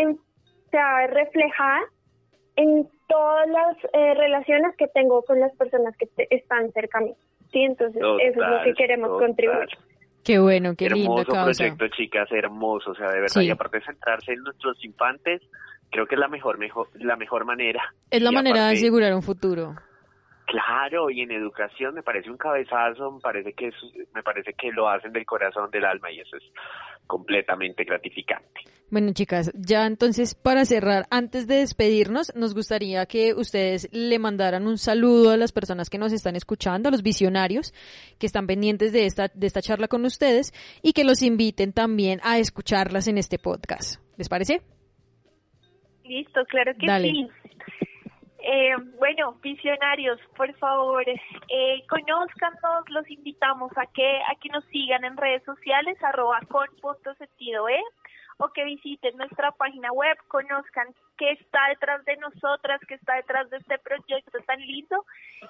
se 0.72 0.78
va 0.78 0.98
a 0.98 1.02
ver 1.02 1.14
reflejada 1.14 1.82
en 2.58 2.90
todas 3.08 3.48
las 3.48 3.78
eh, 3.94 4.14
relaciones 4.16 4.76
que 4.78 4.88
tengo 4.88 5.22
con 5.22 5.40
las 5.40 5.56
personas 5.56 5.96
que 5.96 6.10
están 6.30 6.72
cerca 6.74 6.98
a 6.98 7.02
mí. 7.02 7.14
Sí, 7.52 7.64
entonces 7.64 8.02
eso 8.02 8.20
es 8.20 8.36
lo 8.36 8.64
que 8.66 8.74
queremos 8.74 9.18
contribuir. 9.18 9.70
Qué 10.24 10.40
bueno, 10.40 10.76
qué 10.76 10.90
lindo 10.90 11.22
Hermoso 11.22 11.44
proyecto, 11.46 11.88
chicas, 11.96 12.30
hermoso, 12.32 12.92
o 12.92 12.96
sea, 12.96 13.10
de 13.12 13.22
verdad, 13.22 13.42
y 13.42 13.50
aparte 13.50 13.78
de 13.78 13.86
centrarse 13.86 14.34
en 14.34 14.42
nuestros 14.42 14.84
infantes, 14.84 15.42
creo 15.90 16.06
que 16.06 16.16
es 16.16 16.20
la 16.20 16.28
mejor, 16.28 16.58
mejor 16.58 16.90
la 16.96 17.16
mejor 17.16 17.46
manera. 17.46 17.82
Es 18.12 18.22
la 18.22 18.32
manera 18.32 18.68
de 18.68 18.74
asegurar 18.74 19.14
un 19.14 19.22
futuro. 19.22 19.76
Claro, 20.48 21.10
y 21.10 21.20
en 21.20 21.32
educación 21.32 21.94
me 21.94 22.04
parece 22.04 22.32
un 22.32 22.38
cabezazo, 22.38 23.12
me 23.12 23.20
parece 23.20 23.52
que 23.52 23.70
me 24.16 24.24
parece 24.24 24.54
que 24.54 24.72
lo 24.72 24.88
hacen 24.88 25.12
del 25.12 25.26
corazón 25.26 25.70
del 25.70 25.84
alma 25.84 26.10
y 26.10 26.22
eso 26.22 26.38
es 26.38 26.44
completamente 27.06 27.84
gratificante. 27.84 28.62
Bueno, 28.90 29.12
chicas, 29.12 29.52
ya 29.54 29.86
entonces 29.86 30.36
para 30.36 30.64
cerrar, 30.64 31.06
antes 31.12 31.48
de 31.48 31.56
despedirnos, 31.56 32.34
nos 32.34 32.54
gustaría 32.54 33.06
que 33.08 33.34
ustedes 33.34 33.90
le 33.92 34.20
mandaran 34.20 34.68
un 34.68 34.78
saludo 34.78 35.32
a 35.32 35.38
las 35.38 35.52
personas 35.52 35.90
que 35.90 35.98
nos 35.98 36.14
están 36.14 36.38
escuchando, 36.38 36.88
a 36.88 36.94
los 36.94 37.04
visionarios 37.04 37.74
que 38.18 38.26
están 38.26 38.48
pendientes 38.48 38.94
de 38.94 39.06
esta 39.06 39.28
de 39.28 39.48
esta 39.48 39.62
charla 39.62 39.90
con 39.90 40.06
ustedes 40.06 40.54
y 40.82 40.94
que 40.94 41.04
los 41.04 41.24
inviten 41.24 41.74
también 41.74 42.22
a 42.24 42.38
escucharlas 42.38 43.10
en 43.10 43.18
este 43.18 43.38
podcast. 43.38 44.02
¿Les 44.16 44.30
parece? 44.30 44.62
Listo, 46.06 46.46
claro 46.46 46.72
que 46.80 46.88
sí. 47.02 47.28
Eh, 48.50 48.78
bueno, 48.98 49.34
visionarios, 49.42 50.22
por 50.38 50.54
favor, 50.54 51.04
eh, 51.06 51.84
conózcanos, 51.90 52.90
los 52.90 53.10
invitamos 53.10 53.74
a 53.76 53.86
que, 53.88 54.22
a 54.22 54.36
que 54.40 54.48
nos 54.48 54.64
sigan 54.68 55.04
en 55.04 55.18
redes 55.18 55.44
sociales, 55.44 56.02
arroba 56.02 56.40
con 56.48 56.66
punto 56.82 57.14
sentido 57.16 57.68
E, 57.68 57.78
o 58.38 58.48
que 58.54 58.64
visiten 58.64 59.18
nuestra 59.18 59.52
página 59.52 59.92
web, 59.92 60.18
conozcan 60.30 60.88
qué 61.18 61.32
está 61.32 61.60
detrás 61.68 62.06
de 62.06 62.16
nosotras, 62.16 62.80
qué 62.88 62.94
está 62.94 63.16
detrás 63.16 63.50
de 63.50 63.58
este 63.58 63.80
proyecto 63.80 64.40
tan 64.46 64.62
lindo, 64.62 65.04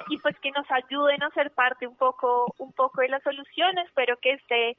y 0.09 0.17
pues 0.17 0.35
que 0.39 0.49
nos 0.49 0.65
ayuden 0.71 1.21
a 1.21 1.29
ser 1.35 1.51
parte 1.51 1.85
un 1.85 1.97
poco, 1.97 2.51
un 2.57 2.73
poco 2.73 3.01
de 3.01 3.09
la 3.09 3.19
solución. 3.19 3.77
Espero 3.77 4.17
que 4.17 4.31
este 4.31 4.75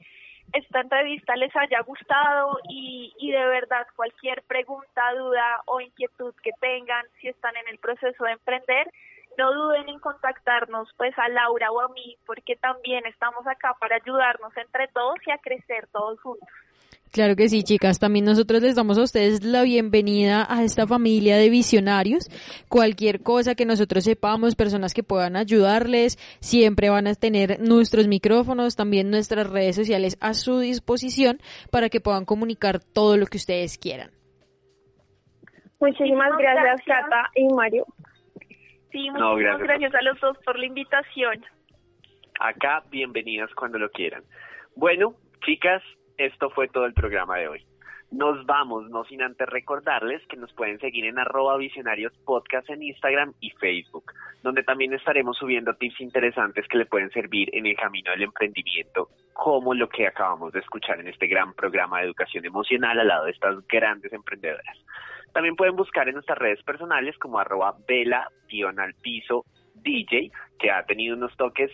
esta 0.53 0.81
entrevista 0.81 1.35
les 1.35 1.55
haya 1.55 1.81
gustado 1.81 2.59
y, 2.69 3.13
y 3.19 3.31
de 3.31 3.45
verdad 3.45 3.85
cualquier 3.95 4.41
pregunta, 4.43 5.13
duda 5.13 5.61
o 5.65 5.81
inquietud 5.81 6.33
que 6.43 6.51
tengan 6.59 7.05
si 7.19 7.27
están 7.27 7.55
en 7.57 7.67
el 7.69 7.77
proceso 7.77 8.23
de 8.23 8.31
emprender, 8.31 8.91
no 9.37 9.53
duden 9.53 9.87
en 9.89 9.99
contactarnos 9.99 10.89
pues 10.97 11.17
a 11.17 11.29
Laura 11.29 11.71
o 11.71 11.81
a 11.81 11.89
mí 11.89 12.17
porque 12.25 12.55
también 12.55 13.05
estamos 13.05 13.45
acá 13.47 13.75
para 13.79 13.95
ayudarnos 13.95 14.55
entre 14.57 14.87
todos 14.89 15.15
y 15.25 15.31
a 15.31 15.37
crecer 15.37 15.87
todos 15.91 16.19
juntos. 16.21 16.49
Claro 17.11 17.35
que 17.35 17.49
sí, 17.49 17.63
chicas. 17.63 17.99
También 17.99 18.25
nosotros 18.25 18.61
les 18.61 18.75
damos 18.75 18.97
a 18.99 19.03
ustedes 19.03 19.43
la 19.43 19.63
bienvenida 19.63 20.45
a 20.47 20.63
esta 20.63 20.85
familia 20.85 21.37
de 21.37 21.49
visionarios. 21.49 22.29
Cualquier 22.69 23.23
cosa 23.23 23.55
que 23.55 23.65
nosotros 23.65 24.03
sepamos, 24.03 24.55
personas 24.55 24.93
que 24.93 25.01
puedan 25.01 25.35
ayudarles, 25.35 26.17
siempre 26.39 26.89
van 26.89 27.07
a 27.07 27.15
tener 27.15 27.59
nuestros 27.59 28.07
micrófonos, 28.07 28.75
también 28.75 29.09
nuestras 29.09 29.49
redes 29.49 29.75
sociales 29.75 30.17
a 30.21 30.33
su 30.33 30.59
disposición 30.59 31.39
para 31.71 31.89
que 31.89 31.99
puedan 31.99 32.25
comunicar 32.25 32.79
todo 32.79 33.17
lo 33.17 33.25
que 33.25 33.37
ustedes 33.37 33.77
quieran. 33.79 34.11
Muchísimas 35.79 36.37
gracias, 36.37 36.81
Cata 36.85 37.29
y 37.35 37.47
Mario. 37.53 37.85
Sí, 38.91 39.09
muchísimas 39.11 39.59
gracias 39.59 39.95
a 39.95 40.01
los 40.01 40.19
dos 40.19 40.37
por 40.45 40.59
la 40.59 40.65
invitación. 40.65 41.43
Acá, 42.39 42.83
bienvenidas 42.89 43.49
cuando 43.55 43.79
lo 43.79 43.89
quieran. 43.89 44.23
Bueno, 44.75 45.15
chicas, 45.45 45.81
esto 46.19 46.49
fue 46.49 46.67
todo 46.67 46.85
el 46.85 46.93
programa 46.93 47.37
de 47.37 47.47
hoy. 47.47 47.65
Nos 48.11 48.45
vamos, 48.45 48.89
no 48.89 49.05
sin 49.05 49.21
antes 49.21 49.47
recordarles 49.47 50.21
que 50.27 50.35
nos 50.35 50.51
pueden 50.53 50.79
seguir 50.79 51.05
en 51.05 51.19
arroba 51.19 51.55
visionarios 51.57 52.11
podcast 52.25 52.69
en 52.69 52.83
Instagram 52.83 53.33
y 53.39 53.51
Facebook, 53.51 54.11
donde 54.43 54.63
también 54.63 54.93
estaremos 54.93 55.37
subiendo 55.37 55.75
tips 55.75 56.01
interesantes 56.01 56.67
que 56.67 56.79
le 56.79 56.87
pueden 56.87 57.11
servir 57.11 57.49
en 57.53 57.67
el 57.67 57.75
camino 57.75 58.11
del 58.11 58.23
emprendimiento, 58.23 59.09
como 59.33 59.73
lo 59.73 59.87
que 59.87 60.07
acabamos 60.07 60.51
de 60.51 60.59
escuchar 60.59 60.99
en 60.99 61.07
este 61.07 61.27
gran 61.27 61.53
programa 61.53 61.99
de 61.99 62.07
educación 62.07 62.45
emocional 62.45 62.99
al 62.99 63.07
lado 63.07 63.25
de 63.25 63.31
estas 63.31 63.55
grandes 63.67 64.11
emprendedoras. 64.11 64.77
También 65.31 65.55
pueden 65.55 65.75
buscar 65.75 66.09
en 66.09 66.15
nuestras 66.15 66.39
redes 66.39 66.63
personales 66.63 67.17
como 67.19 67.39
arroba 67.39 67.75
vela 67.87 68.27
al 68.77 68.93
piso 68.95 69.45
DJ, 69.75 70.31
que 70.57 70.71
ha 70.71 70.83
tenido 70.83 71.15
unos 71.15 71.37
toques 71.37 71.71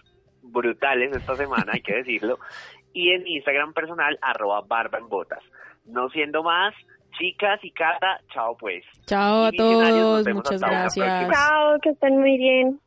brutales 0.51 1.15
esta 1.15 1.35
semana, 1.35 1.73
hay 1.73 1.81
que 1.81 1.95
decirlo, 1.95 2.39
y 2.95 3.11
en 3.11 3.27
Instagram 3.27 3.73
personal 3.73 4.17
arroba 4.21 4.61
barba 4.61 4.97
en 4.97 5.09
botas. 5.09 5.43
No 5.85 6.09
siendo 6.09 6.41
más, 6.41 6.73
Chicas 7.19 7.59
y 7.61 7.71
Cata, 7.71 8.21
chao 8.33 8.55
pues. 8.57 8.83
Chao 9.05 9.43
a 9.43 9.51
todos, 9.51 10.27
muchas 10.33 10.61
gracias. 10.61 11.31
Chao, 11.31 11.77
que 11.81 11.89
estén 11.89 12.17
muy 12.17 12.37
bien. 12.37 12.79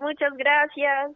Muchas 0.00 0.32
gracias. 0.36 1.12